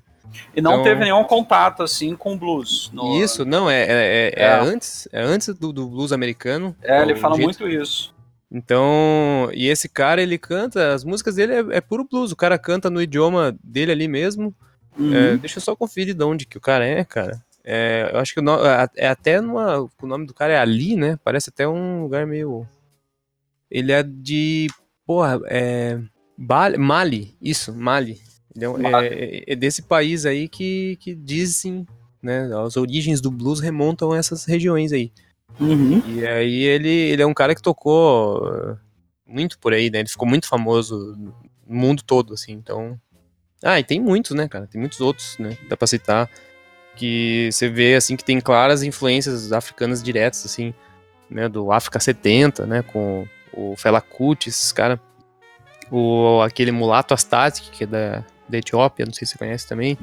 E 0.56 0.62
não 0.62 0.72
então... 0.72 0.84
teve 0.84 1.02
nenhum 1.02 1.24
contato, 1.24 1.84
assim, 1.84 2.16
com 2.16 2.36
blues. 2.36 2.90
No... 2.92 3.24
Isso, 3.24 3.46
não, 3.46 3.70
é, 3.70 3.82
é, 3.82 3.86
é, 3.92 4.34
é, 4.36 4.44
é. 4.44 4.60
antes, 4.60 5.08
é 5.12 5.22
antes 5.22 5.50
do, 5.50 5.72
do 5.72 5.88
blues 5.88 6.12
americano. 6.12 6.76
É, 6.82 7.02
ele 7.04 7.16
fala 7.16 7.36
jeito... 7.36 7.46
muito 7.46 7.68
isso. 7.68 8.18
Então, 8.52 9.50
e 9.54 9.68
esse 9.68 9.88
cara, 9.88 10.22
ele 10.22 10.38
canta, 10.38 10.94
as 10.94 11.04
músicas 11.04 11.36
dele 11.36 11.54
é, 11.54 11.78
é 11.78 11.82
puro 11.82 12.08
blues, 12.10 12.32
o 12.32 12.36
cara 12.36 12.58
canta 12.58 12.90
no 12.90 13.02
idioma 13.02 13.56
dele 13.64 13.92
ali 13.92 14.08
mesmo. 14.08 14.56
Uhum. 14.98 15.14
É, 15.14 15.38
deixa 15.38 15.60
eu 15.60 15.62
só 15.62 15.76
conferir 15.76 16.16
de 16.16 16.24
onde 16.24 16.48
que 16.48 16.58
o 16.58 16.62
cara 16.62 16.84
é, 16.84 17.04
cara. 17.04 17.40
É, 17.64 18.10
eu 18.12 18.20
acho 18.20 18.34
que 18.34 18.40
o 18.40 18.44
nome, 18.44 18.64
é 18.96 19.08
até 19.08 19.40
numa, 19.40 19.82
o 19.82 20.08
nome 20.08 20.26
do 20.26 20.34
cara 20.34 20.54
é 20.54 20.58
Ali, 20.58 20.96
né? 20.96 21.20
Parece 21.24 21.50
até 21.50 21.68
um 21.68 22.02
lugar 22.02 22.26
meio. 22.26 22.66
Ele 23.70 23.92
é 23.92 24.02
de. 24.02 24.68
Porra, 25.06 25.40
é. 25.46 26.00
Mali, 26.78 27.36
isso, 27.42 27.74
Mali. 27.76 28.20
Ele 28.56 28.66
é, 28.66 28.68
Mali. 28.70 29.08
é, 29.08 29.54
é 29.54 29.56
desse 29.56 29.84
país 29.84 30.26
aí 30.26 30.48
que, 30.48 30.98
que 31.00 31.14
dizem, 31.14 31.86
né? 32.24 32.50
As 32.66 32.76
origens 32.78 33.22
do 33.22 33.30
blues 33.30 33.60
remontam 33.60 34.14
a 34.14 34.18
essas 34.18 34.46
regiões 34.46 34.92
aí. 34.92 35.12
Uhum. 35.60 36.02
E 36.08 36.26
aí 36.26 36.64
ele, 36.64 36.90
ele 36.90 37.22
é 37.22 37.26
um 37.26 37.34
cara 37.34 37.56
que 37.56 37.62
tocou 37.62 38.44
uh, 38.46 38.78
muito 39.26 39.60
por 39.60 39.74
aí, 39.74 39.90
né? 39.90 40.00
Ele 40.00 40.10
ficou 40.10 40.28
muito 40.28 40.48
famoso 40.48 41.16
no 41.18 41.34
mundo 41.68 42.04
todo, 42.04 42.34
assim, 42.34 42.54
então... 42.54 43.00
Ah, 43.64 43.80
e 43.80 43.84
tem 43.84 44.00
muitos, 44.00 44.32
né, 44.32 44.48
cara? 44.48 44.68
Tem 44.68 44.80
muitos 44.80 45.02
outros, 45.02 45.38
né? 45.38 45.58
Dá 45.68 45.76
pra 45.76 45.88
citar. 45.88 46.30
Que 46.96 47.50
você 47.52 47.70
vê, 47.70 47.96
assim, 47.96 48.16
que 48.16 48.24
tem 48.24 48.40
claras 48.40 48.84
influências 48.84 49.52
africanas 49.52 50.02
diretas, 50.02 50.46
assim, 50.46 50.74
né? 51.30 51.50
Do 51.50 51.72
África 51.72 52.00
70, 52.00 52.66
né? 52.66 52.82
Com 52.82 53.28
o 53.54 53.76
Fela 53.76 54.00
Kuti, 54.00 54.48
esses 54.50 54.72
caras. 54.72 54.98
O, 55.92 56.42
aquele 56.42 56.72
mulato 56.72 57.14
Astatic, 57.14 57.70
que 57.72 57.84
é 57.84 57.88
da, 57.88 58.26
da 58.48 58.58
Etiópia, 58.58 59.06
não 59.06 59.14
sei 59.14 59.28
se 59.28 59.34
você 59.34 59.38
conhece 59.38 59.68
também. 59.68 59.98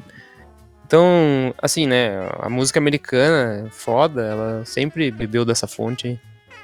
Então, 0.87 1.53
assim, 1.61 1.85
né, 1.85 2.29
a 2.39 2.49
música 2.49 2.79
americana, 2.79 3.69
foda, 3.71 4.23
ela 4.23 4.63
sempre 4.63 5.11
bebeu 5.11 5.43
dessa 5.43 5.67
fonte, 5.67 6.17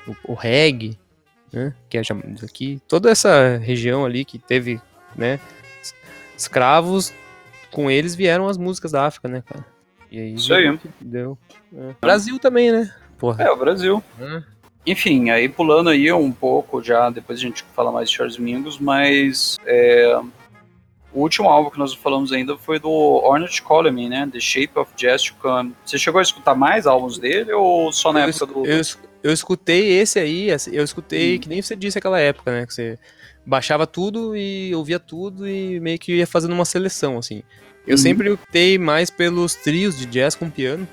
o, 0.07 0.31
o 0.31 0.33
reggae, 0.33 0.97
né, 1.51 1.75
que 1.89 1.97
é 1.97 2.01
aqui, 2.41 2.81
toda 2.87 3.11
essa 3.11 3.57
região 3.57 4.05
ali 4.05 4.23
que 4.23 4.39
teve, 4.39 4.79
né, 5.13 5.41
escravos, 6.37 7.13
com 7.69 7.91
eles 7.91 8.15
vieram 8.15 8.47
as 8.47 8.57
músicas 8.57 8.93
da 8.93 9.05
África, 9.05 9.27
né, 9.27 9.43
cara. 9.45 9.65
E 10.09 10.17
aí 10.17 10.33
Isso 10.35 10.53
aí. 10.53 10.79
Deu. 11.01 11.37
É. 11.75 11.93
Brasil 11.99 12.39
também, 12.39 12.71
né? 12.71 12.93
Porra. 13.17 13.43
É, 13.43 13.51
o 13.51 13.57
Brasil. 13.57 14.01
É. 14.21 14.41
Enfim, 14.85 15.31
aí 15.31 15.49
pulando 15.49 15.89
aí 15.89 16.09
um 16.13 16.31
pouco 16.31 16.81
já, 16.81 17.09
depois 17.09 17.39
a 17.39 17.41
gente 17.41 17.63
fala 17.75 17.91
mais 17.91 18.09
de 18.09 18.15
Charles 18.15 18.37
Mingus, 18.37 18.79
mas 18.79 19.57
é, 19.65 20.17
o 21.13 21.21
último 21.21 21.47
álbum 21.47 21.69
que 21.69 21.77
nós 21.77 21.93
falamos 21.93 22.31
ainda 22.31 22.57
foi 22.57 22.79
do 22.79 22.89
Ornette 22.89 23.61
Coleman, 23.61 24.09
né? 24.09 24.29
The 24.31 24.39
Shape 24.39 24.71
of 24.75 24.91
Jazz 24.95 25.23
to 25.23 25.35
Come. 25.35 25.75
Você 25.85 25.97
chegou 25.97 26.19
a 26.19 26.21
escutar 26.21 26.55
mais 26.55 26.87
álbuns 26.87 27.17
dele 27.19 27.51
ou 27.53 27.91
só 27.91 28.11
na 28.11 28.21
eu 28.21 28.29
época 28.29 28.45
do. 28.47 28.65
Eu, 28.65 28.81
eu 29.21 29.31
escutei 29.31 29.99
esse 29.99 30.19
aí, 30.19 30.51
assim, 30.51 30.71
eu 30.71 30.83
escutei, 30.83 31.37
hum. 31.37 31.39
que 31.39 31.49
nem 31.49 31.61
você 31.61 31.75
disse 31.75 31.97
aquela 31.97 32.19
época, 32.19 32.51
né? 32.51 32.65
Que 32.65 32.73
você 32.73 32.99
baixava 33.45 33.85
tudo 33.85 34.35
e 34.35 34.73
ouvia 34.73 34.99
tudo 34.99 35.47
e 35.47 35.79
meio 35.79 35.99
que 35.99 36.13
ia 36.15 36.27
fazendo 36.27 36.53
uma 36.53 36.65
seleção, 36.65 37.17
assim. 37.17 37.43
Eu 37.85 37.93
uhum. 37.93 37.97
sempre 37.97 38.31
optei 38.31 38.77
mais 38.77 39.09
pelos 39.09 39.55
trios 39.55 39.97
de 39.97 40.05
jazz 40.05 40.35
com 40.35 40.49
piano. 40.49 40.87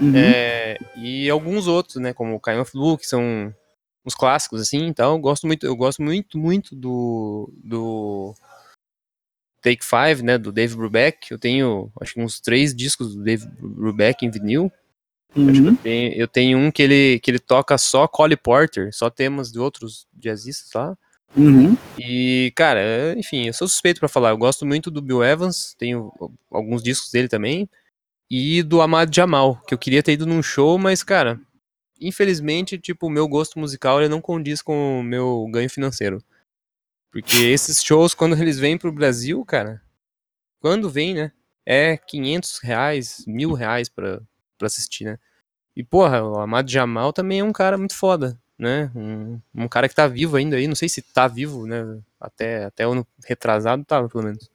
Uhum. 0.00 0.12
É, 0.16 0.76
e 0.96 1.30
alguns 1.30 1.66
outros, 1.66 1.96
né? 1.96 2.12
Como 2.12 2.34
o 2.34 2.40
Kind 2.40 2.58
of 2.58 2.72
Blue, 2.72 2.98
que 2.98 3.06
são 3.06 3.54
os 4.04 4.14
clássicos, 4.14 4.60
assim. 4.60 4.86
Então, 4.86 5.12
eu 5.12 5.18
gosto 5.18 5.46
muito, 5.46 5.64
eu 5.64 5.76
gosto 5.76 6.02
muito, 6.02 6.36
muito 6.36 6.74
do, 6.74 7.48
do 7.62 8.34
Take 9.64 9.82
Five, 9.82 10.22
né? 10.22 10.36
Do 10.36 10.52
Dave 10.52 10.76
Brubeck. 10.76 11.30
Eu 11.30 11.38
tenho, 11.38 11.90
acho 11.98 12.12
que 12.12 12.20
uns 12.20 12.38
três 12.38 12.76
discos 12.76 13.16
do 13.16 13.24
Dave 13.24 13.46
Brubeck 13.58 14.24
em 14.24 14.30
vinil. 14.30 14.70
Uhum. 15.34 15.68
Eu, 15.68 15.76
tenho, 15.76 16.12
eu, 16.12 16.28
tenho, 16.28 16.58
um 16.58 16.70
que 16.70 16.82
ele, 16.82 17.18
que 17.20 17.30
ele 17.30 17.38
toca 17.38 17.76
só 17.78 18.06
Cole 18.06 18.36
Porter, 18.36 18.90
só 18.92 19.08
temas 19.08 19.50
de 19.50 19.58
outros 19.58 20.06
jazzistas 20.12 20.70
lá. 20.74 20.96
Uhum. 21.34 21.76
E, 21.98 22.52
cara, 22.54 23.14
enfim, 23.16 23.46
eu 23.46 23.54
sou 23.54 23.66
suspeito 23.66 23.98
para 23.98 24.08
falar. 24.08 24.30
Eu 24.30 24.38
gosto 24.38 24.66
muito 24.66 24.90
do 24.90 25.00
Bill 25.00 25.24
Evans, 25.24 25.74
tenho 25.78 26.12
alguns 26.50 26.82
discos 26.82 27.10
dele 27.10 27.26
também. 27.26 27.68
E 28.30 28.62
do 28.62 28.82
Ahmad 28.82 29.12
Jamal, 29.14 29.60
que 29.66 29.72
eu 29.72 29.78
queria 29.78 30.02
ter 30.02 30.12
ido 30.12 30.26
num 30.26 30.42
show, 30.42 30.78
mas, 30.78 31.02
cara, 31.02 31.40
infelizmente, 31.98 32.78
tipo, 32.78 33.06
o 33.06 33.10
meu 33.10 33.26
gosto 33.26 33.58
musical 33.58 34.00
ele 34.00 34.08
não 34.08 34.20
condiz 34.20 34.60
com 34.60 35.00
o 35.00 35.02
meu 35.02 35.48
ganho 35.50 35.70
financeiro. 35.70 36.22
Porque 37.14 37.36
esses 37.36 37.82
shows, 37.82 38.12
quando 38.12 38.36
eles 38.36 38.58
vêm 38.58 38.76
pro 38.76 38.92
Brasil, 38.92 39.42
cara, 39.46 39.80
quando 40.60 40.90
vem, 40.90 41.14
né, 41.14 41.32
é 41.64 41.96
500 41.96 42.58
reais, 42.58 43.24
mil 43.26 43.54
reais 43.54 43.88
pra, 43.88 44.20
pra 44.58 44.66
assistir, 44.66 45.04
né? 45.04 45.18
E, 45.74 45.82
porra, 45.82 46.22
o 46.22 46.38
Ahmad 46.38 46.70
Jamal 46.70 47.12
também 47.12 47.40
é 47.40 47.44
um 47.44 47.52
cara 47.52 47.78
muito 47.78 47.96
foda 47.96 48.38
né? 48.58 48.90
Um, 48.94 49.40
um 49.54 49.68
cara 49.68 49.88
que 49.88 49.94
tá 49.94 50.06
vivo 50.06 50.36
ainda 50.36 50.56
aí, 50.56 50.66
não 50.66 50.74
sei 50.74 50.88
se 50.88 51.02
tá 51.02 51.28
vivo, 51.28 51.66
né? 51.66 52.00
Até, 52.20 52.64
até 52.64 52.84
ano 52.84 53.06
retrasado 53.24 53.84
tava, 53.84 54.08
pelo 54.08 54.24
menos. 54.24 54.50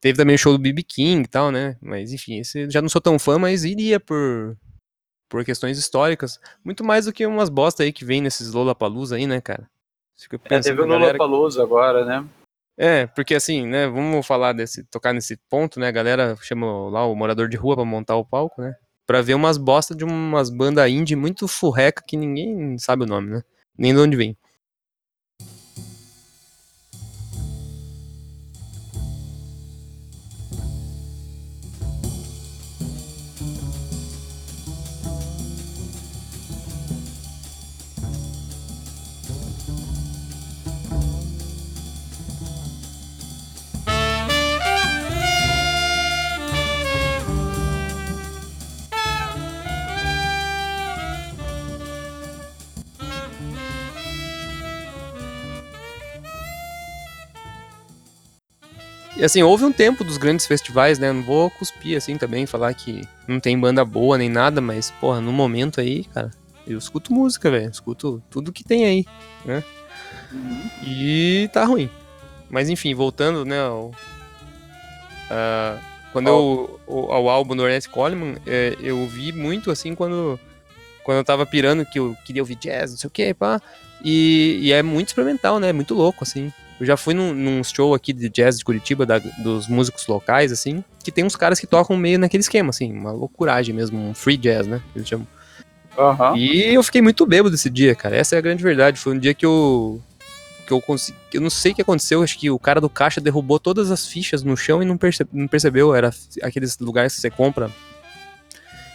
Teve 0.00 0.16
também 0.16 0.36
o 0.36 0.38
show 0.38 0.52
do 0.52 0.58
BB 0.58 0.82
King 0.84 1.24
e 1.24 1.28
tal, 1.28 1.50
né? 1.50 1.76
Mas 1.80 2.12
enfim, 2.12 2.38
esse 2.38 2.70
já 2.70 2.80
não 2.80 2.88
sou 2.88 3.00
tão 3.00 3.18
fã, 3.18 3.38
mas 3.38 3.64
iria 3.64 3.98
por 4.00 4.56
por 5.28 5.44
questões 5.44 5.76
históricas, 5.78 6.40
muito 6.64 6.82
mais 6.82 7.04
do 7.04 7.12
que 7.12 7.26
umas 7.26 7.50
bosta 7.50 7.82
aí 7.82 7.92
que 7.92 8.02
vem 8.04 8.22
nesses 8.22 8.52
Lollapalooza 8.52 9.16
aí, 9.16 9.26
né, 9.26 9.42
cara? 9.42 9.68
Fica 10.18 10.40
é, 10.44 10.60
teve 10.60 10.80
o 10.82 11.62
agora, 11.62 12.04
né? 12.04 12.26
É, 12.76 13.06
porque 13.06 13.34
assim, 13.34 13.66
né, 13.66 13.86
vamos 13.88 14.26
falar 14.26 14.52
desse, 14.52 14.84
tocar 14.84 15.12
nesse 15.12 15.36
ponto, 15.48 15.80
né, 15.80 15.88
a 15.88 15.92
galera 15.92 16.36
chama 16.42 16.66
lá 16.90 17.06
o 17.06 17.14
morador 17.14 17.48
de 17.48 17.56
rua 17.56 17.74
para 17.76 17.84
montar 17.84 18.16
o 18.16 18.24
palco, 18.24 18.60
né? 18.60 18.74
para 19.08 19.22
ver 19.22 19.32
umas 19.32 19.56
bosta 19.56 19.94
de 19.94 20.04
umas 20.04 20.50
bandas 20.50 20.86
indie 20.90 21.16
muito 21.16 21.48
furreca 21.48 22.04
que 22.06 22.14
ninguém 22.14 22.76
sabe 22.76 23.04
o 23.04 23.06
nome, 23.06 23.30
né? 23.30 23.42
Nem 23.76 23.94
de 23.94 24.00
onde 24.00 24.16
vem. 24.18 24.36
E 59.18 59.24
assim, 59.24 59.42
houve 59.42 59.64
um 59.64 59.72
tempo 59.72 60.04
dos 60.04 60.16
grandes 60.16 60.46
festivais, 60.46 60.96
né? 60.96 61.12
Não 61.12 61.22
vou 61.22 61.50
cuspir 61.50 61.96
assim 61.96 62.16
também, 62.16 62.46
falar 62.46 62.72
que 62.72 63.02
não 63.26 63.40
tem 63.40 63.58
banda 63.58 63.84
boa 63.84 64.16
nem 64.16 64.28
nada, 64.28 64.60
mas, 64.60 64.92
porra, 64.92 65.20
no 65.20 65.32
momento 65.32 65.80
aí, 65.80 66.04
cara, 66.04 66.30
eu 66.64 66.78
escuto 66.78 67.12
música, 67.12 67.50
velho. 67.50 67.68
Escuto 67.68 68.22
tudo 68.30 68.52
que 68.52 68.62
tem 68.62 68.86
aí, 68.86 69.04
né? 69.44 69.64
Uhum. 70.30 70.70
E 70.86 71.50
tá 71.52 71.64
ruim. 71.64 71.90
Mas 72.48 72.68
enfim, 72.68 72.94
voltando, 72.94 73.44
né, 73.44 73.60
ao, 73.60 73.88
uh, 73.88 75.80
quando 76.12 76.28
oh. 76.28 76.78
eu, 76.86 77.12
ao 77.12 77.28
álbum 77.28 77.56
do 77.56 77.66
Ernest 77.66 77.88
Coleman, 77.90 78.36
é, 78.46 78.76
eu 78.80 79.04
vi 79.06 79.32
muito 79.32 79.70
assim 79.70 79.94
quando, 79.94 80.38
quando 81.02 81.18
eu 81.18 81.24
tava 81.24 81.44
pirando 81.44 81.84
que 81.84 81.98
eu 81.98 82.16
queria 82.24 82.42
ouvir 82.42 82.54
jazz, 82.54 82.92
não 82.92 82.98
sei 82.98 83.08
o 83.08 83.10
que, 83.10 83.34
pá. 83.34 83.60
E, 84.02 84.60
e 84.62 84.72
é 84.72 84.82
muito 84.82 85.08
experimental, 85.08 85.58
né? 85.58 85.72
Muito 85.72 85.92
louco, 85.94 86.22
assim. 86.22 86.52
Eu 86.80 86.86
já 86.86 86.96
fui 86.96 87.12
num, 87.12 87.34
num 87.34 87.64
show 87.64 87.94
aqui 87.94 88.12
de 88.12 88.28
jazz 88.28 88.58
de 88.58 88.64
Curitiba, 88.64 89.04
da, 89.04 89.18
dos 89.18 89.66
músicos 89.66 90.06
locais, 90.06 90.52
assim, 90.52 90.84
que 91.02 91.10
tem 91.10 91.24
uns 91.24 91.34
caras 91.34 91.58
que 91.58 91.66
tocam 91.66 91.96
meio 91.96 92.18
naquele 92.18 92.42
esquema, 92.42 92.70
assim, 92.70 92.92
uma 92.92 93.10
loucuragem 93.10 93.74
mesmo, 93.74 93.98
um 93.98 94.14
free 94.14 94.36
jazz, 94.36 94.66
né? 94.66 94.80
Que 94.92 94.98
eles 94.98 95.08
chamam. 95.08 95.26
Uhum. 95.98 96.36
E 96.36 96.72
eu 96.72 96.82
fiquei 96.84 97.02
muito 97.02 97.26
bêbado 97.26 97.56
esse 97.56 97.68
dia, 97.68 97.94
cara. 97.94 98.16
Essa 98.16 98.36
é 98.36 98.38
a 98.38 98.40
grande 98.40 98.62
verdade. 98.62 99.00
Foi 99.00 99.14
um 99.14 99.18
dia 99.18 99.34
que 99.34 99.44
eu. 99.44 100.00
que 100.64 100.72
eu 100.72 100.80
consegui. 100.80 101.18
Eu 101.34 101.40
não 101.40 101.50
sei 101.50 101.72
o 101.72 101.74
que 101.74 101.82
aconteceu, 101.82 102.22
acho 102.22 102.38
que 102.38 102.48
o 102.48 102.58
cara 102.58 102.80
do 102.80 102.88
caixa 102.88 103.20
derrubou 103.20 103.58
todas 103.58 103.90
as 103.90 104.06
fichas 104.06 104.44
no 104.44 104.56
chão 104.56 104.80
e 104.80 104.86
não, 104.86 104.96
perce, 104.96 105.26
não 105.32 105.48
percebeu. 105.48 105.92
Era 105.92 106.12
aqueles 106.42 106.78
lugares 106.78 107.16
que 107.16 107.20
você 107.20 107.30
compra. 107.30 107.68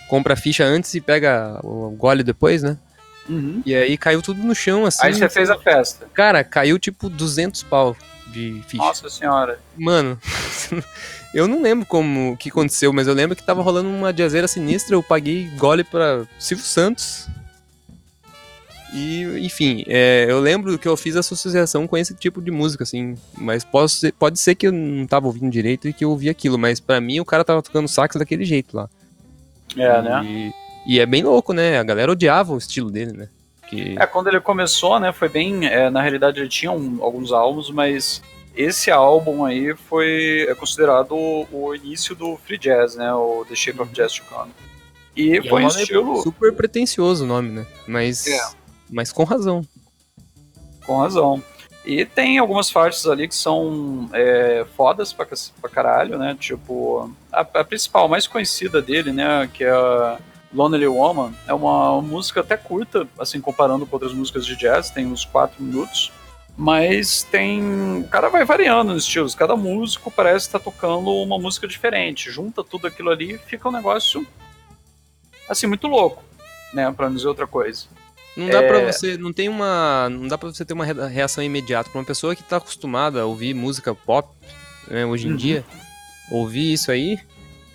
Compra 0.08 0.34
a 0.34 0.38
ficha 0.38 0.64
antes 0.64 0.94
e 0.94 1.02
pega 1.02 1.60
o 1.62 1.90
gole 1.92 2.24
depois, 2.24 2.64
né? 2.64 2.78
Uhum. 3.28 3.62
E 3.66 3.74
aí 3.74 3.98
caiu 3.98 4.22
tudo 4.22 4.44
no 4.44 4.54
chão, 4.54 4.86
assim. 4.86 5.06
Aí 5.06 5.14
você 5.14 5.30
fez 5.30 5.50
a 5.50 5.58
festa. 5.58 6.08
Cara, 6.14 6.44
caiu 6.44 6.78
tipo 6.78 7.10
200 7.10 7.64
pau 7.64 7.96
de 8.28 8.62
ficha. 8.68 8.84
Nossa 8.84 9.10
senhora. 9.10 9.60
Mano, 9.78 10.20
eu 11.34 11.48
não 11.48 11.62
lembro 11.62 11.86
como 11.86 12.36
que 12.38 12.50
aconteceu, 12.50 12.92
mas 12.92 13.08
eu 13.08 13.14
lembro 13.14 13.36
que 13.36 13.44
tava 13.44 13.62
rolando 13.62 13.90
uma 13.90 14.16
jazeira 14.16 14.48
sinistra, 14.48 14.96
eu 14.96 15.04
paguei 15.04 15.50
gole 15.58 15.84
pra 15.84 16.26
Silvio 16.40 16.66
Santos. 16.66 17.28
E, 18.94 19.24
enfim, 19.44 19.84
é, 19.88 20.28
eu 20.30 20.40
lembro 20.40 20.78
que 20.78 20.88
eu 20.88 20.96
fiz 20.96 21.16
associação 21.16 21.88
com 21.88 21.98
esse 21.98 22.14
tipo 22.14 22.40
de 22.40 22.52
música, 22.52 22.84
assim. 22.84 23.16
Mas 23.36 23.64
posso 23.64 23.98
ser, 23.98 24.14
pode 24.14 24.40
ser 24.40 24.54
que 24.54 24.68
eu 24.68 24.72
não 24.72 25.08
tava 25.08 25.26
ouvindo 25.26 25.50
direito 25.50 25.88
e 25.88 25.94
que 25.94 26.06
eu 26.06 26.12
ouvi 26.12 26.30
aquilo, 26.30 26.60
mas 26.60 26.80
para 26.80 27.02
mim 27.02 27.20
o 27.20 27.26
cara 27.26 27.44
tava 27.44 27.64
tocando 27.64 27.88
sax 27.88 28.16
daquele 28.16 28.46
jeito 28.46 28.78
lá. 28.78 28.88
É, 29.76 30.02
né? 30.02 30.24
e, 30.24 30.46
né? 30.46 30.54
E 30.86 31.00
é 31.00 31.06
bem 31.06 31.24
louco, 31.24 31.54
né? 31.54 31.80
A 31.80 31.84
galera 31.84 32.12
odiava 32.12 32.54
o 32.54 32.58
estilo 32.58 32.92
dele, 32.92 33.14
né? 33.14 33.30
Que... 33.70 33.96
É, 33.98 34.06
quando 34.06 34.28
ele 34.28 34.40
começou, 34.40 35.00
né, 35.00 35.12
foi 35.12 35.30
bem. 35.30 35.66
É, 35.66 35.90
na 35.90 36.02
realidade, 36.02 36.40
ele 36.40 36.50
tinha 36.50 36.72
um, 36.72 37.02
alguns 37.02 37.32
álbuns, 37.32 37.70
mas 37.70 38.22
esse 38.56 38.92
álbum 38.92 39.46
aí 39.46 39.76
foi 39.76 40.46
é 40.48 40.56
considerado 40.56 41.14
o, 41.16 41.48
o, 41.52 41.76
início 41.76 42.16
do 42.16 42.38
free 42.38 42.58
jazz, 42.58 42.96
né? 42.96 43.14
O 43.14 43.46
The 43.48 43.56
Shape 43.56 43.82
of 43.82 43.88
uhum. 43.90 43.94
Jazz 43.94 44.14
to 44.14 44.24
Come. 44.26 44.52
E, 45.16 45.38
e 45.38 45.50
foi 45.50 45.64
é 45.64 45.66
um 45.66 45.68
estilo. 45.68 46.22
Super 46.22 46.54
pretencioso 46.54 47.24
o 47.24 47.28
nome, 47.28 47.50
né? 47.50 47.66
Mas. 47.88 48.28
É. 48.28 48.40
Mas 48.92 49.12
com 49.12 49.24
razão. 49.24 49.66
Com 50.86 51.00
razão. 51.00 51.42
E 51.86 52.06
tem 52.06 52.38
algumas 52.38 52.72
partes 52.72 53.06
ali 53.08 53.28
que 53.28 53.36
são 53.36 54.10
é, 54.14 54.66
fodas 54.78 55.12
pra, 55.12 55.26
pra 55.60 55.70
caralho, 55.70 56.18
né? 56.18 56.38
Tipo, 56.40 57.12
a, 57.32 57.42
a 57.42 57.64
principal, 57.64 58.08
mais 58.08 58.28
conhecida 58.28 58.82
dele, 58.82 59.12
né? 59.12 59.50
Que 59.52 59.64
é 59.64 59.72
a 59.72 60.18
Lonely 60.54 60.88
Woman 60.88 61.34
é 61.48 61.54
uma 61.54 62.02
música 62.02 62.42
até 62.42 62.56
curta, 62.56 63.08
assim, 63.18 63.42
comparando 63.42 63.86
com 63.86 63.96
outras 63.96 64.14
músicas 64.14 64.46
de 64.46 64.56
jazz, 64.56 64.92
tem 64.92 65.08
uns 65.08 65.26
4 65.26 65.62
minutos. 65.62 66.12
Mas 66.56 67.24
tem. 67.24 68.02
O 68.02 68.08
cara 68.08 68.30
vai 68.30 68.46
variando 68.46 68.94
nos 68.94 69.04
estilos. 69.04 69.34
Cada 69.34 69.56
músico 69.56 70.12
parece 70.12 70.46
estar 70.46 70.60
tá 70.60 70.66
tocando 70.66 71.10
uma 71.10 71.40
música 71.40 71.68
diferente. 71.68 72.30
Junta 72.30 72.64
tudo 72.64 72.86
aquilo 72.86 73.10
ali 73.10 73.34
e 73.34 73.38
fica 73.40 73.68
um 73.68 73.72
negócio. 73.72 74.26
Assim, 75.50 75.66
muito 75.66 75.88
louco, 75.88 76.24
né? 76.72 76.92
Pra 76.92 77.10
não 77.10 77.16
dizer 77.16 77.28
outra 77.28 77.48
coisa. 77.48 77.86
Não 78.38 78.48
dá 78.48 78.62
é... 78.62 78.68
pra 78.68 78.80
você. 78.82 79.18
Não 79.18 79.34
tem 79.34 79.50
uma. 79.50 80.08
Não 80.10 80.28
dá 80.28 80.38
pra 80.38 80.50
você 80.50 80.64
ter 80.64 80.74
uma 80.74 80.86
reação 80.86 81.44
imediata. 81.44 81.90
Pra 81.90 82.00
uma 82.00 82.06
pessoa 82.06 82.36
que 82.36 82.44
tá 82.44 82.58
acostumada 82.58 83.22
a 83.22 83.26
ouvir 83.26 83.56
música 83.56 83.96
pop, 83.96 84.30
né, 84.88 85.06
hoje 85.08 85.28
em 85.28 85.32
uhum. 85.32 85.38
dia, 85.38 85.66
ouvir 86.30 86.72
isso 86.72 86.92
aí, 86.92 87.20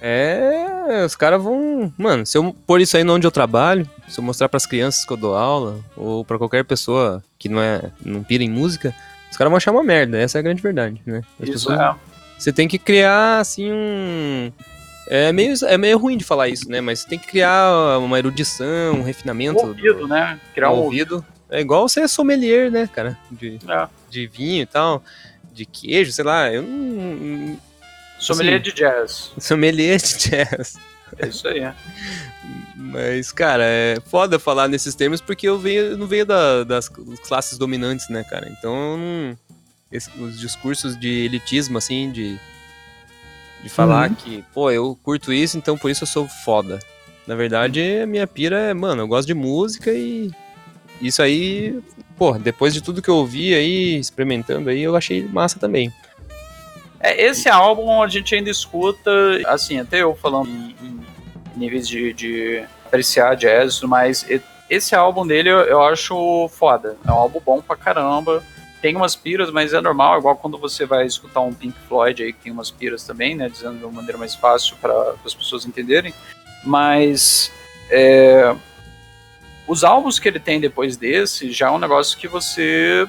é, 0.01 1.05
os 1.05 1.17
caras 1.17 1.43
vão. 1.43 1.93
Mano, 1.99 2.25
se 2.25 2.39
eu 2.39 2.55
pôr 2.67 2.81
isso 2.81 2.97
aí 2.97 3.05
onde 3.09 3.27
eu 3.27 3.31
trabalho, 3.31 3.89
se 4.09 4.19
eu 4.19 4.25
mostrar 4.25 4.49
para 4.49 4.57
as 4.57 4.67
crianças 4.67 5.05
que 5.05 5.13
eu 5.13 5.17
dou 5.17 5.37
aula, 5.37 5.81
ou 5.97 6.25
para 6.25 6.39
qualquer 6.39 6.65
pessoa 6.65 7.23
que 7.39 7.49
não 7.49 7.61
é 7.61 7.91
não 8.05 8.23
pira 8.23 8.45
em 8.45 8.51
música, 8.51 8.95
os 9.31 9.37
caras 9.37 9.51
vão 9.51 9.57
achar 9.57 9.73
uma 9.73 9.83
merda. 9.83 10.19
Essa 10.19 10.39
é 10.39 10.41
a 10.41 10.43
grande 10.43 10.63
verdade, 10.63 11.01
né? 11.05 11.23
As 11.41 11.49
isso 11.49 11.69
pessoas, 11.69 11.81
é. 11.81 11.95
Você 12.39 12.53
tem 12.53 12.69
que 12.69 12.79
criar, 12.79 13.41
assim, 13.41 13.73
um. 13.73 14.53
É 15.09 15.33
meio, 15.33 15.55
é 15.65 15.77
meio 15.77 15.99
ruim 15.99 16.17
de 16.17 16.25
falar 16.25 16.49
isso, 16.49 16.71
né? 16.71 16.81
Mas 16.81 17.01
você 17.01 17.09
tem 17.09 17.19
que 17.19 17.27
criar 17.27 17.99
uma 17.99 18.19
erudição, 18.19 18.95
um 18.95 19.03
refinamento. 19.03 19.59
Um 19.61 19.69
ouvido, 19.69 19.99
do, 20.01 20.09
né? 20.09 20.39
Criar 20.55 20.71
um 20.71 20.77
ouvido. 20.77 21.17
ouvido. 21.17 21.39
É 21.51 21.61
igual 21.61 21.89
você 21.89 22.01
é 22.01 22.09
sommelier, 22.09 22.71
né, 22.71 22.89
cara? 22.93 23.19
De, 23.31 23.59
é. 23.67 23.89
de 24.09 24.27
vinho 24.27 24.63
e 24.63 24.67
tal, 24.67 25.03
de 25.53 25.65
queijo, 25.65 26.13
sei 26.13 26.25
lá. 26.25 26.53
Eu 26.53 26.63
não 26.63 27.59
Sommelier 28.19 28.61
assim, 28.61 28.63
de 28.63 28.73
jazz. 28.73 29.33
Sommelier 29.39 29.99
de 29.99 30.31
jazz. 30.31 30.79
É 31.19 31.29
isso 31.29 31.49
aí. 31.49 31.61
Mas, 32.77 33.33
cara, 33.33 33.65
é 33.65 33.99
foda 34.07 34.39
falar 34.39 34.69
nesses 34.69 34.95
termos 34.95 35.21
porque 35.21 35.49
eu, 35.49 35.59
venho, 35.59 35.83
eu 35.83 35.99
não 35.99 36.07
venho 36.07 36.25
da, 36.25 36.65
das 36.65 36.89
classes 36.89 37.59
dominantes, 37.59 38.09
né, 38.09 38.25
cara? 38.25 38.49
Então, 38.49 39.37
esse, 39.91 40.11
os 40.19 40.39
discursos 40.39 40.99
de 40.99 41.09
elitismo, 41.09 41.79
assim, 41.79 42.11
de, 42.11 42.39
de 43.63 43.69
falar 43.69 44.11
uhum. 44.11 44.15
que, 44.15 44.45
pô, 44.55 44.71
eu 44.71 44.99
curto 45.03 45.33
isso, 45.33 45.57
então 45.59 45.77
por 45.77 45.91
isso 45.91 46.05
eu 46.05 46.09
sou 46.09 46.29
foda. 46.29 46.79
Na 47.27 47.35
verdade, 47.35 47.81
a 48.03 48.07
minha 48.07 48.27
pira 48.27 48.59
é, 48.59 48.75
mano, 48.75 49.03
eu 49.03 49.09
gosto 49.09 49.27
de 49.27 49.35
música 49.35 49.93
e 49.93 50.31
isso 51.01 51.23
aí, 51.23 51.79
pô, 52.17 52.39
depois 52.39 52.73
de 52.73 52.81
tudo 52.81 53.03
que 53.03 53.09
eu 53.09 53.17
ouvi 53.17 53.55
aí, 53.55 53.99
experimentando 53.99 54.71
aí, 54.71 54.83
eu 54.83 54.97
achei 54.97 55.23
massa 55.25 55.59
também. 55.59 55.93
É, 57.01 57.25
esse 57.25 57.49
álbum 57.49 58.03
a 58.03 58.09
gente 58.09 58.35
ainda 58.35 58.51
escuta, 58.51 59.11
assim, 59.47 59.79
até 59.79 60.03
eu 60.03 60.15
falando 60.17 60.49
em, 60.49 60.75
em 60.83 61.01
níveis 61.57 61.89
de, 61.89 62.13
de 62.13 62.65
apreciar 62.87 63.37
jazz, 63.37 63.81
mas 63.83 64.27
esse 64.69 64.95
álbum 64.95 65.27
dele 65.27 65.51
eu, 65.51 65.61
eu 65.61 65.83
acho 65.83 66.49
foda. 66.49 66.97
É 67.07 67.11
um 67.11 67.15
álbum 67.15 67.41
bom 67.45 67.61
pra 67.61 67.77
caramba. 67.77 68.43
Tem 68.81 68.95
umas 68.95 69.17
piras, 69.17 69.51
mas 69.51 69.73
é 69.73 69.81
normal, 69.81 70.19
igual 70.19 70.37
quando 70.37 70.57
você 70.57 70.87
vai 70.87 71.05
escutar 71.05 71.41
um 71.41 71.53
Pink 71.53 71.77
Floyd 71.89 72.23
aí, 72.23 72.33
que 72.33 72.45
tem 72.45 72.53
umas 72.53 72.71
piras 72.71 73.03
também, 73.03 73.35
né? 73.35 73.49
Dizendo 73.49 73.79
de 73.79 73.85
uma 73.85 73.93
maneira 73.93 74.17
mais 74.17 74.37
fácil 74.37 74.77
para 74.81 75.15
as 75.25 75.35
pessoas 75.35 75.67
entenderem. 75.67 76.15
Mas 76.65 77.51
é, 77.91 78.55
os 79.67 79.83
álbuns 79.83 80.19
que 80.19 80.29
ele 80.29 80.39
tem 80.39 80.61
depois 80.61 80.97
desse 80.97 81.51
já 81.51 81.69
é 81.69 81.71
um 81.71 81.79
negócio 81.79 82.17
que 82.17 82.29
você 82.29 83.07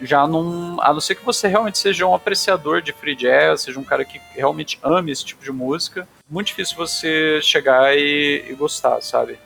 já 0.00 0.26
não. 0.26 0.80
A 0.80 0.92
não 0.92 1.00
ser 1.00 1.14
que 1.14 1.24
você 1.24 1.48
realmente 1.48 1.78
seja 1.78 2.06
um 2.06 2.14
apreciador 2.14 2.80
de 2.80 2.92
free 2.92 3.14
jazz, 3.14 3.62
seja 3.62 3.78
um 3.78 3.84
cara 3.84 4.04
que 4.04 4.20
realmente 4.34 4.78
ame 4.82 5.12
esse 5.12 5.24
tipo 5.24 5.42
de 5.42 5.52
música, 5.52 6.08
muito 6.28 6.48
difícil 6.48 6.76
você 6.76 7.40
chegar 7.42 7.96
e, 7.96 8.44
e 8.48 8.54
gostar, 8.54 9.00
sabe? 9.00 9.38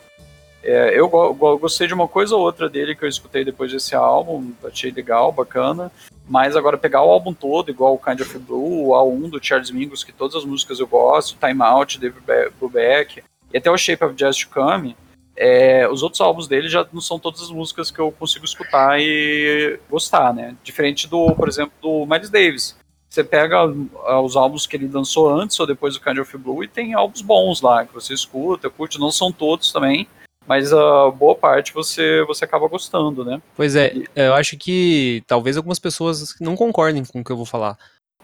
É, 0.62 0.91
eu, 0.91 1.11
eu, 1.12 1.59
gostei 1.59 1.88
de 1.88 1.95
uma 1.95 2.07
coisa 2.07 2.37
ou 2.37 2.43
outra 2.43 2.69
dele 2.69 2.95
que 2.95 3.05
eu 3.05 3.09
escutei 3.09 3.45
depois 3.45 3.73
desse 3.73 3.97
álbum, 3.97 4.53
achei 4.65 4.93
legal, 4.93 5.33
bacana. 5.33 5.91
Mas 6.29 6.55
agora 6.55 6.79
pegar 6.79 7.03
o 7.03 7.11
álbum 7.11 7.35
todo, 7.35 7.71
igual 7.71 7.95
o 7.95 7.99
Kind 7.99 8.21
of 8.21 8.38
Blue, 8.38 8.88
o 8.88 8.91
A1 8.91 9.29
do 9.29 9.45
Charles 9.45 9.73
Mingus, 9.73 10.05
que 10.05 10.12
todas 10.12 10.37
as 10.37 10.45
músicas 10.45 10.79
eu 10.79 10.87
gosto, 10.87 11.37
Time 11.37 11.62
Out, 11.62 11.99
David 11.99 12.23
Brubeck, 12.59 13.23
e 13.53 13.59
até 13.59 13.71
o 13.71 13.77
Shape 13.77 14.05
of 14.05 14.15
Jazz 14.15 14.37
to 14.38 14.49
Come, 14.49 14.97
é, 15.37 15.88
os 15.88 16.03
outros 16.03 16.21
álbuns 16.21 16.47
dele 16.47 16.68
já 16.68 16.87
não 16.92 17.01
são 17.01 17.18
todas 17.18 17.42
as 17.42 17.51
músicas 17.51 17.90
que 17.90 17.99
eu 17.99 18.12
consigo 18.12 18.45
escutar 18.45 19.01
e 19.01 19.79
gostar, 19.90 20.35
né? 20.35 20.57
Diferente 20.62 21.09
do, 21.09 21.35
por 21.35 21.49
exemplo, 21.49 21.73
do 21.81 22.07
Miles 22.07 22.31
Davis. 22.31 22.77
Você 23.09 23.23
pega 23.23 23.59
ah, 24.07 24.21
os 24.21 24.37
álbuns 24.37 24.66
que 24.66 24.77
ele 24.77 24.88
lançou 24.88 25.29
antes 25.29 25.59
ou 25.61 25.66
depois 25.66 25.95
do 25.95 26.01
Kind 26.01 26.18
of 26.18 26.38
Blue 26.38 26.64
e 26.64 26.68
tem 26.68 26.95
álbuns 26.95 27.21
bons 27.21 27.61
lá 27.61 27.85
que 27.85 27.92
você 27.92 28.14
escuta, 28.14 28.71
curte, 28.71 28.99
não 28.99 29.11
são 29.11 29.31
todos 29.31 29.71
também, 29.71 30.09
mas 30.47 30.73
a 30.73 31.11
boa 31.11 31.35
parte 31.35 31.75
você 31.75 32.25
você 32.25 32.47
acaba 32.47 32.68
gostando, 32.68 33.23
né? 33.23 33.42
Pois 33.55 33.77
é, 33.77 33.92
eu 34.16 34.33
acho 34.35 34.57
que 34.57 35.23
talvez 35.27 35.59
algumas 35.59 35.79
pessoas 35.79 36.35
não 36.40 36.57
concordem 36.57 37.05
com 37.05 37.21
o 37.21 37.25
que 37.25 37.31
eu 37.31 37.37
vou 37.37 37.45
falar, 37.45 37.77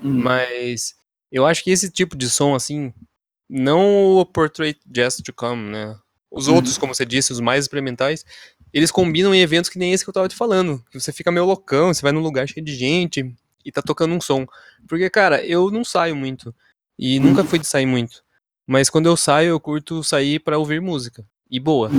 hum. 0.02 0.22
mas 0.22 0.94
eu 1.30 1.44
acho 1.44 1.62
que 1.62 1.70
esse 1.70 1.90
tipo 1.90 2.16
de 2.16 2.30
som 2.30 2.54
assim, 2.54 2.90
não 3.48 4.16
o 4.16 4.24
Portrait 4.24 4.78
Jazz 4.86 5.16
to 5.16 5.34
Come, 5.34 5.70
né? 5.70 5.98
Os 6.30 6.48
uhum. 6.48 6.56
outros, 6.56 6.76
como 6.76 6.94
você 6.94 7.06
disse, 7.06 7.32
os 7.32 7.40
mais 7.40 7.64
experimentais, 7.64 8.24
eles 8.72 8.90
combinam 8.90 9.34
em 9.34 9.40
eventos 9.40 9.70
que 9.70 9.78
nem 9.78 9.92
esse 9.92 10.04
que 10.04 10.10
eu 10.10 10.14
tava 10.14 10.28
te 10.28 10.36
falando. 10.36 10.84
Que 10.90 11.00
você 11.00 11.12
fica 11.12 11.30
meio 11.30 11.46
loucão, 11.46 11.92
você 11.92 12.02
vai 12.02 12.12
num 12.12 12.20
lugar 12.20 12.46
cheio 12.46 12.64
de 12.64 12.74
gente 12.74 13.34
e 13.64 13.72
tá 13.72 13.80
tocando 13.80 14.14
um 14.14 14.20
som. 14.20 14.46
Porque, 14.86 15.08
cara, 15.08 15.44
eu 15.44 15.70
não 15.70 15.84
saio 15.84 16.14
muito. 16.14 16.54
E 16.98 17.18
nunca 17.18 17.44
fui 17.44 17.58
de 17.58 17.66
sair 17.66 17.86
muito. 17.86 18.22
Mas 18.66 18.90
quando 18.90 19.06
eu 19.06 19.16
saio, 19.16 19.50
eu 19.50 19.60
curto 19.60 20.04
sair 20.04 20.38
para 20.38 20.58
ouvir 20.58 20.80
música. 20.80 21.24
E 21.50 21.58
boa. 21.58 21.90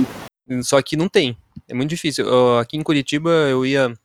Só 0.62 0.80
que 0.80 0.96
não 0.96 1.08
tem. 1.08 1.36
É 1.68 1.74
muito 1.74 1.90
difícil. 1.90 2.26
Eu, 2.26 2.58
aqui 2.58 2.76
em 2.76 2.82
Curitiba 2.82 3.30
eu 3.30 3.66
ia 3.66 3.96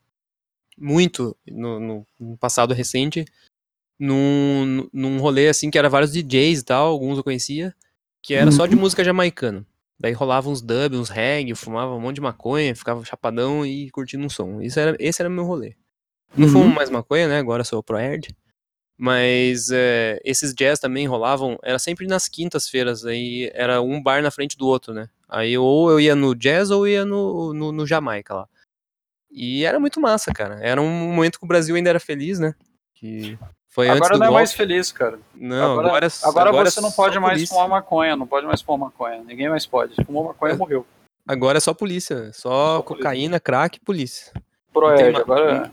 muito 0.78 1.36
no, 1.48 1.80
no, 1.80 2.08
no 2.20 2.38
passado 2.38 2.74
recente 2.74 3.26
num, 4.00 4.90
num 4.92 5.20
rolê 5.20 5.48
assim 5.48 5.72
que 5.72 5.78
era 5.78 5.90
vários 5.90 6.12
DJs 6.12 6.60
e 6.60 6.66
tal, 6.66 6.88
alguns 6.88 7.18
eu 7.18 7.24
conhecia, 7.24 7.74
que 8.22 8.34
era 8.34 8.52
só 8.52 8.66
de 8.66 8.76
uhum. 8.76 8.82
música 8.82 9.04
jamaicana. 9.04 9.66
Daí 10.00 10.12
rolava 10.12 10.50
uns 10.50 10.62
dubs, 10.62 11.00
uns 11.00 11.10
reggae, 11.10 11.56
fumava 11.56 11.96
um 11.96 12.00
monte 12.00 12.16
de 12.16 12.22
maconha, 12.22 12.76
ficava 12.76 13.04
chapadão 13.06 13.66
e 13.66 13.90
curtindo 13.92 14.26
um 14.26 14.30
som. 14.30 14.62
Isso 14.62 14.80
era, 14.80 14.96
esse 15.00 15.22
era 15.22 15.30
o 15.30 15.32
meu 15.32 15.46
rolê. 15.46 15.76
Não 16.36 16.48
uhum. 16.48 16.54
fumo 16.54 16.76
mais 16.76 16.90
maconha, 16.90 17.28
né? 17.28 17.40
Agora 17.40 17.64
sou 17.64 17.82
pro 17.82 17.98
Erd. 17.98 18.36
Mas 18.98 19.70
é, 19.72 20.20
esses 20.24 20.54
jazz 20.54 20.80
também 20.80 21.06
rolavam, 21.06 21.58
era 21.64 21.78
sempre 21.78 22.08
nas 22.08 22.30
quintas-feiras, 22.30 23.06
aí 23.06 23.52
era 23.54 23.82
um 23.82 24.02
bar 24.02 24.22
na 24.22 24.32
frente 24.32 24.58
do 24.58 24.68
outro, 24.68 24.94
né? 24.94 25.10
Aí 25.28 25.58
ou 25.58 25.92
eu 25.92 26.00
ia 26.00 26.16
no 26.16 26.34
jazz 26.34 26.72
ou 26.72 26.88
ia 26.88 27.04
no, 27.04 27.54
no, 27.54 27.72
no 27.72 27.86
Jamaica 27.86 28.34
lá. 28.34 28.48
E 29.30 29.66
era 29.66 29.80
muito 29.80 30.00
massa, 30.00 30.32
cara. 30.34 30.60
Era 30.62 30.82
um 30.82 30.90
momento 31.14 31.40
que 31.40 31.46
o 31.46 31.48
Brasil 31.48 31.76
ainda 31.76 31.90
era 31.90 32.00
feliz, 32.00 32.40
né? 32.40 32.56
Que 32.94 33.38
foi 33.76 33.90
agora 33.90 34.06
antes 34.06 34.20
não 34.20 34.28
é 34.28 34.32
mais 34.32 34.54
feliz, 34.54 34.90
cara. 34.90 35.20
Não, 35.36 35.74
agora, 35.74 35.88
agora, 35.88 36.08
agora, 36.24 36.50
agora 36.50 36.72
você 36.72 36.80
não 36.80 36.92
pode 36.94 37.20
mais 37.20 37.34
polícia. 37.34 37.54
fumar 37.54 37.68
maconha, 37.68 38.16
não 38.16 38.26
pode 38.26 38.48
mais 38.48 38.62
fumar 38.62 38.90
maconha. 38.90 39.22
Ninguém 39.22 39.50
mais 39.50 39.66
pode. 39.66 39.94
Fumou 40.06 40.24
maconha, 40.24 40.54
é. 40.54 40.56
morreu. 40.56 40.88
Agora 41.28 41.58
é 41.58 41.60
só 41.60 41.74
polícia, 41.74 42.32
só, 42.32 42.78
só 42.78 42.82
cocaína, 42.84 43.32
polícia. 43.32 43.40
crack 43.42 43.78
e 43.78 43.82
polícia. 43.82 44.32
Proerd, 44.72 45.18
agora 45.18 45.72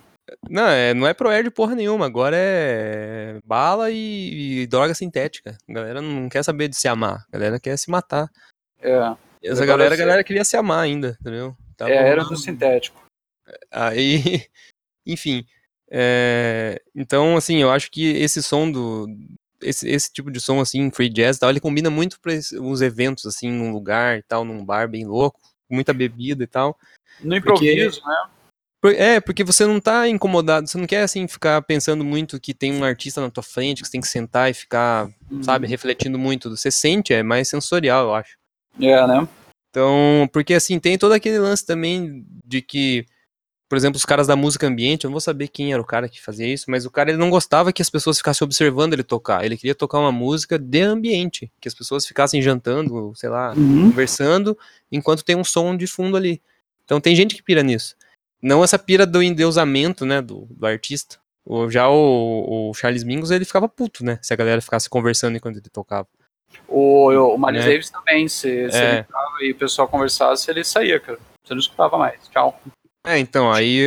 não, 0.50 0.66
é, 0.66 0.92
não 0.92 1.06
é 1.06 1.14
Proerd 1.14 1.48
porra 1.52 1.76
nenhuma, 1.76 2.06
agora 2.06 2.36
é 2.36 3.38
bala 3.44 3.88
e, 3.92 4.62
e, 4.62 4.66
droga 4.66 4.94
sintética. 4.94 5.56
A 5.68 5.72
galera 5.72 6.02
não 6.02 6.28
quer 6.28 6.42
saber 6.42 6.66
de 6.66 6.76
se 6.76 6.88
amar, 6.88 7.24
a 7.28 7.32
galera 7.32 7.60
quer 7.60 7.78
se 7.78 7.88
matar. 7.88 8.28
É. 8.80 9.14
E 9.40 9.48
essa 9.48 9.64
galera, 9.64 9.94
a 9.94 9.98
galera 9.98 10.24
queria 10.24 10.44
se 10.44 10.56
amar 10.56 10.80
ainda, 10.80 11.16
entendeu? 11.20 11.56
Tava 11.76 11.92
é, 11.92 12.08
era 12.08 12.24
do 12.24 12.36
sintético. 12.36 13.00
Aí, 13.70 14.44
enfim, 15.06 15.46
é, 15.94 16.80
então, 16.94 17.36
assim, 17.36 17.58
eu 17.58 17.70
acho 17.70 17.90
que 17.90 18.16
esse 18.16 18.42
som 18.42 18.70
do. 18.70 19.06
Esse, 19.60 19.86
esse 19.88 20.10
tipo 20.10 20.30
de 20.30 20.40
som, 20.40 20.58
assim, 20.58 20.90
free 20.90 21.10
jazz 21.10 21.38
tal, 21.38 21.50
ele 21.50 21.60
combina 21.60 21.90
muito 21.90 22.18
para 22.18 22.32
os 22.34 22.80
eventos, 22.80 23.26
assim, 23.26 23.50
num 23.50 23.70
lugar 23.70 24.18
e 24.18 24.22
tal, 24.22 24.44
num 24.44 24.64
bar 24.64 24.88
bem 24.88 25.06
louco, 25.06 25.38
com 25.68 25.74
muita 25.74 25.92
bebida 25.92 26.42
e 26.42 26.46
tal. 26.46 26.76
No 27.20 27.36
improviso, 27.36 28.00
porque, 28.00 28.96
né? 28.96 28.96
É, 28.96 29.20
porque 29.20 29.44
você 29.44 29.64
não 29.64 29.78
tá 29.78 30.08
incomodado, 30.08 30.66
você 30.66 30.78
não 30.78 30.86
quer, 30.86 31.02
assim, 31.02 31.28
ficar 31.28 31.60
pensando 31.62 32.02
muito 32.02 32.40
que 32.40 32.54
tem 32.54 32.72
um 32.72 32.82
artista 32.82 33.20
na 33.20 33.30
tua 33.30 33.42
frente, 33.42 33.82
que 33.82 33.86
você 33.86 33.92
tem 33.92 34.00
que 34.00 34.08
sentar 34.08 34.50
e 34.50 34.54
ficar, 34.54 35.08
uhum. 35.30 35.42
sabe, 35.42 35.68
refletindo 35.68 36.18
muito. 36.18 36.50
Você 36.50 36.70
sente, 36.70 37.12
é 37.12 37.22
mais 37.22 37.48
sensorial, 37.48 38.06
eu 38.06 38.14
acho. 38.14 38.36
É, 38.80 39.06
né? 39.06 39.28
Então, 39.70 40.28
porque, 40.32 40.54
assim, 40.54 40.80
tem 40.80 40.98
todo 40.98 41.12
aquele 41.12 41.38
lance 41.38 41.64
também 41.64 42.26
de 42.44 42.62
que 42.62 43.06
por 43.72 43.76
exemplo, 43.76 43.96
os 43.96 44.04
caras 44.04 44.26
da 44.26 44.36
música 44.36 44.66
ambiente, 44.66 45.04
eu 45.04 45.08
não 45.08 45.14
vou 45.14 45.20
saber 45.22 45.48
quem 45.48 45.72
era 45.72 45.80
o 45.80 45.84
cara 45.86 46.06
que 46.06 46.20
fazia 46.20 46.46
isso, 46.46 46.66
mas 46.68 46.84
o 46.84 46.90
cara 46.90 47.08
ele 47.08 47.16
não 47.16 47.30
gostava 47.30 47.72
que 47.72 47.80
as 47.80 47.88
pessoas 47.88 48.18
ficassem 48.18 48.44
observando 48.44 48.92
ele 48.92 49.02
tocar. 49.02 49.46
Ele 49.46 49.56
queria 49.56 49.74
tocar 49.74 49.98
uma 49.98 50.12
música 50.12 50.58
de 50.58 50.82
ambiente, 50.82 51.50
que 51.58 51.68
as 51.68 51.72
pessoas 51.72 52.06
ficassem 52.06 52.42
jantando, 52.42 53.14
sei 53.16 53.30
lá, 53.30 53.54
uhum. 53.56 53.88
conversando, 53.88 54.58
enquanto 54.90 55.24
tem 55.24 55.36
um 55.36 55.42
som 55.42 55.74
de 55.74 55.86
fundo 55.86 56.18
ali. 56.18 56.42
Então 56.84 57.00
tem 57.00 57.16
gente 57.16 57.34
que 57.34 57.42
pira 57.42 57.62
nisso. 57.62 57.96
Não 58.42 58.62
essa 58.62 58.78
pira 58.78 59.06
do 59.06 59.22
endeusamento, 59.22 60.04
né, 60.04 60.20
do, 60.20 60.46
do 60.50 60.66
artista. 60.66 61.16
O, 61.42 61.70
já 61.70 61.88
o, 61.88 62.68
o, 62.68 62.74
Charles 62.74 63.04
Mingus, 63.04 63.30
ele 63.30 63.46
ficava 63.46 63.70
puto, 63.70 64.04
né, 64.04 64.18
se 64.20 64.34
a 64.34 64.36
galera 64.36 64.60
ficasse 64.60 64.86
conversando 64.90 65.38
enquanto 65.38 65.56
ele 65.56 65.70
tocava. 65.72 66.08
O, 66.68 67.08
o 67.08 67.38
Miles 67.38 67.64
é. 67.64 67.68
Davis 67.70 67.88
também, 67.88 68.28
se, 68.28 68.70
se 68.70 68.76
é. 68.76 68.96
ele 68.96 69.04
tava 69.04 69.36
e 69.40 69.52
o 69.52 69.56
pessoal 69.56 69.88
conversasse, 69.88 70.50
ele 70.50 70.62
saía, 70.62 71.00
cara. 71.00 71.18
Você 71.42 71.54
não 71.54 71.60
escutava 71.60 71.96
mais. 71.96 72.28
Tchau. 72.28 72.60
É, 73.04 73.18
então, 73.18 73.52
aí. 73.52 73.86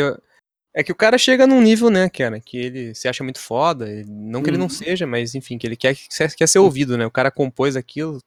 É 0.78 0.84
que 0.84 0.92
o 0.92 0.96
cara 0.96 1.18
chega 1.18 1.48
num 1.48 1.62
nível, 1.62 1.90
né, 1.90 2.10
cara, 2.10 2.38
que 2.42 2.58
ele 2.58 2.94
se 2.94 3.08
acha 3.08 3.24
muito 3.24 3.40
foda. 3.40 3.88
Não 4.06 4.44
que 4.44 4.50
ele 4.50 4.58
não 4.58 4.66
uhum. 4.66 4.70
seja, 4.70 5.08
mas 5.08 5.34
enfim, 5.34 5.58
que 5.58 5.66
ele 5.66 5.78
quer, 5.78 5.96
quer 6.38 6.48
ser 6.48 6.60
ouvido, 6.60 6.98
né? 6.98 7.06
O 7.06 7.12
cara 7.12 7.32
compôs 7.32 7.78
aquilo. 7.78 8.20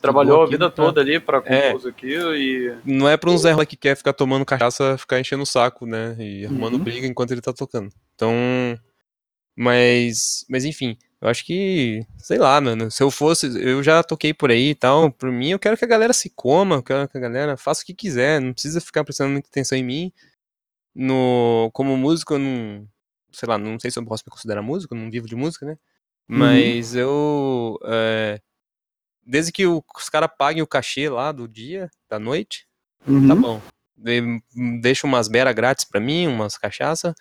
Trabalhou 0.00 0.42
a 0.42 0.46
vida 0.46 0.70
pra... 0.70 0.84
toda 0.84 1.00
ali 1.02 1.20
pra 1.20 1.42
é. 1.44 1.72
compor 1.72 1.86
é, 1.86 1.90
aquilo 1.90 2.34
e. 2.34 2.74
Não 2.86 3.06
é 3.06 3.18
pra 3.18 3.30
um 3.30 3.36
Zé 3.36 3.52
que 3.66 3.76
quer 3.76 3.96
ficar 3.96 4.14
tomando 4.14 4.46
cachaça, 4.46 4.96
ficar 4.96 5.20
enchendo 5.20 5.42
o 5.42 5.46
saco, 5.46 5.84
né? 5.84 6.16
E 6.18 6.46
arrumando 6.46 6.74
uhum. 6.74 6.84
briga 6.84 7.06
enquanto 7.06 7.32
ele 7.32 7.42
tá 7.42 7.52
tocando. 7.52 7.92
Então. 8.14 8.32
Mas. 9.54 10.46
Mas 10.48 10.64
enfim, 10.64 10.96
eu 11.22 11.28
acho 11.28 11.46
que. 11.46 12.04
Sei 12.18 12.36
lá, 12.36 12.60
mano. 12.60 12.90
Se 12.90 13.02
eu 13.02 13.10
fosse. 13.10 13.46
Eu 13.58 13.82
já 13.82 14.02
toquei 14.02 14.34
por 14.34 14.50
aí 14.50 14.70
e 14.70 14.74
tal. 14.74 15.10
Por 15.10 15.30
mim, 15.30 15.50
eu 15.50 15.58
quero 15.58 15.76
que 15.76 15.84
a 15.84 15.88
galera 15.88 16.12
se 16.12 16.28
coma, 16.30 16.76
eu 16.76 16.82
quero 16.82 17.08
que 17.08 17.16
a 17.16 17.20
galera 17.20 17.56
faça 17.56 17.82
o 17.82 17.86
que 17.86 17.94
quiser. 17.94 18.40
Não 18.40 18.52
precisa 18.52 18.80
ficar 18.80 19.04
prestando 19.04 19.30
muita 19.30 19.48
atenção 19.48 19.78
em 19.78 19.84
mim 19.84 20.12
no 20.94 21.70
como 21.72 21.96
músico 21.96 22.34
eu 22.34 22.38
não 22.38 22.86
sei 23.32 23.48
lá 23.48 23.56
não 23.56 23.78
sei 23.80 23.90
se 23.90 23.98
eu 23.98 24.04
posso 24.04 24.24
me 24.26 24.30
considerar 24.30 24.62
músico 24.62 24.94
não 24.94 25.10
vivo 25.10 25.26
de 25.26 25.34
música 25.34 25.64
né 25.64 25.72
uhum. 26.28 26.38
mas 26.38 26.94
uhum. 26.94 27.00
eu 27.00 27.78
é, 27.84 28.40
desde 29.24 29.52
que 29.52 29.66
os 29.66 30.08
caras 30.10 30.30
paguem 30.36 30.62
o 30.62 30.66
cachê 30.66 31.08
lá 31.08 31.32
do 31.32 31.48
dia 31.48 31.90
da 32.08 32.18
noite 32.18 32.66
tá 33.04 33.10
uhum. 33.10 33.28
tá 33.28 33.34
bom 33.34 33.62
de, 33.96 34.42
deixa 34.80 35.06
umas 35.06 35.28
beras 35.28 35.54
grátis 35.54 35.84
para 35.84 36.00
mim 36.00 36.26
umas 36.26 36.58
cachaça 36.58 37.14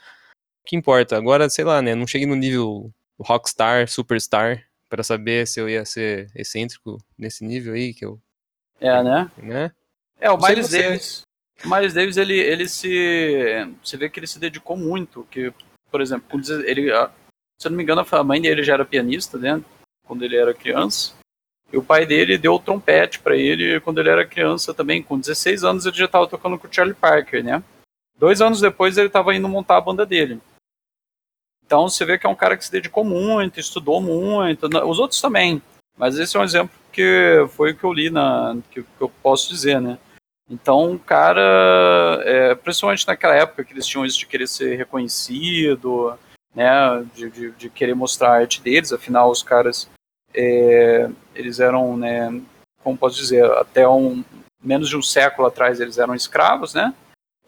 o 0.62 0.68
que 0.68 0.76
importa 0.76 1.16
agora 1.16 1.50
sei 1.50 1.64
lá 1.64 1.82
né 1.82 1.96
não 1.96 2.06
cheguei 2.06 2.28
no 2.28 2.36
nível 2.36 2.92
rockstar 3.22 3.88
superstar 3.88 4.64
pra 4.90 5.04
saber 5.04 5.48
se 5.48 5.60
eu 5.60 5.70
ia 5.70 5.86
ser 5.86 6.30
excêntrico 6.36 6.98
nesse 7.18 7.46
nível 7.46 7.74
aí, 7.74 7.94
que 7.94 8.06
eu. 8.06 8.20
É, 8.80 9.02
né? 9.02 9.32
Né? 9.38 9.72
É, 10.20 10.30
o 10.30 10.38
Miles. 10.38 10.70
Davis. 10.70 11.22
O 11.64 11.70
Miles 11.70 11.94
Davis, 11.94 12.18
ele, 12.18 12.38
ele 12.38 12.68
se. 12.68 13.68
Você 13.84 13.96
vê 13.96 14.10
que 14.10 14.20
ele 14.20 14.28
se 14.28 14.40
dedicou 14.40 14.76
muito. 14.76 15.26
Que, 15.32 15.54
por 15.90 16.02
exemplo, 16.02 16.40
ele, 16.66 16.92
ah, 16.92 17.10
se 17.58 17.68
eu 17.68 17.72
não 17.72 17.78
me 17.78 17.84
engano, 17.84 18.06
a 18.10 18.24
mãe 18.24 18.42
dele 18.42 18.64
já 18.64 18.74
era 18.74 18.86
pianista, 18.86 19.38
né? 19.38 19.62
Quando 20.06 20.26
ele 20.26 20.36
era 20.36 20.54
criança. 20.54 21.14
E 21.72 21.78
o 21.78 21.84
pai 21.84 22.06
dele 22.06 22.38
deu 22.38 22.56
o 22.56 22.60
trompete 22.60 23.20
pra 23.20 23.38
ele 23.38 23.80
quando 23.80 24.00
ele 24.00 24.10
era 24.10 24.28
criança 24.28 24.74
também. 24.74 25.02
Com 25.02 25.18
16 25.18 25.64
anos 25.64 25.86
ele 25.86 25.96
já 25.96 26.06
estava 26.06 26.28
tocando 26.28 26.60
com 26.60 26.68
o 26.68 26.74
Charlie 26.74 26.96
Parker, 26.96 27.44
né? 27.44 27.64
Dois 28.18 28.42
anos 28.42 28.60
depois 28.60 28.98
ele 28.98 29.08
estava 29.08 29.34
indo 29.34 29.48
montar 29.48 29.78
a 29.78 29.82
banda 29.82 30.06
dele. 30.06 30.40
Então 31.72 31.88
você 31.88 32.04
vê 32.04 32.20
que 32.20 32.28
é 32.28 32.30
um 32.30 32.36
cara 32.36 32.58
que 32.58 32.66
se 32.66 32.72
dedicou 32.72 33.06
muito, 33.06 33.58
estudou 33.58 34.02
muito. 34.02 34.68
Os 34.86 35.00
outros 35.00 35.22
também. 35.22 35.62
Mas 35.98 36.20
esse 36.20 36.36
é 36.36 36.40
um 36.42 36.44
exemplo 36.44 36.76
que 36.92 37.46
foi 37.52 37.72
o 37.72 37.78
que 37.78 37.86
eu 37.86 37.94
li 37.94 38.10
na. 38.10 38.58
que, 38.70 38.84
que 38.84 39.02
eu 39.02 39.08
posso 39.24 39.48
dizer, 39.48 39.80
né? 39.80 39.98
Então, 40.50 40.92
o 40.92 41.00
cara, 41.00 42.22
é, 42.26 42.54
principalmente 42.56 43.08
naquela 43.08 43.36
época 43.36 43.64
que 43.64 43.72
eles 43.72 43.88
tinham 43.88 44.06
isso 44.06 44.20
de 44.20 44.26
querer 44.26 44.50
ser 44.50 44.76
reconhecido, 44.76 46.14
né, 46.54 47.08
de, 47.16 47.30
de, 47.30 47.52
de 47.52 47.70
querer 47.70 47.96
mostrar 47.96 48.32
a 48.32 48.40
arte 48.40 48.62
deles, 48.62 48.92
afinal 48.92 49.32
os 49.32 49.42
caras, 49.42 49.90
é, 50.34 51.10
eles 51.34 51.62
eram, 51.62 51.96
né, 51.96 52.42
como 52.84 52.98
posso 52.98 53.16
dizer, 53.16 53.46
até 53.52 53.88
um, 53.88 54.26
menos 54.62 54.90
de 54.90 54.98
um 54.98 55.02
século 55.02 55.48
atrás 55.48 55.80
eles 55.80 55.98
eram 55.98 56.14
escravos, 56.14 56.74
né, 56.74 56.94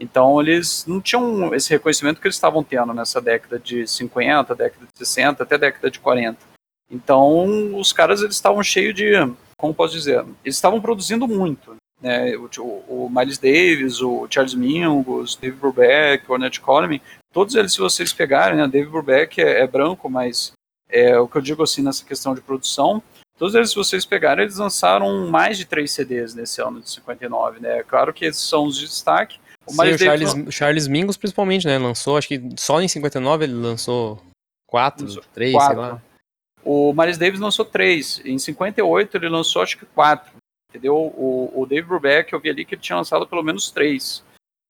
então 0.04 0.42
eles 0.42 0.86
não 0.86 1.00
tinham 1.00 1.56
esse 1.56 1.70
reconhecimento 1.70 2.20
que 2.20 2.28
eles 2.28 2.36
estavam 2.36 2.64
tendo 2.64 2.94
nessa 2.94 3.22
década 3.22 3.58
de 3.58 3.88
50, 3.88 4.54
década 4.54 4.86
de 4.86 4.98
60, 4.98 5.42
até 5.42 5.58
década 5.58 5.90
de 5.90 6.00
40. 6.00 6.38
Então, 6.92 7.76
os 7.80 7.92
caras 7.92 8.22
eles 8.22 8.36
estavam 8.36 8.62
cheios 8.62 8.94
de, 8.94 9.14
como 9.58 9.74
posso 9.74 9.94
dizer, 9.94 10.20
eles 10.44 10.56
estavam 10.56 10.82
produzindo 10.82 11.28
muito, 11.28 11.76
né, 12.02 12.36
o, 12.36 12.50
o, 12.60 13.06
o 13.06 13.10
Miles 13.10 13.38
Davis, 13.38 14.02
o 14.02 14.28
Charles 14.30 14.54
Mingus, 14.54 15.36
David 15.36 15.60
Brubeck, 15.60 16.30
o 16.30 16.34
Ornette 16.34 16.60
Coleman, 16.60 17.00
todos 17.32 17.56
eles, 17.56 17.74
se 17.74 17.80
vocês 17.80 18.12
pegarem, 18.12 18.58
né, 18.58 18.68
David 18.68 18.92
Brubeck 18.92 19.42
é, 19.42 19.62
é 19.62 19.68
branco, 19.68 20.10
mas 20.10 20.52
é 20.90 21.18
o 21.18 21.28
que 21.28 21.38
eu 21.38 21.42
digo 21.42 21.64
assim 21.64 21.82
nessa 21.82 22.06
questão 22.06 22.36
de 22.36 22.42
produção, 22.42 23.02
todos 23.38 23.56
eles, 23.56 23.70
se 23.70 23.76
vocês 23.76 24.06
pegarem, 24.06 24.44
eles 24.44 24.58
lançaram 24.58 25.28
mais 25.28 25.58
de 25.58 25.66
três 25.66 25.92
CDs 25.92 26.36
nesse 26.36 26.62
ano 26.62 26.80
de 26.80 26.90
59, 26.92 27.60
né, 27.60 27.82
claro 27.84 28.14
que 28.14 28.26
esses 28.26 28.44
são 28.44 28.66
os 28.66 28.78
de 28.78 28.86
destaque, 28.86 29.40
o 29.40 29.43
Sim, 29.68 29.76
o 29.94 29.98
Charles, 29.98 30.34
Charles 30.50 30.88
Mingus, 30.88 31.18
principalmente, 31.18 31.66
né? 31.66 31.78
Lançou, 31.78 32.18
acho 32.18 32.28
que 32.28 32.42
só 32.58 32.82
em 32.82 32.88
59 32.88 33.46
ele 33.46 33.54
lançou 33.54 34.22
quatro, 34.68 35.06
Lançou 35.06 35.24
três, 35.34 35.54
quatro. 35.54 35.74
sei 35.76 35.92
lá. 35.92 36.02
O 36.66 36.94
Miles 36.94 37.18
Davis 37.18 37.40
lançou 37.40 37.66
três. 37.66 38.22
Em 38.26 38.38
58 38.38 39.18
ele 39.18 39.30
lançou 39.30 39.62
acho 39.62 39.78
que 39.78 39.86
quatro. 39.86 40.32
Entendeu? 40.70 40.96
O, 40.96 41.52
o 41.54 41.66
Dave 41.66 41.88
Brubeck, 41.88 42.34
eu 42.34 42.40
vi 42.40 42.50
ali 42.50 42.66
que 42.66 42.76
ele 42.76 42.82
tinha 42.82 42.96
lançado 42.96 43.28
pelo 43.28 43.44
menos 43.44 43.70
três. 43.70 44.24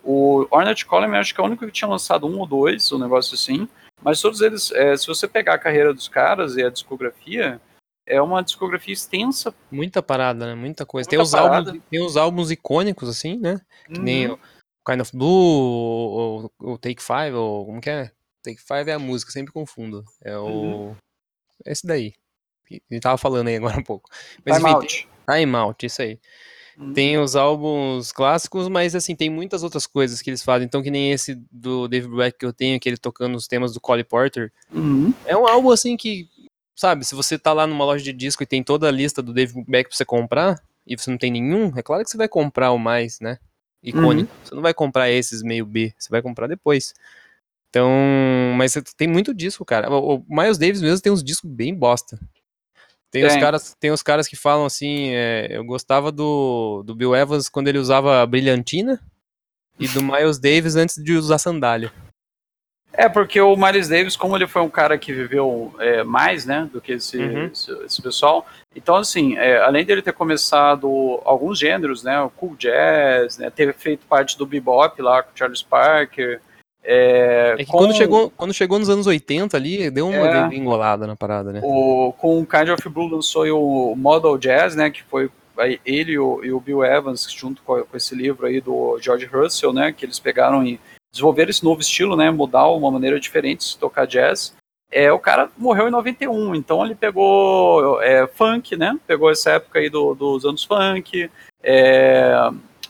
O 0.03 0.45
Ornette 0.51 0.85
Coleman, 0.85 1.19
acho 1.19 1.33
que 1.33 1.39
é 1.39 1.43
o 1.43 1.47
único 1.47 1.65
que 1.65 1.71
tinha 1.71 1.87
lançado 1.87 2.27
um 2.27 2.39
ou 2.39 2.45
dois, 2.45 2.91
um 2.91 2.99
negócio 2.99 3.35
assim. 3.35 3.69
Mas 4.01 4.19
todos 4.21 4.41
eles, 4.41 4.69
é, 4.71 4.97
se 4.97 5.07
você 5.07 5.27
pegar 5.27 5.53
a 5.53 5.59
carreira 5.59 5.93
dos 5.93 6.09
caras 6.09 6.57
e 6.57 6.63
a 6.63 6.69
discografia, 6.69 7.61
é 8.05 8.21
uma 8.21 8.43
discografia 8.43 8.93
extensa. 8.93 9.53
Muita 9.71 10.03
parada, 10.03 10.45
né? 10.45 10.55
Muita 10.55 10.85
coisa. 10.85 11.07
Muita 11.07 11.11
tem, 11.11 11.19
os 11.21 11.33
álbuns, 11.33 11.81
tem 11.89 12.05
os 12.05 12.17
álbuns 12.17 12.51
icônicos, 12.51 13.07
assim, 13.07 13.37
né? 13.37 13.61
Que 13.85 13.99
nem 13.99 14.27
Uhum. 14.27 14.37
Kind 14.85 15.01
of 15.01 15.15
Blue, 15.15 15.27
ou, 15.27 16.51
ou 16.59 16.77
Take 16.77 17.01
Five, 17.01 17.33
ou 17.33 17.65
como 17.65 17.81
que 17.81 17.89
é? 17.89 18.11
Take 18.43 18.61
Five 18.61 18.89
é 18.89 18.93
a 18.93 18.99
música, 18.99 19.31
sempre 19.31 19.53
confundo. 19.53 20.03
É 20.21 20.37
o. 20.37 20.45
Uhum. 20.45 20.95
Esse 21.65 21.87
daí. 21.87 22.13
A 22.71 22.93
gente 22.93 23.01
tava 23.01 23.17
falando 23.17 23.47
aí 23.47 23.55
agora 23.55 23.79
um 23.79 23.83
pouco. 23.83 24.09
Mas 24.45 24.57
Time 24.57 24.69
enfim, 24.69 24.75
Out. 24.75 25.09
tem 25.27 25.35
Time 25.41 25.55
Out, 25.55 25.85
isso 25.85 26.01
aí. 26.01 26.19
Uhum. 26.77 26.93
Tem 26.93 27.17
os 27.19 27.35
álbuns 27.35 28.11
clássicos, 28.11 28.67
mas 28.67 28.95
assim, 28.95 29.15
tem 29.15 29.29
muitas 29.29 29.63
outras 29.63 29.85
coisas 29.85 30.21
que 30.21 30.29
eles 30.29 30.43
fazem. 30.43 30.65
Então, 30.65 30.81
que 30.81 30.89
nem 30.89 31.11
esse 31.11 31.35
do 31.51 31.87
David 31.87 32.09
Black 32.09 32.37
que 32.37 32.45
eu 32.45 32.53
tenho, 32.53 32.79
que 32.79 32.89
ele 32.89 32.97
tocando 32.97 33.35
os 33.35 33.47
temas 33.47 33.73
do 33.73 33.79
Cole 33.79 34.03
Porter. 34.03 34.51
Uhum. 34.71 35.13
É 35.25 35.37
um 35.37 35.47
álbum 35.47 35.69
assim 35.69 35.95
que, 35.95 36.27
sabe, 36.75 37.05
se 37.05 37.13
você 37.15 37.37
tá 37.37 37.53
lá 37.53 37.67
numa 37.67 37.85
loja 37.85 38.03
de 38.03 38.11
disco 38.11 38.41
e 38.43 38.47
tem 38.47 38.63
toda 38.63 38.87
a 38.87 38.91
lista 38.91 39.21
do 39.21 39.33
David 39.33 39.63
Beck 39.67 39.89
pra 39.89 39.95
você 39.95 40.05
comprar, 40.05 40.61
e 40.85 40.97
você 40.97 41.09
não 41.09 41.17
tem 41.17 41.31
nenhum, 41.31 41.71
é 41.77 41.81
claro 41.81 42.03
que 42.03 42.09
você 42.09 42.17
vai 42.17 42.27
comprar 42.27 42.71
o 42.71 42.77
mais, 42.77 43.19
né? 43.19 43.37
Icônico. 43.83 44.31
Você 44.43 44.55
não 44.55 44.61
vai 44.61 44.73
comprar 44.73 45.09
esses 45.09 45.43
meio 45.43 45.65
B, 45.65 45.93
você 45.97 46.09
vai 46.09 46.21
comprar 46.21 46.47
depois. 46.47 46.93
Então, 47.69 47.89
mas 48.55 48.73
tem 48.95 49.07
muito 49.07 49.33
disco, 49.33 49.65
cara. 49.65 49.89
O 49.91 50.23
Miles 50.29 50.57
Davis 50.57 50.81
mesmo 50.81 51.01
tem 51.01 51.11
uns 51.11 51.23
discos 51.23 51.49
bem 51.49 51.73
bosta. 51.73 52.19
Tem, 53.13 53.25
os 53.25 53.33
Tem. 53.33 53.41
caras, 53.41 53.75
tem 53.79 53.91
os 53.91 54.01
caras 54.01 54.27
que 54.27 54.35
falam 54.35 54.65
assim, 54.65 55.09
é, 55.09 55.47
eu 55.51 55.63
gostava 55.63 56.11
do, 56.11 56.81
do 56.83 56.95
Bill 56.95 57.15
Evans 57.15 57.47
quando 57.47 57.67
ele 57.67 57.77
usava 57.77 58.21
a 58.21 58.25
brilhantina 58.25 58.99
e 59.79 59.87
do 59.87 60.01
Miles 60.01 60.39
Davis 60.39 60.75
antes 60.75 60.95
de 60.95 61.13
usar 61.13 61.37
sandália. 61.37 61.93
É, 62.95 63.09
porque 63.09 63.41
o 63.41 63.55
Miles 63.55 63.87
Davis, 63.89 64.15
como 64.15 64.35
ele 64.37 64.45
foi 64.45 64.61
um 64.61 64.69
cara 64.69 64.97
que 64.99 65.11
viveu 65.11 65.73
é, 65.79 66.03
mais, 66.03 66.45
né, 66.45 66.69
do 66.71 66.79
que 66.79 66.91
esse, 66.93 67.17
Uhum. 67.17 67.45
esse, 67.51 67.71
esse 67.85 68.01
pessoal, 68.01 68.45
então, 68.75 68.95
assim, 68.95 69.35
é, 69.35 69.57
além 69.63 69.83
dele 69.83 70.01
ter 70.03 70.13
começado 70.13 71.19
alguns 71.25 71.57
gêneros, 71.57 72.03
né, 72.03 72.21
o 72.21 72.29
cool 72.29 72.55
jazz, 72.55 73.37
né, 73.39 73.49
ter 73.49 73.73
feito 73.73 74.05
parte 74.05 74.37
do 74.37 74.45
bebop 74.45 75.01
lá 75.01 75.23
com 75.23 75.29
o 75.33 75.37
Charles 75.37 75.63
Parker, 75.63 76.39
é, 76.83 77.55
É 77.57 77.63
que 77.63 77.65
com 77.71 77.77
quando, 77.79 77.95
chegou, 77.95 78.29
quando 78.35 78.53
chegou 78.53 78.77
nos 78.77 78.89
anos 78.89 79.07
80 79.07 79.57
ali, 79.57 79.89
deu 79.89 80.07
uma 80.07 80.27
É. 80.27 80.43
degringolada 80.43 81.07
na 81.07 81.15
parada, 81.15 81.51
né? 81.51 81.61
o, 81.63 82.13
com 82.17 82.41
o 82.41 82.45
Kind 82.45 82.69
of 82.69 82.89
Blue 82.89 83.07
lançou 83.09 83.45
o 83.91 83.95
Model 83.95 84.37
Jazz, 84.37 84.75
né, 84.75 84.91
que 84.91 85.01
foi 85.03 85.31
ele 85.85 86.13
e 86.13 86.19
o, 86.19 86.43
e 86.43 86.51
o 86.51 86.59
Bill 86.59 86.83
Evans, 86.83 87.27
junto 87.31 87.61
com, 87.63 87.81
com 87.83 87.97
esse 87.97 88.13
livro 88.15 88.45
aí 88.45 88.59
do 88.59 88.99
George 89.01 89.25
Russell, 89.25 89.71
né, 89.73 89.91
que 89.91 90.05
eles 90.05 90.19
pegaram 90.19 90.63
e 90.65 90.79
desenvolveram 91.13 91.51
esse 91.51 91.63
novo 91.63 91.79
estilo, 91.79 92.17
né, 92.17 92.31
mudar 92.31 92.67
uma 92.67 92.89
maneira 92.91 93.19
diferente 93.19 93.69
de 93.69 93.77
tocar 93.77 94.07
jazz. 94.07 94.53
É, 94.91 95.11
o 95.11 95.19
cara 95.19 95.49
morreu 95.57 95.87
em 95.87 95.91
91, 95.91 96.55
então 96.55 96.83
ele 96.83 96.95
pegou 96.95 98.01
é, 98.01 98.27
funk, 98.27 98.75
né, 98.75 98.97
pegou 99.07 99.31
essa 99.31 99.51
época 99.51 99.79
aí 99.79 99.89
do, 99.89 100.13
dos 100.13 100.43
anos 100.43 100.63
funk, 100.63 101.29
é, 101.63 102.33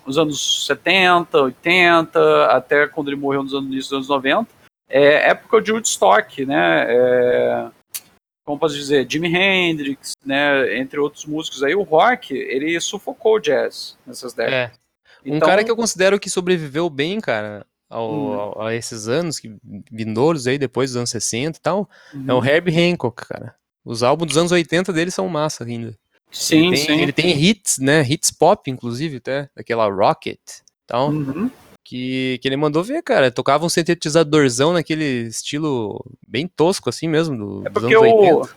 os 0.06 0.18
anos 0.18 0.66
70, 0.66 1.38
80, 1.38 2.46
até 2.48 2.88
quando 2.88 3.10
ele 3.10 3.20
morreu 3.20 3.44
nos 3.44 3.54
anos, 3.54 3.68
início 3.68 3.90
dos 3.90 4.10
anos 4.10 4.24
90, 4.24 4.50
é 4.90 5.30
época 5.30 5.62
de 5.62 5.72
Woodstock, 5.72 6.46
né, 6.46 6.86
é, 6.90 7.68
como 8.46 8.60
posso 8.60 8.76
dizer, 8.76 9.10
Jimi 9.10 9.34
Hendrix, 9.34 10.14
né, 10.26 10.78
entre 10.78 11.00
outros 11.00 11.26
músicos 11.26 11.64
aí, 11.64 11.76
o 11.76 11.84
rock, 11.84 12.34
ele 12.34 12.80
sufocou 12.80 13.36
o 13.36 13.40
jazz 13.40 13.98
nessas 14.06 14.34
décadas. 14.34 14.78
É. 14.78 14.84
Um 15.26 15.38
Então, 15.38 15.48
cara 15.48 15.64
que 15.64 15.72
eu 15.72 15.76
considero 15.76 16.20
que 16.20 16.30
sobreviveu 16.30 16.90
bem, 16.90 17.22
cara, 17.22 17.66
ao- 17.94 18.12
Hum. 18.14 18.34
ao- 18.34 18.62
a 18.68 18.76
esses 18.76 19.08
anos 19.08 19.40
que 19.40 19.56
vindouros 19.92 20.48
aí, 20.48 20.58
depois 20.58 20.92
dos 20.92 20.98
anos 20.98 21.10
60 21.10 21.58
e 21.58 21.62
tal, 21.62 21.90
Uhum. 22.14 22.26
é 22.28 22.34
o 22.34 22.44
Herbie 22.46 22.78
Hancock, 22.78 23.26
cara. 23.28 23.56
Os 23.86 24.02
álbuns 24.04 24.30
dos 24.30 24.38
anos 24.38 24.52
80 24.52 24.92
dele 24.94 25.12
são 25.12 25.28
massa 25.28 25.64
ainda. 25.64 25.96
Sim, 26.32 26.68
ele 26.68 26.76
tem, 26.76 26.86
sim. 26.86 27.02
Ele 27.02 27.12
tem 27.14 27.44
hits, 27.44 27.78
né? 27.80 28.02
Hits 28.02 28.32
pop, 28.32 28.70
inclusive, 28.72 29.18
até. 29.18 29.50
Daquela 29.56 29.88
Rocket 29.88 30.40
e 30.40 30.88
tal. 30.88 31.10
Uhum. 31.12 31.50
Que, 31.86 32.40
que 32.42 32.48
ele 32.48 32.56
mandou 32.56 32.82
ver, 32.84 33.04
cara. 33.04 33.30
Tocava 33.30 33.66
um 33.66 33.70
sintetizadorzão 33.70 34.72
naquele 34.74 35.28
estilo 35.28 36.04
bem 36.28 36.48
tosco, 36.48 36.90
assim 36.90 37.08
mesmo, 37.08 37.38
do, 37.38 37.68
É 37.68 37.70
dos 37.70 37.82
porque 37.84 37.96
anos 37.96 38.08
o, 38.12 38.16
80. 38.16 38.36
o 38.36 38.50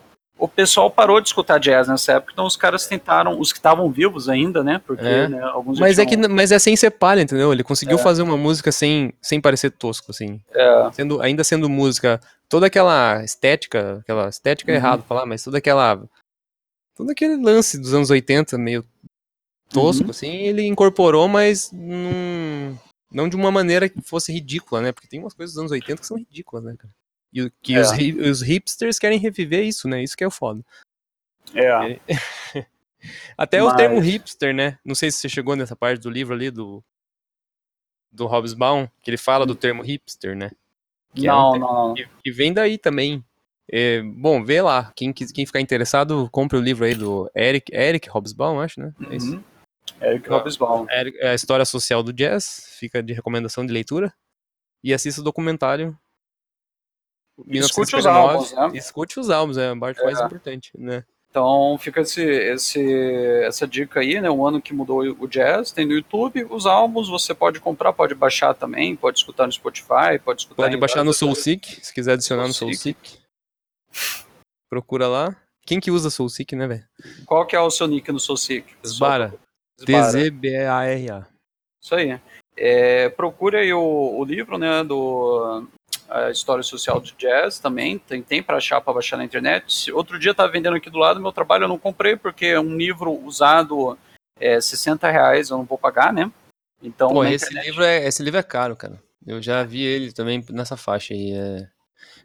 pessoal 0.48 0.90
parou 0.90 1.20
de 1.20 1.28
escutar 1.28 1.58
jazz 1.58 1.88
nessa 1.88 2.12
época, 2.12 2.32
então 2.32 2.44
os 2.46 2.56
caras 2.56 2.86
tentaram, 2.86 3.40
os 3.40 3.52
que 3.52 3.58
estavam 3.58 3.90
vivos 3.90 4.28
ainda, 4.28 4.62
né? 4.62 4.80
Porque 4.86 5.02
É. 5.04 5.28
né, 5.28 5.40
alguns 5.42 5.78
Mas 5.80 5.98
é, 5.98 6.04
que, 6.04 6.16
mas 6.28 6.52
é 6.52 6.58
sem 6.58 6.76
ser 6.76 6.90
palha, 6.90 7.22
entendeu? 7.22 7.52
Ele 7.52 7.62
conseguiu 7.64 7.98
É. 7.98 8.02
fazer 8.02 8.22
uma 8.22 8.36
música 8.36 8.70
sem, 8.70 9.12
sem 9.22 9.40
parecer 9.40 9.70
tosco, 9.70 10.10
assim. 10.10 10.40
É, 10.52 10.90
Sendo, 10.92 11.22
ainda 11.22 11.42
sendo 11.42 11.68
música, 11.70 12.20
toda 12.48 12.66
aquela 12.66 13.24
estética, 13.24 13.98
aquela 14.00 14.28
estética 14.28 14.70
é 14.70 14.74
Uhum. 14.74 14.78
errado 14.78 15.02
falar, 15.04 15.24
mas 15.26 15.42
toda 15.42 15.58
aquela. 15.58 16.02
Todo 16.94 17.10
aquele 17.10 17.36
lance 17.36 17.78
dos 17.78 17.92
anos 17.94 18.10
80, 18.10 18.56
meio 18.58 18.84
tosco, 19.70 20.04
Uhum. 20.04 20.10
assim, 20.10 20.30
ele 20.30 20.66
incorporou, 20.66 21.28
mas 21.28 21.70
num- 21.72 22.76
não 23.10 23.28
de 23.28 23.36
uma 23.36 23.50
maneira 23.50 23.88
que 23.88 24.00
fosse 24.02 24.32
ridícula, 24.32 24.80
né? 24.80 24.92
Porque 24.92 25.08
tem 25.08 25.20
umas 25.20 25.34
coisas 25.34 25.54
dos 25.54 25.60
anos 25.60 25.72
80 25.72 26.00
que 26.00 26.06
são 26.06 26.16
ridículas, 26.16 26.64
né, 26.64 26.74
cara? 26.78 26.92
E 27.36 27.42
o- 27.42 27.52
que 27.62 27.74
É. 27.74 27.80
os, 27.80 27.90
os 28.30 28.40
hipsters 28.42 28.98
querem 28.98 29.18
reviver 29.18 29.62
isso, 29.62 29.86
né? 29.86 30.02
Isso 30.02 30.16
que 30.16 30.24
é 30.24 30.26
o 30.26 30.30
foda. 30.30 30.64
é. 31.54 32.00
Até 33.36 33.62
o 33.62 33.66
Mas- 33.66 33.76
termo 33.76 34.00
hipster, 34.00 34.54
né? 34.54 34.78
Não 34.84 34.94
sei 34.94 35.10
se 35.10 35.18
você 35.18 35.28
chegou 35.28 35.54
nessa 35.54 35.76
parte 35.76 36.00
do 36.00 36.10
livro 36.10 36.34
ali 36.34 36.50
do 36.50 36.82
do 38.10 38.26
Hobsbawm, 38.26 38.88
que 39.02 39.10
ele 39.10 39.18
fala 39.18 39.44
do 39.44 39.54
termo 39.54 39.82
hipster, 39.82 40.34
né? 40.34 40.50
Que 41.14 41.28
é 41.28 41.32
um 41.34 41.36
Não, 41.36 41.58
não, 41.58 41.88
não. 41.88 41.94
que, 41.94 42.08
que 42.24 42.32
vem 42.32 42.52
daí 42.52 42.78
também. 42.78 43.22
É, 43.70 44.00
bom, 44.00 44.42
vê 44.42 44.62
lá. 44.62 44.90
Quem, 44.96 45.12
quem 45.12 45.44
ficar 45.44 45.60
interessado, 45.60 46.28
compre 46.32 46.56
o 46.56 46.60
livro 46.62 46.84
aí 46.86 46.94
do 46.94 47.30
Eric, 47.36 47.70
Eric 47.74 48.08
Hobsbawm, 48.08 48.58
acho, 48.60 48.80
né? 48.80 48.94
É 49.10 49.16
isso. 49.16 49.34
Uhum. 49.36 49.44
Eric. 50.00 50.28
Hobsbawm. 50.30 50.86
Eric- 50.90 51.18
É 51.18 51.28
a 51.30 51.34
história 51.34 51.64
social 51.66 52.02
do 52.02 52.12
jazz, 52.12 52.74
fica 52.78 53.02
de 53.02 53.12
recomendação 53.12 53.66
de 53.66 53.72
leitura. 53.72 54.12
E 54.82 54.94
assista 54.94 55.20
o 55.20 55.24
documentário. 55.24 55.96
Escute 57.38 57.96
os 57.96 58.04
1959. 58.04 58.18
álbuns, 58.32 58.52
né? 58.52 58.78
Escute 58.78 59.20
os 59.20 59.30
álbuns, 59.30 59.58
é 59.58 59.70
a 59.70 59.76
parte 59.76 60.02
mais 60.02 60.18
É. 60.20 60.24
importante, 60.24 60.70
né? 60.78 61.04
Então 61.30 61.76
fica 61.78 62.00
esse, 62.00 62.22
esse, 62.22 62.82
essa 63.44 63.66
dica 63.66 64.00
aí, 64.00 64.18
né? 64.22 64.30
O 64.30 64.46
ano 64.46 64.60
que 64.62 64.72
mudou 64.72 65.00
o 65.02 65.26
jazz, 65.28 65.70
tem 65.70 65.84
no 65.84 65.92
YouTube. 65.92 66.46
Os 66.48 66.64
álbuns 66.64 67.10
você 67.10 67.34
pode 67.34 67.60
comprar, 67.60 67.92
pode 67.92 68.14
baixar 68.14 68.54
também, 68.54 68.96
pode 68.96 69.18
escutar 69.18 69.44
no 69.44 69.52
Spotify, 69.52 70.18
pode 70.24 70.40
escutar. 70.42 70.62
Pode 70.62 70.76
baixar 70.78 71.04
no 71.04 71.12
SoulSeek, 71.12 71.84
se 71.84 71.92
quiser 71.92 72.12
adicionar 72.14 72.50
Soul 72.52 72.70
no 72.70 72.74
SoulSeek. 72.74 73.18
Procura 74.70 75.08
lá. 75.08 75.36
Quem 75.66 75.78
que 75.78 75.90
usa 75.90 76.08
SoulSeek, 76.08 76.56
né, 76.56 76.66
velho? 76.66 76.84
Qual 77.26 77.44
que 77.46 77.54
é 77.54 77.60
o 77.60 77.70
seu 77.70 77.86
nick 77.86 78.10
no 78.10 78.20
SoulSeek? 78.20 78.72
Zbara. 78.86 79.34
T-Z-B-A-R-A. 79.84 81.26
Isso 81.82 81.94
aí. 81.94 82.18
É, 82.56 83.08
procure 83.10 83.58
aí 83.58 83.72
o, 83.72 83.80
o 84.18 84.24
livro, 84.24 84.56
né, 84.56 84.82
do 84.82 85.66
a 86.08 86.30
história 86.30 86.62
social 86.62 87.00
de 87.00 87.12
jazz 87.16 87.58
também, 87.58 87.98
tem, 87.98 88.22
tem 88.22 88.42
para 88.42 88.56
achar, 88.56 88.80
para 88.80 88.94
baixar 88.94 89.16
na 89.16 89.24
internet. 89.24 89.92
Outro 89.92 90.18
dia 90.18 90.32
estava 90.32 90.50
vendendo 90.50 90.76
aqui 90.76 90.90
do 90.90 90.98
lado 90.98 91.16
do 91.16 91.22
meu 91.22 91.32
trabalho, 91.32 91.64
eu 91.64 91.68
não 91.68 91.78
comprei 91.78 92.16
porque 92.16 92.46
é 92.46 92.60
um 92.60 92.76
livro 92.76 93.12
usado 93.24 93.98
é 94.38 94.60
60 94.60 95.10
reais, 95.10 95.50
eu 95.50 95.58
não 95.58 95.64
vou 95.64 95.78
pagar, 95.78 96.12
né? 96.12 96.30
Então, 96.82 97.08
Pô, 97.08 97.24
esse 97.24 97.52
livro, 97.54 97.82
é, 97.82 98.06
esse 98.06 98.22
livro 98.22 98.38
é 98.38 98.42
caro, 98.42 98.76
cara. 98.76 99.02
Eu 99.26 99.42
já 99.42 99.64
vi 99.64 99.82
ele 99.82 100.12
também 100.12 100.44
nessa 100.50 100.76
faixa 100.76 101.14
aí. 101.14 101.32
É... 101.32 101.68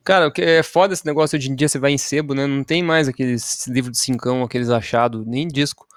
Cara, 0.03 0.27
o 0.27 0.31
que 0.31 0.41
é 0.41 0.61
foda 0.61 0.93
esse 0.93 1.05
negócio 1.05 1.37
hoje 1.37 1.49
em 1.49 1.55
dia, 1.55 1.69
você 1.69 1.79
vai 1.79 1.91
em 1.91 1.97
sebo, 1.97 2.33
né? 2.33 2.45
Não 2.45 2.63
tem 2.63 2.83
mais 2.83 3.07
aqueles 3.07 3.65
livros 3.67 3.93
de 3.93 4.03
cincão, 4.03 4.43
aqueles 4.43 4.69
achados, 4.69 5.25
nem 5.25 5.47
disco. 5.47 5.87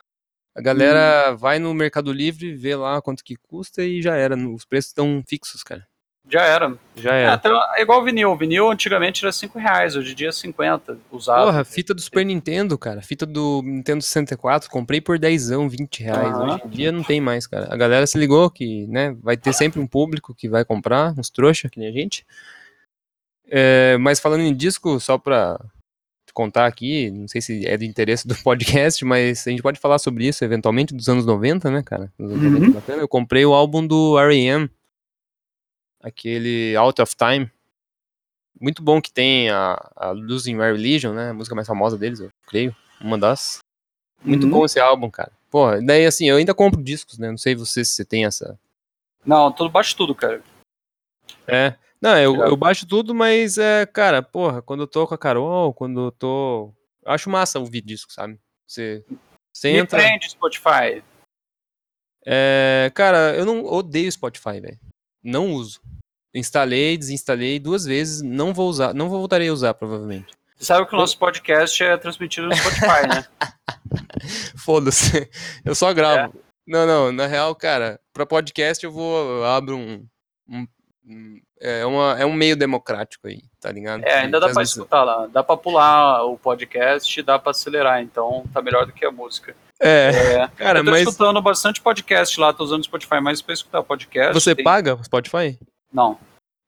A 0.56 0.62
galera 0.62 1.32
hum. 1.32 1.36
vai 1.36 1.58
no 1.58 1.74
Mercado 1.74 2.12
Livre, 2.12 2.54
vê 2.54 2.76
lá 2.76 3.02
quanto 3.02 3.24
que 3.24 3.34
custa 3.36 3.82
e 3.82 4.00
já 4.00 4.14
era. 4.14 4.36
Os 4.36 4.64
preços 4.64 4.90
estão 4.90 5.22
fixos, 5.26 5.62
cara. 5.62 5.84
Já 6.28 6.42
era. 6.42 6.74
Já 6.96 7.12
era. 7.12 7.30
É, 7.30 7.34
até, 7.34 7.48
é 7.76 7.82
igual 7.82 8.00
o 8.00 8.04
vinil. 8.04 8.30
O 8.30 8.36
vinil 8.36 8.70
antigamente 8.70 9.24
era 9.24 9.30
5 9.30 9.58
reais, 9.58 9.94
hoje 9.94 10.12
em 10.12 10.14
dia 10.14 10.28
é 10.28 10.32
50 10.32 10.98
usado. 11.12 11.44
Porra, 11.44 11.64
fita 11.64 11.92
do 11.92 12.00
Super 12.00 12.24
Nintendo, 12.24 12.78
cara. 12.78 13.02
Fita 13.02 13.26
do 13.26 13.60
Nintendo 13.62 14.02
64, 14.02 14.70
comprei 14.70 15.00
por 15.00 15.18
10, 15.18 15.50
20 15.50 16.02
reais. 16.02 16.34
Uhum. 16.34 16.44
Hoje 16.44 16.62
em 16.64 16.68
dia 16.68 16.92
não 16.92 17.02
tem 17.02 17.20
mais, 17.20 17.46
cara. 17.46 17.68
A 17.70 17.76
galera 17.76 18.06
se 18.06 18.18
ligou 18.18 18.50
que, 18.50 18.86
né, 18.86 19.14
vai 19.22 19.36
ter 19.36 19.52
sempre 19.52 19.80
um 19.80 19.86
público 19.86 20.34
que 20.34 20.48
vai 20.48 20.64
comprar, 20.64 21.14
uns 21.18 21.28
trouxa, 21.28 21.68
que 21.68 21.78
nem 21.78 21.88
a 21.88 21.92
gente. 21.92 22.24
É, 23.46 23.98
mas 23.98 24.18
falando 24.18 24.40
em 24.40 24.54
disco, 24.54 24.98
só 24.98 25.18
pra 25.18 25.60
contar 26.32 26.66
aqui, 26.66 27.10
não 27.10 27.28
sei 27.28 27.40
se 27.40 27.66
é 27.66 27.76
do 27.76 27.84
interesse 27.84 28.26
do 28.26 28.34
podcast, 28.42 29.04
mas 29.04 29.46
a 29.46 29.50
gente 29.50 29.62
pode 29.62 29.78
falar 29.78 29.98
sobre 29.98 30.26
isso 30.26 30.42
eventualmente 30.42 30.94
dos 30.94 31.08
anos 31.08 31.26
90, 31.26 31.70
né, 31.70 31.82
cara? 31.82 32.10
Uhum. 32.18 32.74
Eu 32.88 33.06
comprei 33.06 33.44
o 33.44 33.52
álbum 33.52 33.86
do 33.86 34.18
R.E.M., 34.18 34.70
aquele 36.04 36.76
Out 36.76 37.00
of 37.00 37.16
Time. 37.16 37.50
Muito 38.60 38.82
bom 38.82 39.00
que 39.00 39.12
tem 39.12 39.50
a, 39.50 39.90
a 39.96 40.10
Losing 40.10 40.54
My 40.54 40.70
Religion, 40.70 41.12
né? 41.12 41.30
A 41.30 41.34
música 41.34 41.56
mais 41.56 41.66
famosa 41.66 41.98
deles, 41.98 42.20
eu 42.20 42.28
creio. 42.46 42.76
Uma 43.00 43.18
das. 43.18 43.58
Muito 44.22 44.44
uhum. 44.44 44.50
bom 44.50 44.64
esse 44.64 44.78
álbum, 44.78 45.10
cara. 45.10 45.32
Pô, 45.50 45.70
daí 45.80 46.06
assim, 46.06 46.28
eu 46.28 46.36
ainda 46.36 46.54
compro 46.54 46.82
discos, 46.82 47.18
né? 47.18 47.30
Não 47.30 47.38
sei 47.38 47.54
você 47.54 47.84
se 47.84 47.92
você 47.92 48.04
tem 48.04 48.24
essa. 48.24 48.58
Não, 49.24 49.50
tudo 49.50 49.70
baixo 49.70 49.96
tudo, 49.96 50.14
cara. 50.14 50.42
É. 51.46 51.74
Não, 52.00 52.18
eu, 52.18 52.36
eu 52.36 52.56
baixo 52.56 52.86
tudo, 52.86 53.14
mas 53.14 53.56
é, 53.56 53.86
cara, 53.86 54.22
porra, 54.22 54.60
quando 54.60 54.82
eu 54.82 54.86
tô 54.86 55.06
com 55.06 55.14
a 55.14 55.18
Carol, 55.18 55.72
quando 55.72 56.06
eu 56.06 56.12
tô. 56.12 56.72
Eu 57.02 57.12
acho 57.12 57.30
massa 57.30 57.58
ouvir 57.58 57.80
disco, 57.80 58.12
sabe? 58.12 58.38
Você, 58.66 59.04
você 59.52 59.72
Me 59.72 59.78
entra. 59.78 59.98
prende 59.98 60.30
Spotify. 60.30 61.02
É, 62.26 62.90
cara, 62.94 63.34
eu 63.34 63.44
não 63.44 63.64
odeio 63.64 64.10
Spotify, 64.10 64.60
velho. 64.60 64.78
Não 65.22 65.52
uso. 65.52 65.80
Instalei, 66.34 66.98
desinstalei 66.98 67.58
duas 67.58 67.84
vezes, 67.84 68.20
não 68.20 68.52
vou 68.52 68.68
usar, 68.68 68.92
não 68.92 69.08
voltarei 69.08 69.48
a 69.48 69.52
usar, 69.52 69.74
provavelmente. 69.74 70.34
Você 70.56 70.64
sabe 70.64 70.86
que 70.86 70.94
o 70.94 70.98
nosso 70.98 71.18
podcast 71.18 71.82
é 71.82 71.96
transmitido 71.96 72.48
no 72.48 72.56
Spotify, 72.56 73.06
né? 73.08 73.24
Foda-se. 74.56 75.30
Eu 75.64 75.74
só 75.74 75.92
gravo. 75.92 76.36
É. 76.36 76.40
Não, 76.66 76.86
não, 76.86 77.12
na 77.12 77.26
real, 77.26 77.54
cara, 77.54 78.00
pra 78.12 78.24
podcast 78.24 78.84
eu 78.84 78.90
vou, 78.90 79.38
eu 79.38 79.44
abro 79.44 79.76
um, 79.76 80.06
um, 80.48 80.66
um 81.06 81.40
é, 81.60 81.84
uma, 81.86 82.16
é 82.18 82.26
um 82.26 82.32
meio 82.32 82.56
democrático 82.56 83.28
aí, 83.28 83.42
tá 83.60 83.70
ligado? 83.70 84.04
É, 84.04 84.20
ainda 84.20 84.40
dá 84.40 84.46
pra 84.46 84.56
vezes... 84.56 84.74
escutar 84.74 85.04
lá. 85.04 85.26
Dá 85.26 85.42
pra 85.42 85.56
pular 85.56 86.24
o 86.24 86.36
podcast, 86.36 87.22
dá 87.22 87.38
pra 87.38 87.52
acelerar, 87.52 88.02
então 88.02 88.44
tá 88.52 88.60
melhor 88.60 88.86
do 88.86 88.92
que 88.92 89.04
a 89.04 89.10
música. 89.10 89.54
É, 89.80 90.08
é 90.08 90.48
cara, 90.56 90.80
eu 90.80 90.84
tô 90.84 90.90
mas... 90.90 91.00
escutando 91.00 91.40
bastante 91.42 91.80
podcast 91.80 92.38
lá, 92.40 92.52
tô 92.52 92.64
usando 92.64 92.80
o 92.80 92.84
Spotify 92.84 93.20
mais 93.20 93.42
pra 93.42 93.54
escutar 93.54 93.82
podcast. 93.82 94.34
Você 94.34 94.54
tem... 94.54 94.64
paga 94.64 94.94
o 94.94 95.04
Spotify? 95.04 95.58
Não. 95.94 96.18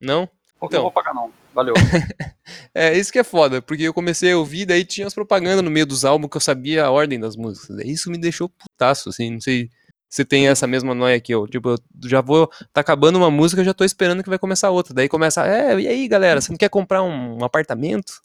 Não? 0.00 0.28
Então. 0.56 0.78
Não 0.78 0.82
vou 0.82 0.92
pagar, 0.92 1.12
não. 1.12 1.32
Valeu. 1.52 1.74
é, 2.74 2.96
isso 2.96 3.12
que 3.12 3.18
é 3.18 3.24
foda, 3.24 3.60
porque 3.60 3.82
eu 3.82 3.94
comecei 3.94 4.32
a 4.32 4.38
ouvir, 4.38 4.66
daí 4.66 4.84
tinha 4.84 5.06
as 5.06 5.14
propagandas 5.14 5.62
no 5.62 5.70
meio 5.70 5.86
dos 5.86 6.04
álbuns 6.04 6.30
que 6.30 6.36
eu 6.36 6.40
sabia 6.40 6.84
a 6.84 6.90
ordem 6.90 7.18
das 7.18 7.34
músicas. 7.34 7.78
Isso 7.84 8.10
me 8.10 8.18
deixou 8.18 8.48
putaço, 8.48 9.08
assim, 9.08 9.32
não 9.32 9.40
sei 9.40 9.70
se 10.08 10.24
tem 10.24 10.48
essa 10.48 10.66
mesma 10.66 10.94
noia 10.94 11.16
aqui, 11.16 11.32
eu, 11.32 11.46
tipo, 11.46 11.70
eu 11.70 11.78
já 12.04 12.20
vou, 12.20 12.48
tá 12.72 12.80
acabando 12.80 13.16
uma 13.16 13.30
música, 13.30 13.64
já 13.64 13.74
tô 13.74 13.84
esperando 13.84 14.22
que 14.22 14.28
vai 14.28 14.38
começar 14.38 14.70
outra. 14.70 14.94
Daí 14.94 15.08
começa, 15.08 15.46
é, 15.46 15.78
e 15.80 15.88
aí, 15.88 16.08
galera, 16.08 16.40
você 16.40 16.52
não 16.52 16.58
quer 16.58 16.68
comprar 16.68 17.02
um, 17.02 17.38
um 17.40 17.44
apartamento? 17.44 18.22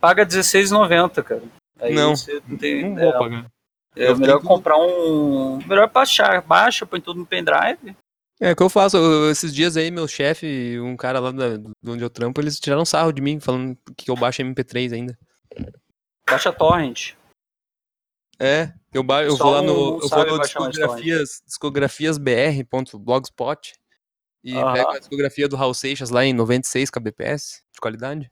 Paga 0.00 0.24
R$16,90, 0.24 1.22
cara. 1.22 1.42
Aí 1.80 1.94
não, 1.94 2.14
não, 2.48 2.58
tem, 2.58 2.82
não 2.82 2.96
vou 2.96 3.10
é, 3.10 3.18
pagar. 3.18 3.46
É 3.96 4.14
melhor 4.14 4.40
comprar 4.40 4.76
um. 4.76 5.58
Melhor 5.66 5.90
baixar, 5.90 6.40
baixa, 6.42 6.86
põe 6.86 7.00
tudo 7.00 7.20
no 7.20 7.26
pendrive. 7.26 7.94
É 8.42 8.50
o 8.50 8.56
que 8.56 8.62
eu 8.64 8.68
faço. 8.68 8.98
esses 9.30 9.54
dias 9.54 9.76
aí, 9.76 9.88
meu 9.88 10.08
chefe, 10.08 10.76
um 10.80 10.96
cara 10.96 11.20
lá 11.20 11.30
da, 11.30 11.56
de 11.56 11.72
onde 11.86 12.02
eu 12.02 12.10
trampo, 12.10 12.40
eles 12.40 12.58
tiraram 12.58 12.84
sarro 12.84 13.12
de 13.12 13.22
mim, 13.22 13.38
falando 13.38 13.78
que 13.96 14.10
eu 14.10 14.16
baixo 14.16 14.42
MP3 14.42 14.92
ainda. 14.92 15.16
Baixa 16.28 16.52
torrent. 16.52 17.12
É, 18.40 18.72
eu, 18.92 19.04
ba 19.04 19.22
eu 19.22 19.36
vou 19.36 19.52
lá 19.52 19.62
no, 19.62 20.00
eu 20.02 20.08
vou 20.08 20.26
no 20.26 20.40
discografias, 20.40 21.40
discografiasbr.blogspot 21.46 23.74
e 24.42 24.56
uhum. 24.56 24.72
pego 24.72 24.90
a 24.90 24.98
discografia 24.98 25.48
do 25.48 25.54
Raul 25.54 25.74
Seixas 25.74 26.10
lá 26.10 26.24
em 26.24 26.32
96 26.32 26.90
kbps 26.90 27.62
de 27.72 27.80
qualidade. 27.80 28.28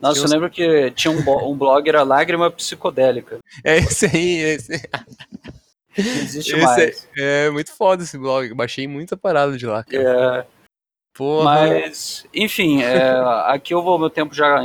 Nossa, 0.00 0.20
eu, 0.20 0.26
eu 0.26 0.30
lembro 0.30 0.48
que 0.48 0.92
tinha 0.92 1.10
um, 1.10 1.50
um 1.50 1.58
blog, 1.58 1.88
era 1.88 2.04
Lágrima 2.04 2.48
Psicodélica. 2.52 3.40
É 3.64 3.78
esse 3.78 4.06
aí, 4.06 4.38
esse. 4.38 4.80
Não 6.02 6.22
existe 6.22 6.52
esse 6.54 6.64
mais. 6.64 7.08
É, 7.16 7.46
é, 7.46 7.50
muito 7.50 7.72
foda 7.72 8.02
esse 8.02 8.18
blog. 8.18 8.52
baixei 8.54 8.86
muita 8.86 9.16
parada 9.16 9.56
de 9.56 9.66
lá, 9.66 9.84
cara. 9.84 10.46
É. 10.46 10.60
Porra. 11.14 11.44
Mas, 11.44 12.26
enfim, 12.32 12.82
é, 12.82 13.12
aqui 13.46 13.74
eu 13.74 13.82
vou, 13.82 13.98
meu 13.98 14.10
tempo 14.10 14.34
já 14.34 14.62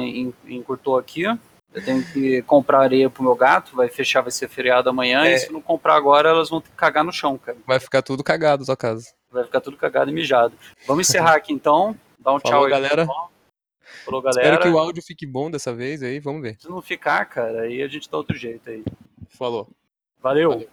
encurtou 0.47 0.97
aqui. 0.97 1.23
Eu 1.23 1.83
tenho 1.83 2.01
que 2.05 2.41
comprar 2.43 2.79
areia 2.79 3.09
pro 3.09 3.21
meu 3.21 3.35
gato, 3.35 3.75
vai 3.75 3.89
fechar, 3.89 4.21
vai 4.21 4.31
ser 4.31 4.47
feriado 4.47 4.89
amanhã, 4.89 5.25
é. 5.25 5.33
e 5.33 5.39
se 5.39 5.51
não 5.51 5.61
comprar 5.61 5.95
agora, 5.95 6.29
elas 6.29 6.49
vão 6.49 6.61
ter 6.61 6.69
que 6.69 6.75
cagar 6.77 7.03
no 7.03 7.11
chão, 7.11 7.37
cara. 7.37 7.57
Vai 7.67 7.81
ficar 7.81 8.01
tudo 8.01 8.23
cagado 8.23 8.63
sua 8.63 8.77
casa. 8.77 9.13
Vai 9.29 9.43
ficar 9.43 9.59
tudo 9.59 9.75
cagado 9.75 10.09
e 10.09 10.13
mijado. 10.13 10.53
Vamos 10.87 11.09
encerrar 11.09 11.35
aqui 11.35 11.51
então. 11.51 11.93
Dá 12.17 12.33
um 12.33 12.39
Falou, 12.39 12.41
tchau 12.41 12.63
aí. 12.63 12.71
galera. 12.71 13.05
Falou, 14.05 14.21
galera. 14.21 14.47
Espero 14.47 14.61
que 14.61 14.69
o 14.69 14.79
áudio 14.79 15.03
fique 15.03 15.25
bom 15.25 15.51
dessa 15.51 15.73
vez 15.73 16.01
aí, 16.01 16.19
vamos 16.21 16.41
ver. 16.41 16.55
Se 16.59 16.69
não 16.69 16.81
ficar, 16.81 17.25
cara, 17.25 17.63
aí 17.63 17.81
a 17.81 17.87
gente 17.89 18.09
dá 18.09 18.17
outro 18.17 18.37
jeito 18.37 18.69
aí. 18.69 18.81
Falou. 19.27 19.67
Valeu. 20.21 20.51
Valeu. 20.51 20.69